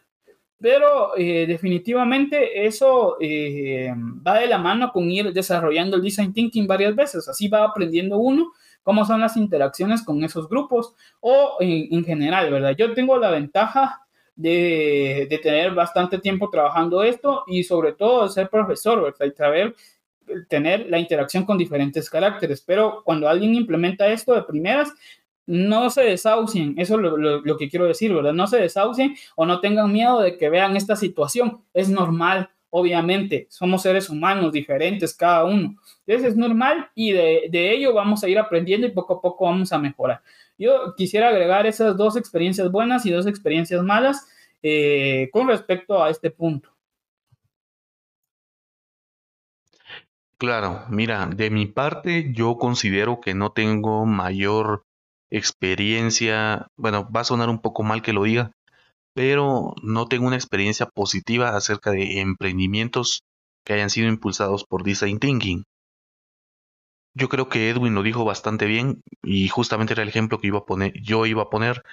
Pero 0.60 1.16
eh, 1.16 1.46
definitivamente 1.46 2.66
eso 2.66 3.18
eh, 3.20 3.94
va 4.26 4.40
de 4.40 4.48
la 4.48 4.58
mano 4.58 4.92
con 4.92 5.10
ir 5.12 5.32
desarrollando 5.32 5.98
el 5.98 6.02
design 6.02 6.34
thinking 6.34 6.66
varias 6.66 6.96
veces. 6.96 7.28
Así 7.28 7.48
va 7.48 7.64
aprendiendo 7.64 8.18
uno 8.18 8.52
cómo 8.82 9.06
son 9.06 9.22
las 9.22 9.38
interacciones 9.38 10.02
con 10.04 10.24
esos 10.24 10.50
grupos 10.50 10.96
o 11.20 11.58
en, 11.60 12.04
general, 12.06 12.50
¿verdad? 12.50 12.76
Yo 12.76 12.94
tengo 12.94 13.18
la 13.18 13.30
ventaja 13.32 14.08
de, 14.36 15.28
de, 15.30 15.38
tener 15.40 15.74
bastante 15.74 16.20
tiempo 16.20 16.50
trabajando 16.50 17.04
esto 17.04 17.44
y 17.48 17.64
sobre 17.64 17.94
todo 17.94 18.24
de 18.24 18.30
ser 18.30 18.50
profesor, 18.50 19.04
¿verdad? 19.04 19.26
Y 19.26 19.32
saber 19.32 19.76
tener 20.48 20.88
la 20.90 21.00
interacción 21.00 21.46
con 21.46 21.58
diferentes 21.58 22.10
caracteres. 22.10 22.62
Pero 22.62 23.02
cuando 23.04 23.30
alguien 23.30 23.56
implementa 23.56 24.08
esto 24.08 24.34
de 24.34 24.44
primeras, 24.44 24.92
no 25.48 25.90
se 25.90 26.02
desahucien, 26.02 26.76
eso 26.78 26.96
es 26.96 27.02
lo, 27.02 27.58
que 27.58 27.70
quiero 27.70 27.86
decir, 27.86 28.14
¿verdad? 28.14 28.34
No 28.34 28.48
se 28.48 28.58
desahucien 28.58 29.16
o 29.36 29.46
no 29.46 29.62
tengan 29.62 29.92
miedo 29.92 30.20
de 30.20 30.38
que 30.38 30.50
vean 30.50 30.76
esta 30.76 30.98
situación. 30.98 31.64
Es 31.74 31.90
normal, 31.90 32.50
obviamente, 32.70 33.48
somos 33.50 33.82
seres 33.82 34.10
humanos 34.10 34.52
diferentes 34.52 35.16
cada 35.16 35.46
uno. 35.46 35.78
Entonces 36.06 36.32
es 36.34 36.38
normal 36.38 36.90
y 36.94 37.14
de, 37.14 37.72
ello 37.72 37.94
vamos 37.94 38.24
a 38.24 38.30
ir 38.30 38.38
aprendiendo 38.38 38.86
y 38.88 38.92
poco 38.92 39.16
a 39.16 39.22
poco 39.22 39.46
vamos 39.46 39.72
a 39.72 39.78
mejorar. 39.78 40.22
Yo 40.58 40.94
quisiera 40.98 41.30
agregar 41.30 41.66
esas 41.66 41.96
dos 41.96 42.18
experiencias 42.18 42.70
buenas 42.70 43.06
y 43.06 43.12
dos 43.12 43.26
experiencias 43.26 43.82
malas 43.84 44.28
eh, 44.62 45.30
con 45.32 45.48
respecto 45.48 46.04
a 46.04 46.10
este 46.10 46.30
punto. 46.30 46.70
Claro, 50.40 50.84
mira, 50.90 51.26
de 51.26 51.50
mi 51.50 51.66
parte 51.66 52.32
yo 52.32 52.58
considero 52.58 53.22
que 53.22 53.34
no 53.34 53.54
tengo 53.54 54.06
mayor 54.06 54.87
experiencia, 55.30 56.68
bueno, 56.78 57.10
va 57.10 57.22
a 57.22 57.26
sonar 57.26 57.50
un 57.50 57.60
poco 57.60 57.84
mal 57.84 58.02
que 58.02 58.14
lo 58.14 58.24
diga, 58.24 58.52
pero 59.14 59.74
no 59.82 60.08
tengo 60.08 60.28
una 60.28 60.36
experiencia 60.36 60.86
positiva 60.86 61.56
acerca 61.56 61.92
de 61.92 62.20
emprendimientos 62.22 63.24
que 63.66 63.74
hayan 63.74 63.90
sido 63.90 64.08
impulsados 64.08 64.64
por 64.64 64.84
Design 64.84 65.20
Thinking. 65.20 65.64
Yo 67.16 67.30
creo 67.30 67.50
que 67.50 67.70
Edwin 67.70 67.96
lo 67.96 68.04
dijo 68.04 68.26
bastante 68.26 68.66
bien 68.66 69.02
y 69.24 69.48
justamente 69.48 69.94
era 69.94 70.04
el 70.04 70.10
ejemplo 70.10 70.40
que 70.40 70.48
iba 70.48 70.60
a 70.60 70.66
poner, 70.66 70.94
yo 71.02 71.26
iba 71.26 71.44
a 71.44 71.50
poner. 71.50 71.84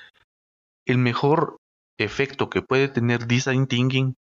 El 0.87 0.99
mejor 0.99 1.57
efecto 1.99 2.51
que 2.51 2.61
puede 2.61 2.89
tener 2.89 3.26
Design 3.26 3.66
Thinking 3.66 4.14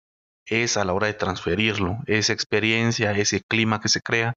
es 0.47 0.77
a 0.77 0.85
la 0.85 0.93
hora 0.93 1.09
de 1.09 1.15
transferirlo, 1.15 1.99
esa 2.07 2.33
experiencia, 2.33 3.13
ese 3.13 3.43
clima 3.43 3.81
que 3.81 3.89
se 3.89 4.01
crea. 4.01 4.35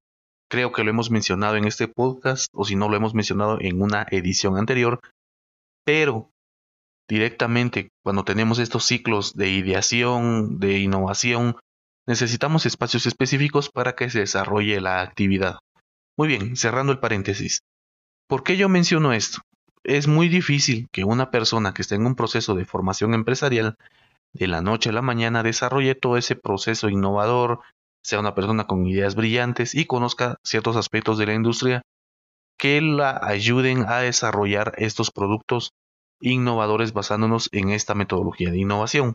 Creo 0.48 0.72
que 0.72 0.84
lo 0.84 0.90
hemos 0.90 1.10
mencionado 1.10 1.56
en 1.56 1.64
este 1.64 1.88
podcast, 1.88 2.50
o 2.52 2.64
si 2.64 2.76
no 2.76 2.88
lo 2.88 2.96
hemos 2.96 3.14
mencionado 3.14 3.58
en 3.60 3.82
una 3.82 4.06
edición 4.10 4.56
anterior, 4.56 5.00
pero 5.84 6.30
directamente 7.08 7.90
cuando 8.02 8.24
tenemos 8.24 8.58
estos 8.58 8.84
ciclos 8.84 9.34
de 9.34 9.50
ideación, 9.50 10.58
de 10.58 10.78
innovación, 10.78 11.56
necesitamos 12.06 12.66
espacios 12.66 13.06
específicos 13.06 13.70
para 13.70 13.94
que 13.94 14.10
se 14.10 14.20
desarrolle 14.20 14.80
la 14.80 15.00
actividad. 15.00 15.58
Muy 16.16 16.28
bien, 16.28 16.56
cerrando 16.56 16.92
el 16.92 17.00
paréntesis. 17.00 17.60
¿Por 18.28 18.42
qué 18.42 18.56
yo 18.56 18.68
menciono 18.68 19.12
esto? 19.12 19.40
Es 19.84 20.08
muy 20.08 20.28
difícil 20.28 20.88
que 20.90 21.04
una 21.04 21.30
persona 21.30 21.74
que 21.74 21.82
esté 21.82 21.94
en 21.96 22.06
un 22.06 22.16
proceso 22.16 22.54
de 22.54 22.64
formación 22.64 23.14
empresarial 23.14 23.76
de 24.32 24.46
la 24.46 24.60
noche 24.60 24.90
a 24.90 24.92
la 24.92 25.02
mañana 25.02 25.42
desarrolle 25.42 25.94
todo 25.94 26.16
ese 26.16 26.36
proceso 26.36 26.88
innovador, 26.88 27.60
sea 28.06 28.20
una 28.20 28.36
persona 28.36 28.68
con 28.68 28.86
ideas 28.86 29.16
brillantes 29.16 29.74
y 29.74 29.84
conozca 29.84 30.38
ciertos 30.44 30.76
aspectos 30.76 31.18
de 31.18 31.26
la 31.26 31.34
industria 31.34 31.82
que 32.56 32.80
la 32.80 33.18
ayuden 33.20 33.84
a 33.88 33.98
desarrollar 33.98 34.74
estos 34.76 35.10
productos 35.10 35.72
innovadores 36.20 36.92
basándonos 36.92 37.48
en 37.50 37.70
esta 37.70 37.96
metodología 37.96 38.52
de 38.52 38.58
innovación. 38.58 39.14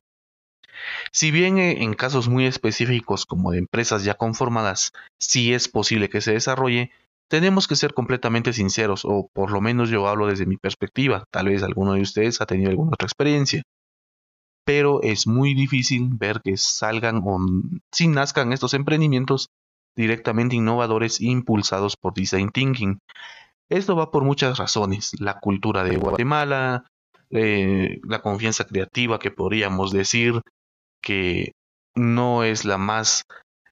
Si 1.14 1.32
bien 1.32 1.58
eh, 1.58 1.84
en 1.84 1.94
casos 1.94 2.28
muy 2.28 2.46
específicos 2.46 3.26
como 3.26 3.52
de 3.52 3.60
empresas 3.60 4.04
ya 4.04 4.16
conformadas 4.16 4.92
sí 5.18 5.54
es 5.54 5.70
posible 5.70 6.10
que 6.10 6.20
se 6.20 6.34
desarrolle, 6.34 6.92
tenemos 7.30 7.70
que 7.70 7.78
ser 7.78 7.94
completamente 7.94 8.52
sinceros, 8.52 9.06
o 9.06 9.30
por 9.32 9.52
lo 9.52 9.62
menos 9.62 9.90
yo 9.90 10.06
hablo 10.10 10.28
desde 10.28 10.46
mi 10.46 10.58
perspectiva, 10.58 11.24
tal 11.32 11.48
vez 11.48 11.64
alguno 11.64 11.94
de 11.94 12.02
ustedes 12.02 12.42
ha 12.42 12.46
tenido 12.46 12.70
alguna 12.70 12.92
otra 12.92 13.06
experiencia 13.06 13.64
pero 14.66 15.02
es 15.02 15.28
muy 15.28 15.54
difícil 15.54 16.10
ver 16.12 16.42
que 16.42 16.58
salgan 16.58 17.22
o 17.26 17.40
si 17.92 18.08
nazcan 18.08 18.54
estos 18.54 18.74
emprendimientos 18.74 19.50
directamente 19.96 20.56
innovadores 20.56 21.20
impulsados 21.22 21.98
por 21.98 22.14
Design 22.14 22.52
Thinking. 22.52 23.00
Esto 23.70 23.96
va 23.96 24.12
por 24.12 24.24
muchas 24.24 24.58
razones, 24.58 25.12
la 25.20 25.40
cultura 25.40 25.84
de 25.84 25.98
Guatemala, 25.98 26.86
eh, 27.30 28.00
la 28.04 28.22
confianza 28.22 28.66
creativa 28.66 29.20
que 29.20 29.32
podríamos 29.32 29.92
decir 29.92 30.42
que 31.02 31.54
no 31.96 32.44
es 32.44 32.66
la 32.66 32.78
más 32.78 33.24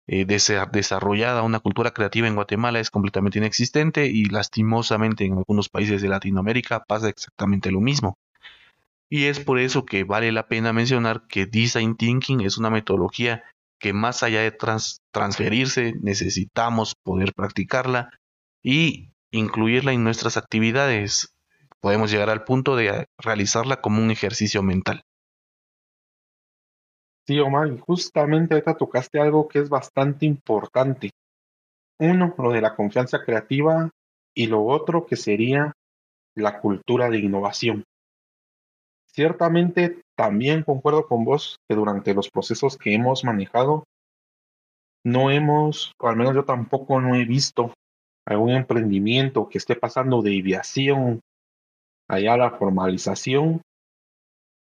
eh, 0.08 0.26
desarrollada, 0.26 1.44
una 1.44 1.60
cultura 1.60 1.92
creativa 1.92 2.28
en 2.28 2.36
Guatemala 2.36 2.80
es 2.80 2.90
completamente 2.90 3.38
inexistente 3.38 4.08
y 4.08 4.26
lastimosamente 4.26 5.26
en 5.26 5.38
algunos 5.38 5.70
países 5.70 6.02
de 6.02 6.10
Latinoamérica 6.10 6.84
pasa 6.88 7.10
exactamente 7.10 7.70
lo 7.70 7.80
mismo. 7.80 8.18
Y 9.10 9.26
es 9.26 9.40
por 9.40 9.60
eso 9.60 9.86
que 9.86 10.04
vale 10.04 10.32
la 10.32 10.48
pena 10.48 10.72
mencionar 10.72 11.26
que 11.28 11.48
Design 11.48 11.98
Thinking 11.98 12.42
es 12.42 12.58
una 12.58 12.70
metodología 12.70 13.44
que 13.80 13.94
más 13.94 14.24
allá 14.24 14.42
de 14.42 14.52
transferirse, 15.12 15.94
necesitamos 16.02 16.96
poder 17.02 17.34
practicarla 17.34 18.12
y 18.62 19.14
incluirla 19.32 19.94
en 19.94 20.04
nuestras 20.04 20.38
actividades. 20.38 21.34
Podemos 21.80 22.12
llegar 22.12 22.30
al 22.30 22.44
punto 22.44 22.76
de 22.76 23.08
realizarla 23.18 23.82
como 23.82 24.04
un 24.04 24.12
ejercicio 24.12 24.62
mental. 24.62 25.04
Sí, 27.26 27.40
Omar, 27.40 27.68
y 27.68 27.78
justamente 27.78 28.54
ahorita 28.56 28.76
tocaste 28.76 29.20
algo 29.20 29.48
que 29.48 29.60
es 29.60 29.70
bastante 29.70 30.26
importante. 30.26 31.12
Uno, 32.00 32.34
lo 32.38 32.52
de 32.52 32.62
la 32.62 32.76
confianza 32.76 33.24
creativa 33.24 33.90
y 34.34 34.48
lo 34.48 34.66
otro 34.66 35.06
que 35.06 35.16
sería 35.16 35.74
la 36.36 36.60
cultura 36.60 37.10
de 37.10 37.20
innovación. 37.20 37.84
Ciertamente 39.12 40.02
también 40.16 40.64
concuerdo 40.64 41.08
con 41.08 41.26
vos 41.26 41.58
que 41.68 41.76
durante 41.76 42.14
los 42.14 42.30
procesos 42.30 42.78
que 42.78 42.94
hemos 42.94 43.24
manejado, 43.24 43.84
no 45.04 45.32
hemos, 45.32 45.94
o 46.00 46.08
al 46.08 46.16
menos 46.16 46.36
yo 46.36 46.46
tampoco 46.46 47.02
no 47.02 47.16
he 47.16 47.26
visto 47.26 47.74
algún 48.26 48.52
emprendimiento 48.52 49.50
que 49.50 49.58
esté 49.58 49.76
pasando 49.76 50.22
de 50.22 50.34
ideación 50.34 51.22
allá 52.08 52.34
a 52.34 52.38
la 52.38 52.52
formalización 52.52 53.62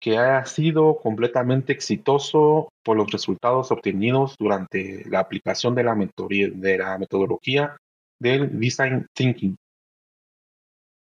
que 0.00 0.18
haya 0.18 0.44
sido 0.46 0.96
completamente 0.96 1.72
exitoso 1.72 2.68
por 2.84 2.96
los 2.96 3.10
resultados 3.12 3.70
obtenidos 3.70 4.34
durante 4.36 5.08
la 5.08 5.20
aplicación 5.20 5.76
de 5.76 5.84
la, 5.84 5.94
de 5.94 6.78
la 6.78 6.98
metodología 6.98 7.76
del 8.18 8.58
design 8.58 9.06
thinking. 9.14 9.56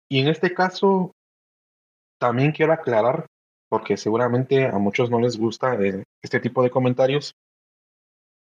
Y 0.09 0.21
en 0.21 0.29
este 0.29 0.51
caso, 0.51 1.11
también 2.19 2.51
quiero 2.51 2.73
aclarar, 2.73 3.27
porque 3.69 3.97
seguramente 3.97 4.65
a 4.65 4.77
muchos 4.77 5.09
no 5.09 5.19
les 5.19 5.37
gusta 5.37 5.75
eh, 5.75 6.03
este 6.21 6.39
tipo 6.39 6.63
de 6.63 6.69
comentarios, 6.69 7.33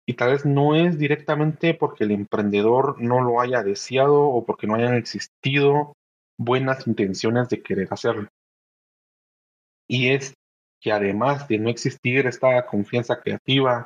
y 0.09 0.15
tal 0.15 0.31
vez 0.31 0.43
no 0.43 0.73
es 0.73 0.97
directamente 0.97 1.75
porque 1.75 2.03
el 2.03 2.09
emprendedor 2.09 2.99
no 2.99 3.21
lo 3.21 3.39
haya 3.39 3.61
deseado 3.61 4.23
o 4.23 4.43
porque 4.43 4.65
no 4.65 4.73
hayan 4.73 4.95
existido 4.95 5.93
buenas 6.35 6.87
intenciones 6.87 7.47
de 7.49 7.61
querer 7.61 7.89
hacerlo. 7.91 8.27
Y 9.87 10.09
es 10.09 10.33
que 10.81 10.91
además 10.91 11.47
de 11.47 11.59
no 11.59 11.69
existir 11.69 12.25
esta 12.25 12.65
confianza 12.65 13.19
creativa, 13.19 13.85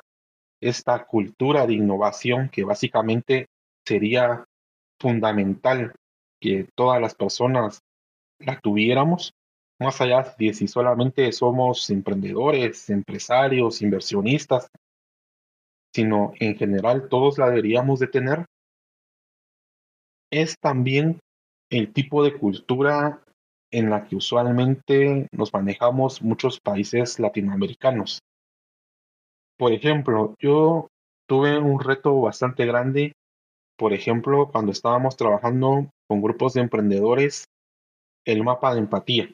esta 0.62 1.06
cultura 1.06 1.68
de 1.68 1.74
innovación 1.74 2.48
que 2.48 2.64
básicamente 2.64 3.48
sería 3.86 4.46
fundamental 5.02 5.94
que 6.40 6.70
todas 6.74 7.02
las 7.02 7.16
personas 7.16 7.82
la 8.40 8.62
tuviéramos, 8.62 9.34
más 9.84 10.02
allá 10.02 10.36
de 10.38 10.54
si 10.54 10.68
solamente 10.68 11.32
somos 11.32 11.90
emprendedores, 11.90 12.90
empresarios, 12.90 13.82
inversionistas, 13.82 14.70
sino 15.94 16.34
en 16.40 16.56
general 16.56 17.08
todos 17.10 17.38
la 17.38 17.50
deberíamos 17.50 18.00
de 18.00 18.08
tener, 18.08 18.46
es 20.32 20.56
también 20.60 21.20
el 21.70 21.94
tipo 21.94 22.24
de 22.24 22.38
cultura 22.38 23.24
en 23.72 23.90
la 23.90 24.08
que 24.08 24.16
usualmente 24.16 25.28
nos 25.32 25.54
manejamos 25.54 26.22
muchos 26.22 26.60
países 26.60 27.20
latinoamericanos. 27.20 28.20
Por 29.58 29.72
ejemplo, 29.72 30.36
yo 30.40 30.88
tuve 31.28 31.58
un 31.60 31.80
reto 31.80 32.22
bastante 32.22 32.66
grande, 32.66 33.14
por 33.78 33.94
ejemplo, 33.94 34.50
cuando 34.52 34.72
estábamos 34.72 35.16
trabajando 35.16 35.90
con 36.08 36.22
grupos 36.22 36.54
de 36.54 36.62
emprendedores, 36.62 37.46
el 38.26 38.44
mapa 38.44 38.74
de 38.74 38.80
empatía. 38.80 39.34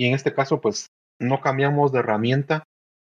Y 0.00 0.06
en 0.06 0.14
este 0.14 0.32
caso, 0.32 0.62
pues 0.62 0.86
no 1.20 1.42
cambiamos 1.42 1.92
de 1.92 1.98
herramienta 1.98 2.64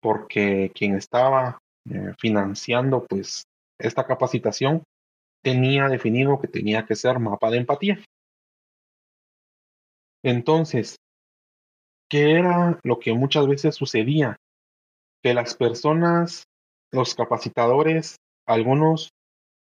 porque 0.01 0.73
quien 0.75 0.97
estaba 0.97 1.61
eh, 1.89 2.13
financiando 2.19 3.07
pues 3.07 3.45
esta 3.79 4.05
capacitación 4.05 4.83
tenía 5.45 5.87
definido 5.87 6.41
que 6.41 6.49
tenía 6.49 6.85
que 6.85 6.97
ser 6.97 7.21
mapa 7.21 7.51
de 7.51 7.59
empatía. 7.59 8.05
Entonces, 10.25 10.97
¿qué 12.11 12.33
era 12.33 12.81
lo 12.83 12.99
que 12.99 13.13
muchas 13.13 13.47
veces 13.47 13.77
sucedía? 13.77 14.35
Que 15.23 15.35
las 15.35 15.55
personas, 15.55 16.43
los 16.91 17.15
capacitadores, 17.15 18.17
algunos 18.45 19.11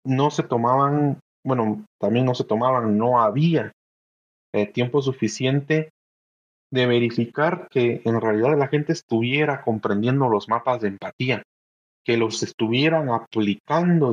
no 0.04 0.32
se 0.32 0.42
tomaban, 0.42 1.20
bueno, 1.46 1.86
también 2.02 2.26
no 2.26 2.34
se 2.34 2.44
tomaban, 2.44 2.98
no 2.98 3.22
había 3.22 3.72
eh, 4.52 4.66
tiempo 4.66 5.00
suficiente 5.04 5.92
de 6.74 6.88
verificar 6.88 7.68
que 7.70 8.02
en 8.04 8.20
realidad 8.20 8.58
la 8.58 8.68
gente 8.68 8.94
estuviera 8.94 9.62
comprendiendo 9.62 10.28
los 10.28 10.50
mapas 10.50 10.82
de 10.82 10.88
empatía, 10.88 11.44
que 12.04 12.18
los 12.18 12.42
estuvieran 12.42 13.10
aplicando 13.10 14.12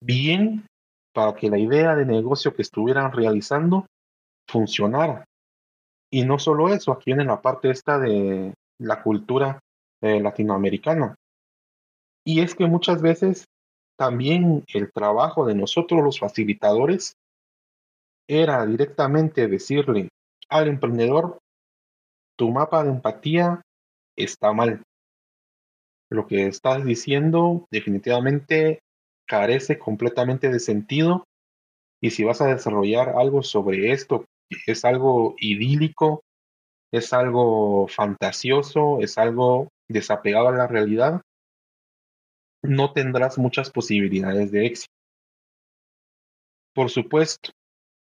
bien 0.00 0.64
para 1.12 1.34
que 1.34 1.50
la 1.50 1.58
idea 1.58 1.96
de 1.96 2.06
negocio 2.06 2.54
que 2.54 2.62
estuvieran 2.62 3.10
realizando 3.10 3.86
funcionara. 4.48 5.24
Y 6.08 6.24
no 6.24 6.38
solo 6.38 6.68
eso, 6.68 6.92
aquí 6.92 7.06
viene 7.06 7.24
la 7.24 7.42
parte 7.42 7.68
esta 7.68 7.98
de 7.98 8.54
la 8.80 9.02
cultura 9.02 9.58
eh, 10.00 10.20
latinoamericana. 10.20 11.16
Y 12.24 12.42
es 12.42 12.54
que 12.54 12.66
muchas 12.66 13.02
veces 13.02 13.44
también 13.98 14.62
el 14.72 14.92
trabajo 14.92 15.44
de 15.44 15.56
nosotros 15.56 16.04
los 16.04 16.20
facilitadores 16.20 17.14
era 18.28 18.64
directamente 18.64 19.48
decirle 19.48 20.10
al 20.48 20.68
emprendedor, 20.68 21.40
tu 22.38 22.50
mapa 22.50 22.84
de 22.84 22.90
empatía 22.90 23.60
está 24.16 24.52
mal. 24.52 24.82
Lo 26.10 26.26
que 26.26 26.46
estás 26.46 26.84
diciendo 26.84 27.66
definitivamente 27.70 28.80
carece 29.26 29.78
completamente 29.78 30.48
de 30.48 30.60
sentido 30.60 31.24
y 32.00 32.10
si 32.10 32.24
vas 32.24 32.40
a 32.40 32.46
desarrollar 32.46 33.10
algo 33.10 33.42
sobre 33.42 33.90
esto, 33.92 34.24
es 34.66 34.84
algo 34.84 35.34
idílico, 35.38 36.22
es 36.92 37.12
algo 37.12 37.88
fantasioso, 37.88 39.00
es 39.00 39.18
algo 39.18 39.68
desapegado 39.88 40.48
a 40.48 40.52
la 40.52 40.66
realidad, 40.68 41.20
no 42.62 42.92
tendrás 42.92 43.36
muchas 43.36 43.70
posibilidades 43.70 44.52
de 44.52 44.66
éxito. 44.66 44.92
Por 46.72 46.88
supuesto, 46.88 47.50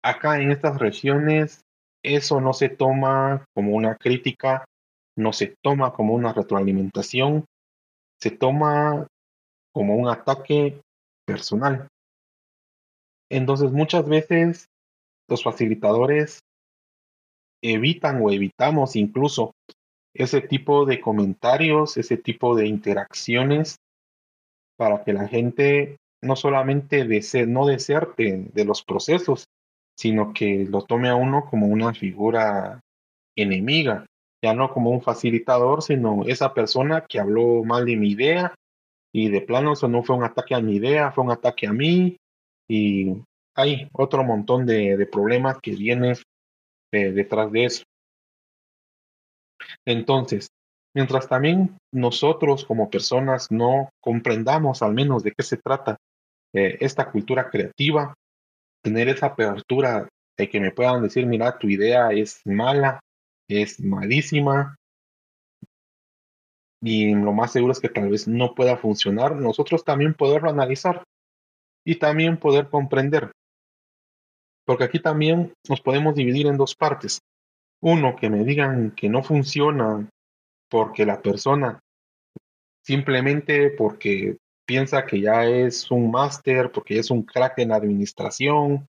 acá 0.02 0.40
en 0.40 0.52
estas 0.52 0.78
regiones 0.78 1.64
eso 2.03 2.40
no 2.40 2.53
se 2.53 2.68
toma 2.68 3.44
como 3.55 3.74
una 3.74 3.96
crítica, 3.96 4.64
no 5.16 5.32
se 5.32 5.55
toma 5.62 5.92
como 5.92 6.14
una 6.14 6.32
retroalimentación, 6.32 7.44
se 8.20 8.30
toma 8.30 9.07
como 9.72 9.96
un 9.96 10.09
ataque 10.09 10.80
personal. 11.26 11.88
Entonces 13.30 13.72
muchas 13.72 14.07
veces 14.07 14.66
los 15.28 15.42
facilitadores 15.42 16.40
evitan 17.62 18.20
o 18.22 18.30
evitamos 18.30 18.96
incluso 18.96 19.53
ese 20.14 20.40
tipo 20.42 20.84
de 20.84 21.00
comentarios, 21.00 21.96
ese 21.96 22.16
tipo 22.16 22.55
de 22.55 22.66
interacciones 22.66 23.76
para 24.76 25.05
que 25.05 25.12
la 25.12 25.28
gente 25.28 25.96
no 26.22 26.36
solamente 26.36 27.05
desee, 27.05 27.46
no 27.46 27.66
deserte 27.66 28.50
de 28.53 28.64
los 28.64 28.82
procesos, 28.82 29.46
sino 29.97 30.32
que 30.32 30.66
lo 30.68 30.82
tome 30.82 31.09
a 31.09 31.14
uno 31.14 31.45
como 31.49 31.66
una 31.66 31.93
figura 31.95 32.80
enemiga, 33.36 34.07
ya 34.43 34.55
no 34.55 34.72
como 34.72 34.90
un 34.90 35.03
facilitador, 35.03 35.82
sino 35.82 36.24
esa 36.26 36.53
persona 36.53 37.07
que 37.09 37.20
habló 37.20 37.62
mal 37.64 37.84
de 37.84 37.97
mi 37.97 38.11
idea 38.11 38.55
y 39.14 39.28
de 39.28 39.40
plano 39.43 39.74
eso 39.74 39.88
no 39.88 40.03
fue 40.03 40.16
un 40.16 40.24
ataque 40.24 40.55
a 40.55 40.61
mi 40.61 40.76
idea, 40.76 41.12
fue 41.12 41.24
un 41.24 41.30
ataque 41.30 41.66
a 41.66 41.72
mí 41.72 42.16
y 42.68 43.14
hay 43.55 43.88
otro 43.93 44.24
montón 44.24 44.66
de, 44.66 45.07
problemas 45.11 45.59
que 45.62 45.72
vienen 45.72 46.16
detrás 46.90 47.53
de 47.53 47.64
eso. 47.64 47.84
Entonces, 49.86 50.49
mientras 50.95 51.28
también 51.28 51.76
nosotros 51.93 52.64
como 52.64 52.90
personas 52.90 53.51
no 53.51 53.90
comprendamos 54.01 54.82
al 54.82 54.95
menos 54.95 55.22
de 55.22 55.32
qué 55.32 55.43
se 55.43 55.57
trata 55.57 55.97
eh, 56.55 56.78
esta 56.80 57.11
cultura 57.11 57.49
creativa, 57.51 58.14
tener 58.83 59.09
esa 59.09 59.26
apertura 59.26 60.09
de 60.39 60.49
que 60.49 60.61
me 60.61 60.72
puedan 60.72 61.03
decir, 61.03 61.26
mira, 61.26 61.59
tu 61.59 61.68
idea 61.68 62.11
es 62.11 62.41
mala, 62.45 63.01
es 63.49 63.80
malísima, 63.80 64.76
y 66.83 67.14
lo 67.14 67.33
más 67.33 67.53
seguro 67.53 67.72
es 67.72 67.80
que 67.80 67.89
tal 67.89 68.11
vez 68.11 68.26
no 68.26 68.55
pueda 68.55 68.76
funcionar, 68.76 69.37
nosotros 69.37 69.85
también 69.85 70.14
poderlo 70.14 70.51
analizar 70.51 71.05
y 71.85 71.97
también 71.97 72.37
poder 72.39 72.68
comprender. 72.68 73.30
Porque 74.66 74.85
aquí 74.85 74.99
también 74.99 75.53
nos 75.68 75.80
podemos 75.80 76.16
dividir 76.16 76.47
en 76.49 76.57
dos 76.57 76.74
partes. 76.74 77.20
Uno, 77.80 78.16
que 78.16 78.30
me 78.30 78.45
digan 78.45 78.93
que 78.93 79.09
no 79.09 79.22
funciona 79.22 80.09
porque 80.68 81.07
la 81.07 81.22
persona 81.22 81.78
simplemente 82.85 83.70
porque 83.70 84.39
piensa 84.72 85.04
que 85.04 85.20
ya 85.20 85.44
es 85.44 85.90
un 85.90 86.10
máster, 86.10 86.72
porque 86.72 86.98
es 86.98 87.10
un 87.10 87.24
crack 87.24 87.58
en 87.58 87.72
administración, 87.72 88.88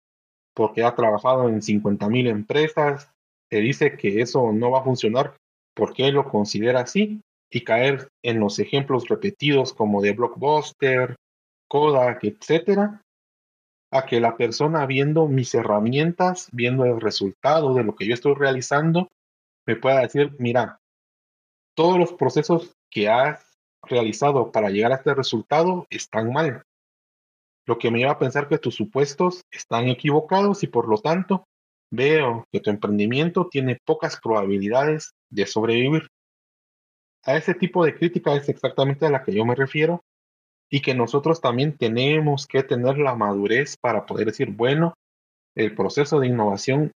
porque 0.56 0.82
ha 0.82 0.96
trabajado 0.96 1.50
en 1.50 1.62
50 1.62 2.08
mil 2.08 2.28
empresas, 2.28 3.12
te 3.50 3.58
dice 3.58 3.98
que 3.98 4.22
eso 4.22 4.54
no 4.54 4.72
va 4.72 4.80
a 4.80 4.84
funcionar 4.86 5.36
porque 5.76 6.08
él 6.08 6.16
lo 6.16 6.30
considera 6.30 6.80
así 6.80 7.20
y 7.52 7.66
caer 7.66 8.08
en 8.24 8.40
los 8.40 8.60
ejemplos 8.60 9.10
repetidos 9.10 9.74
como 9.74 10.02
de 10.02 10.14
Blockbuster, 10.14 11.18
Kodak, 11.68 12.24
etcétera, 12.24 13.02
a 13.92 14.06
que 14.06 14.22
la 14.22 14.38
persona 14.38 14.86
viendo 14.86 15.28
mis 15.28 15.54
herramientas, 15.54 16.48
viendo 16.54 16.86
el 16.86 17.02
resultado 17.02 17.74
de 17.74 17.84
lo 17.84 17.94
que 17.94 18.08
yo 18.08 18.14
estoy 18.14 18.36
realizando, 18.36 19.10
me 19.68 19.76
pueda 19.76 20.00
decir, 20.00 20.34
mira, 20.40 20.80
todos 21.76 22.00
los 22.00 22.14
procesos 22.14 22.74
que 22.90 23.10
has 23.10 23.53
realizado 23.84 24.52
para 24.52 24.70
llegar 24.70 24.92
a 24.92 24.96
este 24.96 25.14
resultado 25.14 25.86
están 25.90 26.32
mal. 26.32 26.64
Lo 27.66 27.78
que 27.78 27.92
me 27.92 28.00
lleva 28.00 28.12
a 28.12 28.20
pensar 28.20 28.48
que 28.48 28.58
tus 28.58 28.76
supuestos 28.76 29.44
están 29.52 29.88
equivocados 29.88 30.64
y 30.64 30.68
por 30.68 30.88
lo 30.88 30.98
tanto 30.98 31.46
veo 31.92 32.46
que 32.52 32.60
tu 32.60 32.70
emprendimiento 32.70 33.48
tiene 33.50 33.78
pocas 33.86 34.20
probabilidades 34.20 35.14
de 35.30 35.46
sobrevivir. 35.46 36.08
A 37.24 37.38
ese 37.38 37.54
tipo 37.54 37.86
de 37.86 37.96
crítica 37.96 38.36
es 38.36 38.50
exactamente 38.50 39.06
a 39.06 39.10
la 39.10 39.24
que 39.24 39.32
yo 39.32 39.46
me 39.46 39.56
refiero 39.56 40.04
y 40.70 40.82
que 40.82 40.96
nosotros 40.96 41.40
también 41.40 41.78
tenemos 41.78 42.48
que 42.48 42.64
tener 42.64 42.98
la 42.98 43.16
madurez 43.16 43.78
para 43.78 44.06
poder 44.06 44.28
decir, 44.28 44.50
bueno, 44.50 44.96
el 45.56 45.76
proceso 45.76 46.20
de 46.20 46.28
innovación 46.28 46.92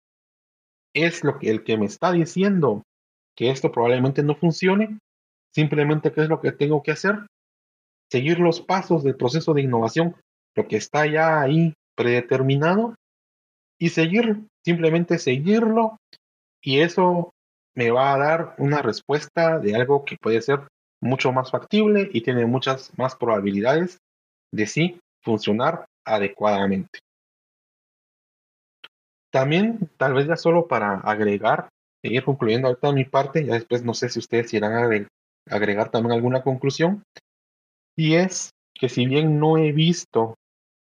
es 0.94 1.22
lo 1.22 1.38
que 1.38 1.50
el 1.50 1.62
que 1.62 1.76
me 1.76 1.84
está 1.84 2.10
diciendo 2.10 2.82
que 3.36 3.50
esto 3.50 3.70
probablemente 3.70 4.22
no 4.22 4.34
funcione, 4.34 4.98
Simplemente, 5.56 6.12
¿qué 6.12 6.20
es 6.20 6.28
lo 6.28 6.38
que 6.38 6.52
tengo 6.52 6.82
que 6.82 6.90
hacer? 6.90 7.28
Seguir 8.12 8.40
los 8.40 8.60
pasos 8.60 9.02
del 9.02 9.16
proceso 9.16 9.54
de 9.54 9.62
innovación, 9.62 10.14
lo 10.54 10.68
que 10.68 10.76
está 10.76 11.06
ya 11.06 11.40
ahí 11.40 11.72
predeterminado, 11.96 12.94
y 13.80 13.88
seguir, 13.88 14.44
simplemente 14.62 15.18
seguirlo, 15.18 15.96
y 16.62 16.80
eso 16.80 17.30
me 17.74 17.90
va 17.90 18.12
a 18.12 18.18
dar 18.18 18.54
una 18.58 18.82
respuesta 18.82 19.58
de 19.58 19.74
algo 19.74 20.04
que 20.04 20.18
puede 20.20 20.42
ser 20.42 20.60
mucho 21.00 21.32
más 21.32 21.50
factible 21.50 22.10
y 22.12 22.20
tiene 22.20 22.44
muchas 22.44 22.92
más 22.98 23.16
probabilidades 23.16 23.96
de 24.52 24.66
sí 24.66 25.00
funcionar 25.22 25.86
adecuadamente. 26.04 26.98
También, 29.32 29.88
tal 29.96 30.12
vez 30.12 30.26
ya 30.26 30.36
solo 30.36 30.68
para 30.68 30.96
agregar, 31.00 31.70
seguir 32.04 32.24
concluyendo 32.24 32.68
ahorita 32.68 32.92
mi 32.92 33.06
parte, 33.06 33.46
ya 33.46 33.54
después 33.54 33.82
no 33.82 33.94
sé 33.94 34.10
si 34.10 34.18
ustedes 34.18 34.52
irán 34.52 34.74
agregar 35.48 35.90
también 35.90 36.12
alguna 36.12 36.42
conclusión, 36.42 37.02
y 37.96 38.14
es 38.14 38.50
que 38.74 38.88
si 38.88 39.06
bien 39.06 39.38
no 39.38 39.58
he 39.58 39.72
visto 39.72 40.34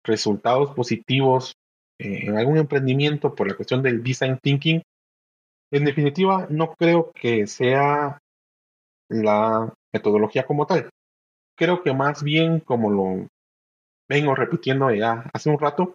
resultados 0.03 0.73
positivos 0.73 1.53
eh, 1.99 2.27
en 2.27 2.37
algún 2.37 2.57
emprendimiento 2.57 3.35
por 3.35 3.47
la 3.47 3.55
cuestión 3.55 3.81
del 3.81 4.03
design 4.03 4.39
thinking, 4.41 4.81
en 5.71 5.85
definitiva 5.85 6.47
no 6.49 6.73
creo 6.73 7.11
que 7.13 7.47
sea 7.47 8.19
la 9.09 9.73
metodología 9.93 10.45
como 10.45 10.65
tal. 10.65 10.89
Creo 11.57 11.83
que 11.83 11.93
más 11.93 12.23
bien, 12.23 12.59
como 12.59 12.89
lo 12.89 13.27
vengo 14.09 14.35
repitiendo 14.35 14.91
ya 14.91 15.29
hace 15.33 15.49
un 15.49 15.59
rato, 15.59 15.93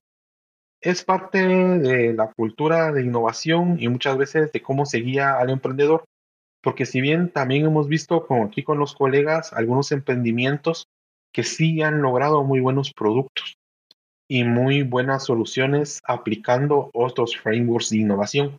es 0.80 1.04
parte 1.04 1.38
de 1.38 2.12
la 2.12 2.32
cultura 2.32 2.92
de 2.92 3.02
innovación 3.02 3.76
y 3.80 3.88
muchas 3.88 4.16
veces 4.16 4.52
de 4.52 4.62
cómo 4.62 4.86
se 4.86 4.98
guía 4.98 5.38
al 5.38 5.50
emprendedor 5.50 6.04
porque 6.62 6.86
si 6.86 7.00
bien 7.00 7.30
también 7.30 7.66
hemos 7.66 7.88
visto 7.88 8.26
como 8.26 8.44
aquí 8.44 8.62
con 8.62 8.78
los 8.78 8.94
colegas 8.94 9.52
algunos 9.52 9.92
emprendimientos 9.92 10.88
que 11.32 11.42
sí 11.42 11.82
han 11.82 12.02
logrado 12.02 12.42
muy 12.44 12.60
buenos 12.60 12.92
productos 12.92 13.56
y 14.28 14.44
muy 14.44 14.82
buenas 14.82 15.24
soluciones 15.24 16.00
aplicando 16.06 16.90
otros 16.92 17.36
frameworks 17.36 17.90
de 17.90 17.98
innovación 17.98 18.56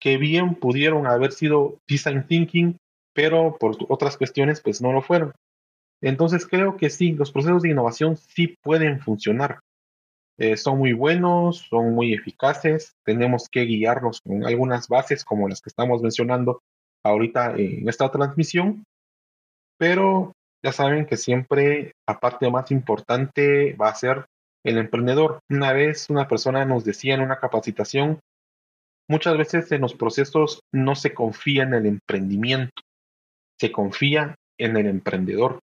que 0.00 0.16
bien 0.16 0.54
pudieron 0.54 1.06
haber 1.06 1.32
sido 1.32 1.78
design 1.88 2.26
thinking 2.26 2.76
pero 3.12 3.56
por 3.58 3.76
otras 3.88 4.16
cuestiones 4.16 4.60
pues 4.60 4.80
no 4.80 4.92
lo 4.92 5.02
fueron. 5.02 5.32
Entonces 6.00 6.46
creo 6.46 6.76
que 6.76 6.90
sí, 6.90 7.12
los 7.12 7.32
procesos 7.32 7.62
de 7.62 7.70
innovación 7.70 8.16
sí 8.16 8.56
pueden 8.62 9.00
funcionar. 9.00 9.60
Eh, 10.38 10.56
son 10.56 10.78
muy 10.78 10.94
buenos, 10.94 11.66
son 11.68 11.94
muy 11.94 12.14
eficaces, 12.14 12.94
tenemos 13.04 13.48
que 13.50 13.62
guiarnos 13.62 14.22
con 14.22 14.44
algunas 14.46 14.88
bases 14.88 15.22
como 15.22 15.48
las 15.48 15.60
que 15.60 15.68
estamos 15.68 16.00
mencionando 16.00 16.62
ahorita 17.04 17.54
en 17.56 17.88
esta 17.88 18.10
transmisión, 18.10 18.84
pero 19.78 20.32
ya 20.62 20.72
saben 20.72 21.06
que 21.06 21.16
siempre 21.16 21.92
la 22.06 22.20
parte 22.20 22.50
más 22.50 22.70
importante 22.70 23.74
va 23.74 23.88
a 23.88 23.94
ser 23.94 24.26
el 24.64 24.78
emprendedor. 24.78 25.40
Una 25.48 25.72
vez 25.72 26.10
una 26.10 26.28
persona 26.28 26.64
nos 26.64 26.84
decía 26.84 27.14
en 27.14 27.22
una 27.22 27.38
capacitación, 27.38 28.20
muchas 29.08 29.36
veces 29.36 29.72
en 29.72 29.80
los 29.80 29.94
procesos 29.94 30.60
no 30.72 30.94
se 30.94 31.14
confía 31.14 31.62
en 31.62 31.74
el 31.74 31.86
emprendimiento, 31.86 32.82
se 33.58 33.72
confía 33.72 34.34
en 34.58 34.76
el 34.76 34.86
emprendedor. 34.86 35.60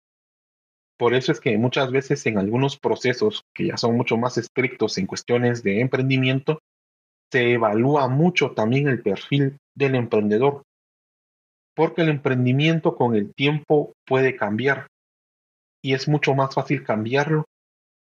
Por 0.97 1.13
eso 1.13 1.33
es 1.33 1.41
que 1.41 1.57
muchas 1.57 1.91
veces 1.91 2.25
en 2.25 2.37
algunos 2.37 2.79
procesos 2.79 3.43
que 3.53 3.67
ya 3.67 3.77
son 3.77 3.97
mucho 3.97 4.17
más 4.17 4.37
estrictos 4.37 4.97
en 4.97 5.07
cuestiones 5.07 5.61
de 5.61 5.81
emprendimiento, 5.81 6.59
se 7.31 7.53
evalúa 7.53 8.07
mucho 8.07 8.51
también 8.51 8.87
el 8.87 9.01
perfil 9.01 9.57
del 9.75 9.95
emprendedor, 9.95 10.63
porque 11.75 12.01
el 12.01 12.09
emprendimiento 12.09 12.95
con 12.95 13.15
el 13.15 13.33
tiempo 13.33 13.93
puede 14.05 14.35
cambiar 14.35 14.87
y 15.83 15.93
es 15.93 16.07
mucho 16.07 16.33
más 16.33 16.55
fácil 16.55 16.83
cambiarlo 16.83 17.45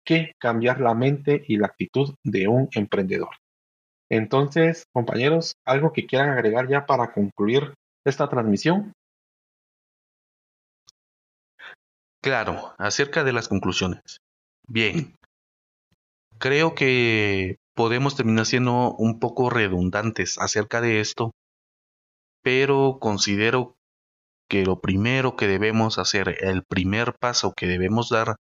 que 0.05 0.33
cambiar 0.39 0.81
la 0.81 0.95
mente 0.95 1.45
y 1.47 1.57
la 1.57 1.66
actitud 1.66 2.14
de 2.25 2.49
un 2.49 2.68
emprendedor. 2.73 3.31
Entonces, 4.11 4.85
compañeros, 4.93 5.55
algo 5.64 5.93
que 5.93 6.07
quieran 6.07 6.31
agregar 6.31 6.68
ya 6.68 6.87
para 6.87 7.12
concluir 7.12 7.75
esta 8.05 8.29
transmisión. 8.29 8.93
Claro, 12.23 12.75
acerca 12.79 13.25
de 13.25 13.33
las 13.33 13.49
conclusiones. 13.49 14.18
Bien, 14.68 15.16
creo 16.39 16.75
que 16.75 17.57
podemos 17.75 18.16
terminar 18.16 18.47
siendo 18.47 18.95
un 18.95 19.18
poco 19.18 19.51
redundantes 19.51 20.39
acerca 20.39 20.81
de 20.81 21.01
esto, 21.01 21.33
pero 22.43 22.99
considero 23.01 23.76
que 24.49 24.64
lo 24.64 24.80
primero 24.80 25.36
que 25.36 25.47
debemos 25.47 25.99
hacer, 25.99 26.36
el 26.40 26.64
primer 26.64 27.14
paso 27.18 27.55
que 27.55 27.66
debemos 27.66 28.09
dar, 28.11 28.36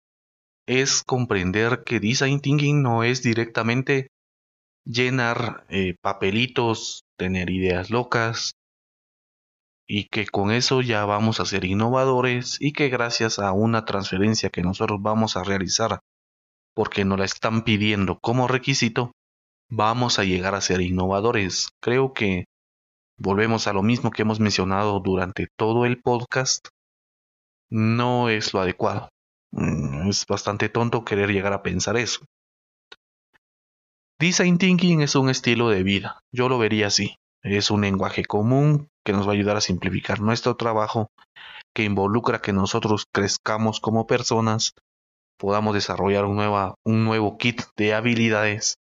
es 0.68 1.04
comprender 1.04 1.84
que 1.86 2.00
design 2.00 2.42
thinking 2.42 2.82
no 2.82 3.04
es 3.04 3.22
directamente 3.24 4.08
llenar 4.86 5.66
eh, 5.70 5.96
papelitos, 6.02 7.04
tener 7.18 7.50
ideas 7.50 7.90
locas, 7.90 8.54
y 9.90 10.06
que 10.06 10.28
con 10.28 10.52
eso 10.52 10.82
ya 10.82 11.04
vamos 11.06 11.40
a 11.40 11.46
ser 11.46 11.66
innovadores 11.66 12.58
y 12.60 12.74
que 12.74 12.90
gracias 12.90 13.40
a 13.40 13.52
una 13.54 13.86
transferencia 13.86 14.52
que 14.52 14.62
nosotros 14.62 15.00
vamos 15.02 15.36
a 15.36 15.44
realizar 15.44 16.00
porque 16.76 17.06
nos 17.06 17.18
la 17.18 17.26
están 17.26 17.64
pidiendo 17.64 18.20
como 18.20 18.48
requisito, 18.48 19.12
vamos 19.68 20.20
a 20.20 20.24
llegar 20.24 20.54
a 20.54 20.62
ser 20.62 20.82
innovadores. 20.82 21.70
Creo 21.82 22.14
que 22.14 22.46
volvemos 23.20 23.68
a 23.68 23.74
lo 23.74 23.84
mismo 23.84 24.12
que 24.12 24.22
hemos 24.24 24.40
mencionado 24.40 25.00
durante 25.00 25.48
todo 25.58 25.86
el 25.86 26.02
podcast. 26.02 26.70
No 27.70 28.30
es 28.30 28.54
lo 28.54 28.62
adecuado. 28.62 29.10
Mm, 29.52 30.10
es 30.10 30.26
bastante 30.26 30.70
tonto 30.70 31.06
querer 31.06 31.30
llegar 31.30 31.54
a 31.54 31.62
pensar 31.62 31.98
eso. 31.98 32.22
Design 34.20 34.58
Thinking 34.58 35.02
es 35.02 35.16
un 35.16 35.30
estilo 35.30 35.70
de 35.70 35.84
vida. 35.84 36.22
Yo 36.34 36.50
lo 36.50 36.58
vería 36.58 36.88
así. 36.88 37.16
Es 37.44 37.72
un 37.72 37.82
lenguaje 37.82 38.26
común 38.26 38.90
que 39.06 39.14
nos 39.14 39.28
va 39.28 39.32
a 39.32 39.36
ayudar 39.36 39.56
a 39.58 39.62
simplificar 39.62 40.20
nuestro 40.20 40.56
trabajo, 40.56 41.10
que 41.74 41.84
involucra 41.84 42.42
que 42.42 42.52
nosotros 42.52 43.06
crezcamos 43.14 43.80
como 43.80 44.08
personas, 44.08 44.74
podamos 45.38 45.74
desarrollar 45.74 46.26
un, 46.26 46.40
un 46.84 47.06
nuevo 47.06 47.38
kit 47.38 47.62
de 47.78 47.94
habilidades, 47.94 48.76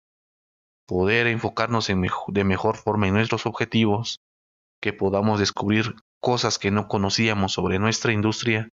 poder 0.86 1.28
enfocarnos 1.28 1.86
de 1.86 2.44
mejor 2.44 2.76
forma 2.76 3.06
en 3.06 3.14
nuestros 3.14 3.46
objetivos, 3.46 4.18
que 4.80 4.92
podamos 4.92 5.40
descubrir 5.40 5.94
cosas 6.20 6.58
que 6.58 6.70
no 6.70 6.88
conocíamos 6.88 7.52
sobre 7.52 7.78
nuestra 7.78 8.12
industria, 8.12 8.68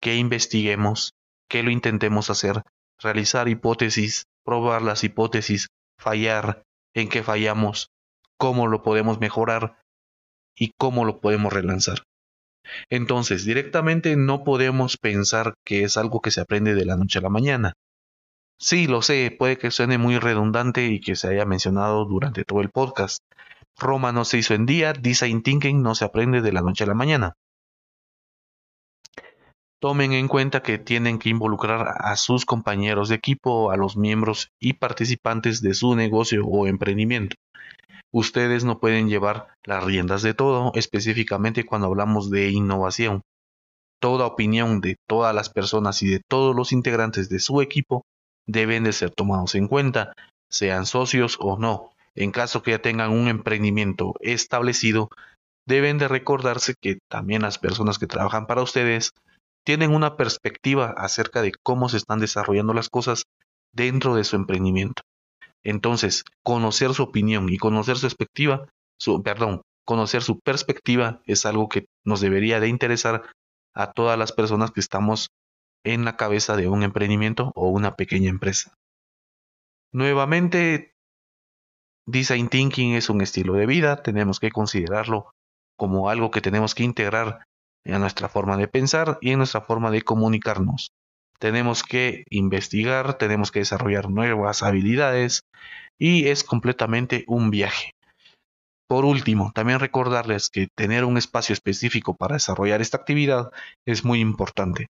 que 0.00 0.16
investiguemos, 0.16 1.14
que 1.48 1.62
lo 1.62 1.70
intentemos 1.70 2.30
hacer, 2.30 2.62
realizar 3.00 3.48
hipótesis, 3.48 4.24
probar 4.44 4.82
las 4.82 5.04
hipótesis, 5.04 5.68
fallar, 5.98 6.62
en 6.94 7.08
qué 7.08 7.22
fallamos, 7.22 7.88
cómo 8.38 8.66
lo 8.66 8.82
podemos 8.82 9.20
mejorar 9.20 9.78
y 10.56 10.72
cómo 10.78 11.04
lo 11.04 11.20
podemos 11.20 11.52
relanzar. 11.52 12.02
Entonces, 12.90 13.44
directamente 13.44 14.16
no 14.16 14.44
podemos 14.44 14.96
pensar 14.96 15.54
que 15.64 15.84
es 15.84 15.96
algo 15.96 16.20
que 16.20 16.30
se 16.30 16.40
aprende 16.40 16.74
de 16.74 16.84
la 16.84 16.96
noche 16.96 17.18
a 17.18 17.22
la 17.22 17.28
mañana. 17.28 17.74
Sí, 18.58 18.86
lo 18.86 19.02
sé, 19.02 19.34
puede 19.36 19.58
que 19.58 19.70
suene 19.70 19.98
muy 19.98 20.18
redundante 20.18 20.86
y 20.86 21.00
que 21.00 21.16
se 21.16 21.28
haya 21.28 21.44
mencionado 21.44 22.04
durante 22.04 22.44
todo 22.44 22.60
el 22.60 22.70
podcast. 22.70 23.18
Roma 23.78 24.12
no 24.12 24.24
se 24.24 24.38
hizo 24.38 24.54
en 24.54 24.66
día, 24.66 24.92
design 24.92 25.42
thinking 25.42 25.82
no 25.82 25.94
se 25.94 26.04
aprende 26.04 26.40
de 26.40 26.52
la 26.52 26.62
noche 26.62 26.84
a 26.84 26.86
la 26.86 26.94
mañana. 26.94 27.34
Tomen 29.80 30.12
en 30.12 30.28
cuenta 30.28 30.62
que 30.62 30.78
tienen 30.78 31.18
que 31.18 31.28
involucrar 31.28 31.96
a 31.98 32.16
sus 32.16 32.44
compañeros 32.44 33.08
de 33.08 33.16
equipo, 33.16 33.72
a 33.72 33.76
los 33.76 33.96
miembros 33.96 34.50
y 34.60 34.74
participantes 34.74 35.60
de 35.60 35.74
su 35.74 35.96
negocio 35.96 36.46
o 36.46 36.68
emprendimiento. 36.68 37.34
Ustedes 38.12 38.64
no 38.64 38.78
pueden 38.78 39.08
llevar 39.08 39.48
las 39.64 39.82
riendas 39.82 40.22
de 40.22 40.34
todo, 40.34 40.70
específicamente 40.74 41.64
cuando 41.64 41.88
hablamos 41.88 42.30
de 42.30 42.50
innovación. 42.50 43.22
Toda 44.00 44.26
opinión 44.26 44.80
de 44.80 44.96
todas 45.08 45.34
las 45.34 45.48
personas 45.48 46.02
y 46.02 46.08
de 46.08 46.20
todos 46.28 46.54
los 46.54 46.72
integrantes 46.72 47.28
de 47.28 47.40
su 47.40 47.60
equipo 47.60 48.04
deben 48.46 48.84
de 48.84 48.92
ser 48.92 49.10
tomados 49.10 49.54
en 49.54 49.66
cuenta, 49.66 50.12
sean 50.50 50.86
socios 50.86 51.38
o 51.40 51.58
no. 51.58 51.90
En 52.14 52.30
caso 52.30 52.62
que 52.62 52.72
ya 52.72 52.82
tengan 52.82 53.10
un 53.10 53.28
emprendimiento 53.28 54.14
establecido, 54.20 55.08
deben 55.66 55.98
de 55.98 56.08
recordarse 56.08 56.74
que 56.80 56.98
también 57.08 57.42
las 57.42 57.58
personas 57.58 57.98
que 57.98 58.06
trabajan 58.06 58.46
para 58.46 58.62
ustedes 58.62 59.12
tienen 59.64 59.94
una 59.94 60.16
perspectiva 60.16 60.94
acerca 60.96 61.40
de 61.42 61.52
cómo 61.62 61.88
se 61.88 61.96
están 61.96 62.18
desarrollando 62.18 62.74
las 62.74 62.88
cosas 62.88 63.24
dentro 63.72 64.14
de 64.14 64.24
su 64.24 64.36
emprendimiento. 64.36 65.02
Entonces, 65.62 66.24
conocer 66.42 66.92
su 66.94 67.04
opinión 67.04 67.48
y 67.48 67.58
conocer 67.58 67.96
su 67.96 68.02
perspectiva, 68.02 68.68
perdón, 69.24 69.62
conocer 69.84 70.22
su 70.22 70.40
perspectiva 70.40 71.22
es 71.26 71.46
algo 71.46 71.68
que 71.68 71.86
nos 72.04 72.20
debería 72.20 72.60
de 72.60 72.68
interesar 72.68 73.22
a 73.74 73.92
todas 73.92 74.18
las 74.18 74.32
personas 74.32 74.70
que 74.72 74.80
estamos 74.80 75.28
en 75.84 76.04
la 76.04 76.16
cabeza 76.16 76.56
de 76.56 76.68
un 76.68 76.82
emprendimiento 76.82 77.52
o 77.54 77.68
una 77.68 77.94
pequeña 77.94 78.30
empresa. 78.30 78.74
Nuevamente, 79.92 80.91
Design 82.06 82.48
Thinking 82.48 82.94
es 82.94 83.10
un 83.10 83.20
estilo 83.20 83.54
de 83.54 83.66
vida, 83.66 84.02
tenemos 84.02 84.40
que 84.40 84.50
considerarlo 84.50 85.30
como 85.76 86.10
algo 86.10 86.30
que 86.30 86.40
tenemos 86.40 86.74
que 86.74 86.84
integrar 86.84 87.44
en 87.84 88.00
nuestra 88.00 88.28
forma 88.28 88.56
de 88.56 88.68
pensar 88.68 89.18
y 89.20 89.30
en 89.30 89.38
nuestra 89.38 89.60
forma 89.60 89.90
de 89.90 90.02
comunicarnos 90.02 90.92
tenemos 91.42 91.82
que 91.82 92.22
investigar, 92.30 93.14
tenemos 93.18 93.50
que 93.50 93.58
desarrollar 93.58 94.08
nuevas 94.08 94.62
habilidades 94.62 95.42
y 95.98 96.28
es 96.28 96.44
completamente 96.44 97.24
un 97.26 97.50
viaje. 97.50 97.90
Por 98.88 99.04
último, 99.04 99.50
también 99.52 99.80
recordarles 99.80 100.50
que 100.50 100.68
tener 100.76 101.04
un 101.04 101.16
espacio 101.16 101.52
específico 101.52 102.14
para 102.14 102.34
desarrollar 102.34 102.80
esta 102.80 102.98
actividad 102.98 103.50
es 103.84 104.04
muy 104.04 104.20
importante. 104.20 104.86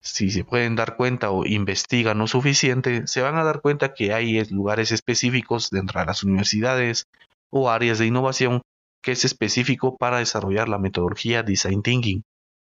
Si 0.00 0.30
se 0.30 0.44
pueden 0.44 0.76
dar 0.76 0.96
cuenta 0.96 1.30
o 1.30 1.44
investigan 1.44 2.18
lo 2.18 2.26
suficiente, 2.26 3.06
se 3.06 3.22
van 3.22 3.36
a 3.36 3.44
dar 3.44 3.60
cuenta 3.60 3.94
que 3.94 4.12
hay 4.12 4.44
lugares 4.46 4.92
específicos 4.92 5.70
dentro 5.70 6.00
de 6.00 6.06
las 6.06 6.22
universidades 6.22 7.06
o 7.50 7.70
áreas 7.70 7.98
de 7.98 8.06
innovación 8.06 8.62
que 9.02 9.12
es 9.12 9.24
específico 9.24 9.96
para 9.96 10.18
desarrollar 10.18 10.68
la 10.68 10.78
metodología 10.78 11.42
Design 11.42 11.82
Thinking. 11.82 12.22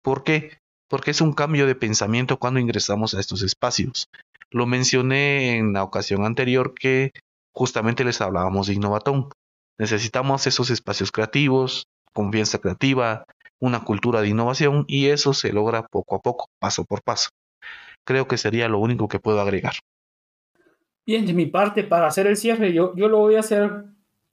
¿Por 0.02 0.24
qué? 0.24 0.60
porque 0.90 1.12
es 1.12 1.20
un 1.20 1.32
cambio 1.32 1.66
de 1.66 1.76
pensamiento 1.76 2.38
cuando 2.38 2.58
ingresamos 2.58 3.14
a 3.14 3.20
estos 3.20 3.42
espacios. 3.42 4.08
Lo 4.50 4.66
mencioné 4.66 5.56
en 5.56 5.72
la 5.72 5.84
ocasión 5.84 6.24
anterior 6.24 6.74
que 6.74 7.12
justamente 7.54 8.04
les 8.04 8.20
hablábamos 8.20 8.66
de 8.66 8.74
Innovatón. 8.74 9.28
Necesitamos 9.78 10.48
esos 10.48 10.68
espacios 10.68 11.12
creativos, 11.12 11.86
confianza 12.12 12.58
creativa, 12.58 13.24
una 13.60 13.84
cultura 13.84 14.20
de 14.20 14.28
innovación 14.28 14.84
y 14.88 15.06
eso 15.06 15.32
se 15.34 15.52
logra 15.52 15.86
poco 15.86 16.16
a 16.16 16.20
poco, 16.20 16.48
paso 16.58 16.84
por 16.84 17.02
paso. 17.02 17.30
Creo 18.04 18.26
que 18.26 18.38
sería 18.38 18.68
lo 18.68 18.78
único 18.78 19.06
que 19.06 19.20
puedo 19.20 19.40
agregar. 19.40 19.74
Bien, 21.06 21.26
de 21.26 21.34
mi 21.34 21.46
parte, 21.46 21.84
para 21.84 22.06
hacer 22.06 22.26
el 22.26 22.36
cierre, 22.36 22.72
yo, 22.72 22.94
yo 22.96 23.08
lo 23.08 23.18
voy 23.18 23.36
a 23.36 23.40
hacer 23.40 23.84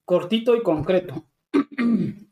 cortito 0.06 0.56
y 0.56 0.64
concreto. 0.64 1.26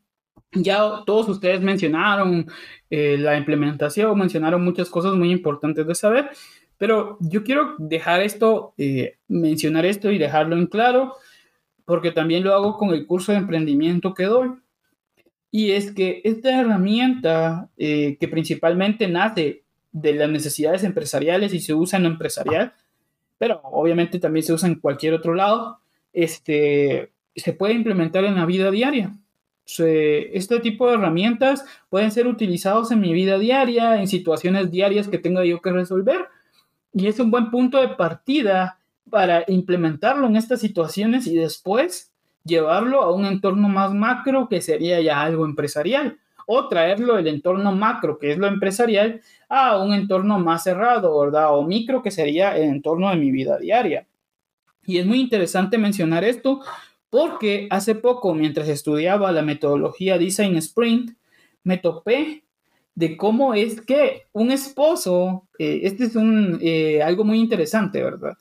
Ya 0.52 1.02
todos 1.04 1.28
ustedes 1.28 1.60
mencionaron 1.60 2.46
eh, 2.88 3.18
la 3.18 3.36
implementación, 3.36 4.18
mencionaron 4.18 4.64
muchas 4.64 4.88
cosas 4.88 5.12
muy 5.12 5.30
importantes 5.30 5.86
de 5.86 5.94
saber, 5.94 6.30
pero 6.78 7.18
yo 7.20 7.44
quiero 7.44 7.74
dejar 7.78 8.22
esto, 8.22 8.72
eh, 8.78 9.18
mencionar 9.28 9.84
esto 9.84 10.10
y 10.10 10.16
dejarlo 10.16 10.56
en 10.56 10.66
claro, 10.66 11.14
porque 11.84 12.10
también 12.10 12.42
lo 12.42 12.54
hago 12.54 12.78
con 12.78 12.90
el 12.90 13.06
curso 13.06 13.32
de 13.32 13.38
emprendimiento 13.38 14.14
que 14.14 14.24
doy. 14.24 14.48
Y 15.50 15.72
es 15.72 15.92
que 15.92 16.20
esta 16.24 16.60
herramienta 16.60 17.70
eh, 17.76 18.16
que 18.18 18.28
principalmente 18.28 19.08
nace 19.08 19.62
de 19.92 20.14
las 20.14 20.28
necesidades 20.28 20.84
empresariales 20.84 21.54
y 21.54 21.60
se 21.60 21.72
usa 21.72 21.96
en 21.96 22.02
lo 22.02 22.10
empresarial, 22.10 22.74
pero 23.38 23.60
obviamente 23.64 24.18
también 24.18 24.44
se 24.44 24.52
usa 24.52 24.68
en 24.68 24.76
cualquier 24.76 25.14
otro 25.14 25.34
lado, 25.34 25.80
este, 26.12 27.12
se 27.34 27.52
puede 27.52 27.74
implementar 27.74 28.24
en 28.24 28.36
la 28.36 28.46
vida 28.46 28.70
diaria. 28.70 29.12
este 29.66 30.60
tipo 30.60 30.88
de 30.88 30.94
herramientas 30.94 31.64
pueden 31.88 32.10
ser 32.10 32.26
utilizados 32.26 32.92
en 32.92 33.00
mi 33.00 33.12
vida 33.12 33.38
diaria, 33.38 34.00
en 34.00 34.06
situaciones 34.06 34.70
diarias 34.70 35.08
que 35.08 35.18
tenga 35.18 35.44
yo 35.44 35.60
que 35.60 35.72
resolver. 35.72 36.26
Y 36.92 37.08
es 37.08 37.18
un 37.18 37.30
buen 37.30 37.50
punto 37.50 37.80
de 37.80 37.88
partida 37.88 38.78
para 39.10 39.44
implementarlo 39.48 40.26
en 40.26 40.36
estas 40.36 40.60
situaciones 40.60 41.26
y 41.26 41.36
después 41.36 42.12
llevarlo 42.46 43.02
a 43.02 43.12
un 43.12 43.26
entorno 43.26 43.68
más 43.68 43.92
macro 43.92 44.48
que 44.48 44.60
sería 44.60 45.00
ya 45.00 45.20
algo 45.22 45.44
empresarial 45.44 46.18
o 46.46 46.68
traerlo 46.68 47.16
del 47.16 47.26
entorno 47.26 47.72
macro, 47.72 48.18
que 48.18 48.30
es 48.30 48.38
lo 48.38 48.46
empresarial, 48.46 49.20
a 49.48 49.78
un 49.78 49.92
entorno 49.92 50.38
más 50.38 50.62
cerrado, 50.62 51.18
¿verdad? 51.20 51.56
O 51.56 51.64
micro, 51.64 52.02
que 52.02 52.12
sería 52.12 52.56
el 52.56 52.64
entorno 52.64 53.10
de 53.10 53.16
mi 53.16 53.32
vida 53.32 53.58
diaria. 53.58 54.06
Y 54.86 54.98
es 54.98 55.06
muy 55.06 55.20
interesante 55.20 55.76
mencionar 55.76 56.24
esto 56.24 56.60
porque 57.10 57.66
hace 57.70 57.96
poco, 57.96 58.32
mientras 58.34 58.68
estudiaba 58.68 59.32
la 59.32 59.42
metodología 59.42 60.18
Design 60.18 60.56
Sprint, 60.56 61.16
me 61.64 61.78
topé 61.78 62.44
de 62.94 63.16
cómo 63.16 63.52
es 63.54 63.80
que 63.80 64.22
un 64.32 64.50
esposo, 64.50 65.48
eh, 65.58 65.80
este 65.82 66.04
es 66.04 66.16
un, 66.16 66.58
eh, 66.62 67.02
algo 67.02 67.24
muy 67.24 67.40
interesante, 67.40 68.02
¿verdad? 68.02 68.34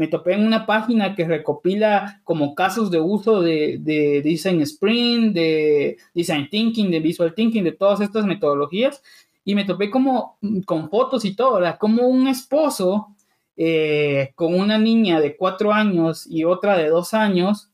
Me 0.00 0.08
topé 0.08 0.32
en 0.32 0.46
una 0.46 0.64
página 0.64 1.14
que 1.14 1.26
recopila 1.26 2.22
como 2.24 2.54
casos 2.54 2.90
de 2.90 2.98
uso 2.98 3.42
de, 3.42 3.76
de 3.80 4.22
Design 4.22 4.62
Sprint, 4.62 5.34
de 5.34 5.98
Design 6.14 6.48
Thinking, 6.48 6.90
de 6.90 7.00
Visual 7.00 7.34
Thinking, 7.34 7.64
de 7.64 7.72
todas 7.72 8.00
estas 8.00 8.24
metodologías, 8.24 9.02
y 9.44 9.54
me 9.54 9.66
topé 9.66 9.90
como 9.90 10.38
mm, 10.40 10.60
con 10.60 10.88
fotos 10.88 11.26
y 11.26 11.36
todo, 11.36 11.56
¿verdad? 11.56 11.76
Como 11.78 12.08
un 12.08 12.28
esposo 12.28 13.14
eh, 13.58 14.32
con 14.36 14.58
una 14.58 14.78
niña 14.78 15.20
de 15.20 15.36
cuatro 15.36 15.70
años 15.70 16.26
y 16.26 16.44
otra 16.44 16.78
de 16.78 16.88
dos 16.88 17.12
años, 17.12 17.68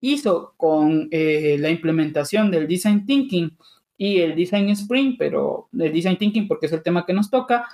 hizo 0.00 0.54
con 0.56 1.08
eh, 1.10 1.56
la 1.58 1.70
implementación 1.70 2.52
del 2.52 2.68
Design 2.68 3.04
Thinking 3.04 3.58
y 3.96 4.18
el 4.20 4.36
Design 4.36 4.68
Sprint, 4.68 5.18
pero 5.18 5.68
el 5.76 5.92
Design 5.92 6.18
Thinking 6.18 6.46
porque 6.46 6.66
es 6.66 6.72
el 6.72 6.84
tema 6.84 7.04
que 7.04 7.14
nos 7.14 7.28
toca, 7.28 7.66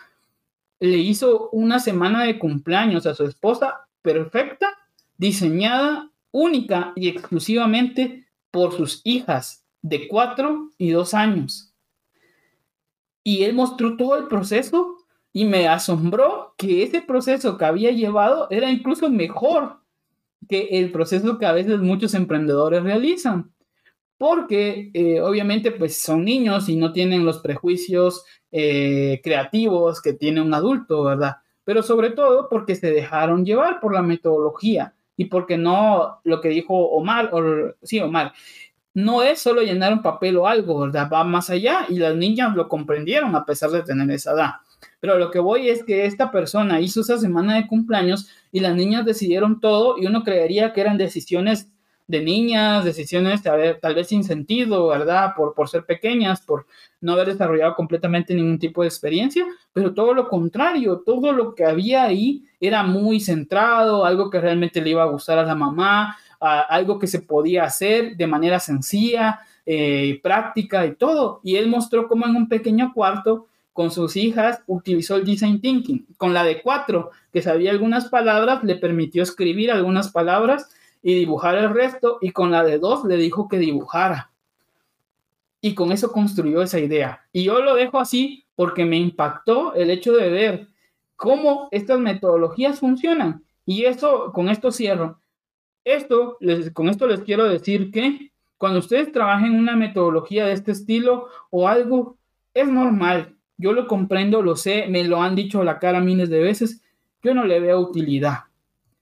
le 0.81 0.99
hizo 0.99 1.49
una 1.51 1.79
semana 1.79 2.25
de 2.25 2.39
cumpleaños 2.39 3.07
a 3.07 3.14
su 3.14 3.25
esposa 3.25 3.89
perfecta, 4.03 4.68
diseñada 5.16 6.11
única 6.31 6.93
y 6.97 7.09
exclusivamente 7.09 8.27
por 8.51 8.72
sus 8.72 9.01
hijas 9.05 9.64
de 9.83 10.09
cuatro 10.09 10.70
y 10.77 10.91
dos 10.91 11.14
años. 11.14 11.75
Y 13.22 13.45
él 13.45 13.55
mostró 13.55 13.97
todo 13.97 14.16
el 14.16 14.29
proceso 14.29 14.97
y 15.33 15.45
me 15.45 15.68
asombró 15.68 16.55
que 16.59 16.83
ese 16.83 17.01
proceso 17.03 17.57
que 17.57 17.64
había 17.64 17.91
llevado 17.91 18.49
era 18.51 18.70
incluso 18.70 19.09
mejor 19.09 19.81
que 20.49 20.68
el 20.72 20.93
proceso 20.93 21.39
que 21.39 21.47
a 21.47 21.53
veces 21.53 21.81
muchos 21.81 22.14
emprendedores 22.14 22.83
realizan. 22.83 23.53
Porque 24.27 24.91
eh, 24.95 25.20
obviamente 25.20 25.70
pues 25.70 25.99
son 26.01 26.25
niños 26.25 26.70
y 26.70 26.77
no 26.77 26.93
tienen 26.93 27.27
los 27.27 27.41
prejuicios 27.41 28.25
eh, 28.51 29.20
creativos 29.22 30.01
que 30.01 30.14
tiene 30.14 30.41
un 30.41 30.55
adulto, 30.55 31.05
¿verdad? 31.05 31.37
Pero 31.62 31.83
sobre 31.83 32.09
todo 32.09 32.49
porque 32.49 32.75
se 32.75 32.91
dejaron 32.91 33.45
llevar 33.45 33.81
por 33.81 33.93
la 33.93 34.01
metodología 34.01 34.95
y 35.14 35.27
porque 35.27 35.59
no, 35.59 36.20
lo 36.25 36.41
que 36.41 36.49
dijo 36.49 36.75
Omar, 36.75 37.35
o, 37.35 37.75
sí, 37.83 38.01
Omar, 38.01 38.33
no 38.95 39.22
es 39.22 39.41
solo 39.41 39.61
llenar 39.61 39.93
un 39.93 40.01
papel 40.01 40.39
o 40.39 40.47
algo, 40.49 40.81
¿verdad? 40.81 41.11
Va 41.12 41.22
más 41.22 41.51
allá 41.51 41.85
y 41.91 41.99
las 41.99 42.16
niñas 42.16 42.57
lo 42.57 42.66
comprendieron 42.66 43.37
a 43.37 43.45
pesar 43.45 43.72
de 43.72 43.83
tener 43.83 44.11
esa 44.11 44.33
edad. 44.33 44.53
Pero 45.01 45.18
lo 45.18 45.31
que 45.31 45.39
voy 45.39 45.68
es 45.68 45.85
que 45.85 46.07
esta 46.07 46.31
persona 46.31 46.81
hizo 46.81 47.03
esa 47.03 47.18
semana 47.18 47.57
de 47.57 47.66
cumpleaños 47.66 48.31
y 48.51 48.61
las 48.61 48.75
niñas 48.75 49.05
decidieron 49.05 49.61
todo 49.61 49.99
y 49.99 50.07
uno 50.07 50.22
creería 50.25 50.72
que 50.72 50.81
eran 50.81 50.97
decisiones 50.97 51.74
de 52.07 52.20
niñas, 52.22 52.84
decisiones 52.84 53.42
tal 53.42 53.94
vez 53.94 54.09
sin 54.09 54.24
sentido, 54.24 54.88
¿verdad? 54.88 55.32
Por, 55.34 55.55
por 55.55 55.68
ser 55.68 55.84
pequeñas, 55.86 56.42
por 56.42 56.66
no 57.00 57.12
haber 57.12 57.28
desarrollado 57.28 57.74
completamente 57.74 58.34
ningún 58.34 58.59
tipo 58.59 58.82
de 58.82 58.88
experiencia, 58.88 59.46
pero 59.72 59.94
todo 59.94 60.12
lo 60.12 60.28
contrario, 60.28 61.02
todo 61.05 61.32
lo 61.32 61.55
que 61.55 61.64
había 61.64 62.05
ahí 62.05 62.44
era 62.61 62.82
muy 62.82 63.20
centrado, 63.20 64.05
algo 64.05 64.30
que 64.30 64.40
realmente 64.40 64.82
le 64.82 64.90
iba 64.90 65.02
a 65.02 65.07
gustar 65.07 65.38
a 65.38 65.44
la 65.44 65.55
mamá, 65.55 66.16
algo 66.40 66.98
que 66.98 67.07
se 67.07 67.20
podía 67.20 67.64
hacer 67.64 68.16
de 68.16 68.26
manera 68.26 68.61
sencilla, 68.61 69.40
eh, 69.66 70.20
práctica 70.22 70.84
y 70.86 70.94
todo. 70.94 71.40
Y 71.42 71.57
él 71.57 71.68
mostró 71.68 72.07
cómo 72.07 72.26
en 72.26 72.36
un 72.36 72.48
pequeño 72.48 72.92
cuarto 72.92 73.46
con 73.72 73.90
sus 73.90 74.16
hijas 74.16 74.62
utilizó 74.66 75.16
el 75.16 75.24
design 75.24 75.61
thinking. 75.61 76.07
Con 76.16 76.34
la 76.34 76.44
de 76.44 76.62
cuatro, 76.62 77.11
que 77.32 77.42
sabía 77.42 77.70
algunas 77.70 78.09
palabras, 78.09 78.62
le 78.62 78.76
permitió 78.76 79.22
escribir 79.22 79.72
algunas 79.72 80.11
palabras 80.12 80.70
y 81.05 81.14
dibujar 81.14 81.55
el 81.55 81.72
resto. 81.72 82.18
Y 82.20 82.32
con 82.32 82.50
la 82.50 82.64
de 82.64 82.80
dos 82.80 83.05
le 83.05 83.16
dijo 83.16 83.46
que 83.46 83.59
dibujara. 83.59 84.32
Y 85.61 85.76
con 85.76 85.92
eso 85.92 86.11
construyó 86.11 86.62
esa 86.62 86.80
idea. 86.80 87.20
Y 87.32 87.44
yo 87.44 87.62
lo 87.62 87.76
dejo 87.76 88.00
así 88.00 88.44
porque 88.57 88.84
me 88.84 88.96
impactó 88.96 89.74
el 89.74 89.90
hecho 89.90 90.12
de 90.14 90.30
ver 90.30 90.68
cómo 91.14 91.68
estas 91.70 92.00
metodologías 92.00 92.80
funcionan. 92.80 93.44
Y 93.64 93.84
eso, 93.84 94.32
con 94.32 94.48
esto 94.48 94.72
cierro. 94.72 95.20
Esto, 95.84 96.38
con 96.72 96.88
esto 96.88 97.07
les 97.07 97.20
quiero 97.20 97.44
decir 97.44 97.92
que 97.92 98.32
cuando 98.59 98.80
ustedes 98.80 99.12
trabajen 99.12 99.55
una 99.55 99.76
metodología 99.76 100.46
de 100.46 100.55
este 100.55 100.72
estilo 100.72 101.28
o 101.50 101.68
algo, 101.68 102.16
es 102.52 102.66
normal 102.66 103.34
yo 103.57 103.72
lo 103.72 103.86
comprendo, 103.86 104.42
lo 104.42 104.57
sé, 104.57 104.86
me 104.88 105.05
lo 105.05 105.22
han 105.22 105.34
dicho 105.34 105.61
a 105.61 105.64
la 105.64 105.78
cara 105.78 106.00
miles 106.00 106.28
de 106.28 106.42
veces. 106.42 106.82
Yo 107.22 107.34
no 107.34 107.44
le 107.44 107.61
veo 107.61 107.80
utilidad. 107.80 108.44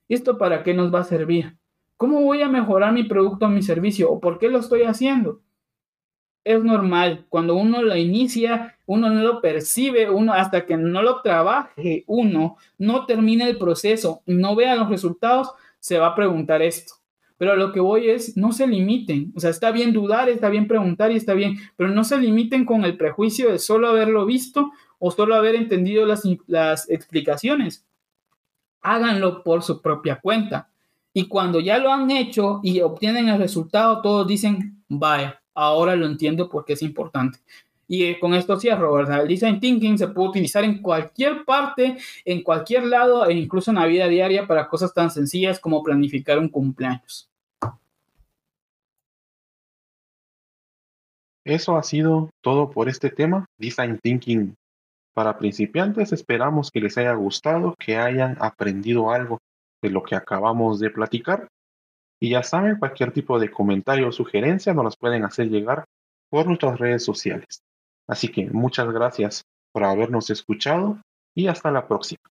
¿Esto 0.09 0.38
para 0.38 0.62
qué 0.62 0.74
nos 0.74 0.92
va 0.92 1.00
a 1.00 1.05
servir? 1.05 1.57
¿Cómo 2.03 2.20
voy 2.20 2.42
a 2.42 2.48
mejorar 2.48 2.92
mi 2.92 3.05
producto 3.05 3.46
o 3.46 3.48
mi 3.48 3.62
servicio? 3.62 4.11
¿O 4.11 4.18
por 4.18 4.40
qué 4.40 4.48
lo 4.48 4.59
estoy 4.59 4.82
haciendo? 4.82 5.40
Es 6.42 6.61
normal, 6.64 7.26
cuando 7.28 7.55
uno 7.55 7.80
lo 7.80 7.94
inicia, 7.94 8.76
uno 8.86 9.09
no 9.09 9.22
lo 9.22 9.40
percibe, 9.40 10.11
uno 10.11 10.32
hasta 10.32 10.66
que 10.66 10.76
no 10.76 11.00
lo 11.00 11.22
trabaje, 11.22 12.03
uno 12.09 12.57
no 12.76 13.07
termine 13.07 13.48
el 13.48 13.57
proceso, 13.57 14.20
no 14.26 14.57
vea 14.57 14.74
los 14.74 14.88
resultados, 14.88 15.53
se 15.78 15.96
va 15.96 16.09
a 16.09 16.14
preguntar 16.16 16.61
esto. 16.61 16.94
Pero 17.38 17.55
lo 17.55 17.70
que 17.70 17.78
voy 17.78 18.11
es, 18.11 18.36
no 18.36 18.50
se 18.50 18.66
limiten. 18.66 19.32
O 19.36 19.38
sea, 19.38 19.50
está 19.50 19.70
bien 19.70 19.92
dudar, 19.92 20.28
está 20.28 20.48
bien 20.48 20.66
preguntar 20.66 21.12
y 21.12 21.16
está 21.18 21.34
bien, 21.34 21.59
pero 21.76 21.90
no 21.90 22.03
se 22.03 22.18
limiten 22.18 22.64
con 22.64 22.84
el 22.84 22.96
prejuicio 22.96 23.53
de 23.53 23.61
solo 23.61 23.86
haberlo 23.86 24.26
visto 24.26 24.72
o 24.98 25.12
solo 25.12 25.36
haber 25.36 25.55
entendido 25.55 26.05
las, 26.05 26.24
las 26.48 26.90
explicaciones. 26.90 27.86
Háganlo 28.80 29.44
por 29.44 29.62
su 29.62 29.80
propia 29.80 30.16
cuenta. 30.20 30.72
Y 31.14 31.28
cuando 31.28 31.60
ya 31.60 31.78
lo 31.78 31.92
han 31.92 32.10
hecho 32.10 32.60
y 32.62 32.80
obtienen 32.80 33.28
el 33.28 33.38
resultado, 33.38 34.00
todos 34.00 34.26
dicen, 34.26 34.82
vaya, 34.88 35.42
ahora 35.54 35.94
lo 35.96 36.06
entiendo 36.06 36.48
porque 36.48 36.72
es 36.72 36.82
importante. 36.82 37.38
Y 37.86 38.04
eh, 38.04 38.18
con 38.18 38.32
esto 38.32 38.58
cierro, 38.58 38.94
¿verdad? 38.94 39.20
El 39.20 39.28
design 39.28 39.60
thinking 39.60 39.98
se 39.98 40.08
puede 40.08 40.30
utilizar 40.30 40.64
en 40.64 40.80
cualquier 40.80 41.44
parte, 41.44 41.98
en 42.24 42.42
cualquier 42.42 42.86
lado 42.86 43.26
e 43.26 43.34
incluso 43.34 43.70
en 43.70 43.76
la 43.76 43.86
vida 43.86 44.08
diaria 44.08 44.46
para 44.46 44.68
cosas 44.68 44.94
tan 44.94 45.10
sencillas 45.10 45.60
como 45.60 45.82
planificar 45.82 46.38
un 46.38 46.48
cumpleaños. 46.48 47.28
Eso 51.44 51.76
ha 51.76 51.82
sido 51.82 52.30
todo 52.40 52.70
por 52.70 52.88
este 52.88 53.10
tema, 53.10 53.46
Design 53.58 53.98
Thinking. 54.00 54.54
Para 55.12 55.36
principiantes 55.36 56.12
esperamos 56.12 56.70
que 56.70 56.80
les 56.80 56.96
haya 56.96 57.12
gustado, 57.14 57.74
que 57.78 57.96
hayan 57.98 58.38
aprendido 58.40 59.10
algo 59.10 59.38
de 59.83 59.91
lo 59.91 60.03
que 60.03 60.14
acabamos 60.14 60.78
de 60.78 60.91
platicar. 60.91 61.49
Y 62.20 62.30
ya 62.30 62.43
saben, 62.43 62.78
cualquier 62.78 63.12
tipo 63.12 63.39
de 63.39 63.51
comentario 63.51 64.09
o 64.09 64.12
sugerencia 64.12 64.72
nos 64.72 64.85
las 64.85 64.97
pueden 64.97 65.24
hacer 65.24 65.49
llegar 65.49 65.85
por 66.30 66.47
nuestras 66.47 66.78
redes 66.78 67.05
sociales. 67.05 67.62
Así 68.09 68.28
que 68.28 68.49
muchas 68.49 68.91
gracias 68.91 69.45
por 69.72 69.85
habernos 69.85 70.30
escuchado 70.30 70.99
y 71.35 71.49
hasta 71.49 71.70
la 71.70 71.87
próxima. 71.87 72.32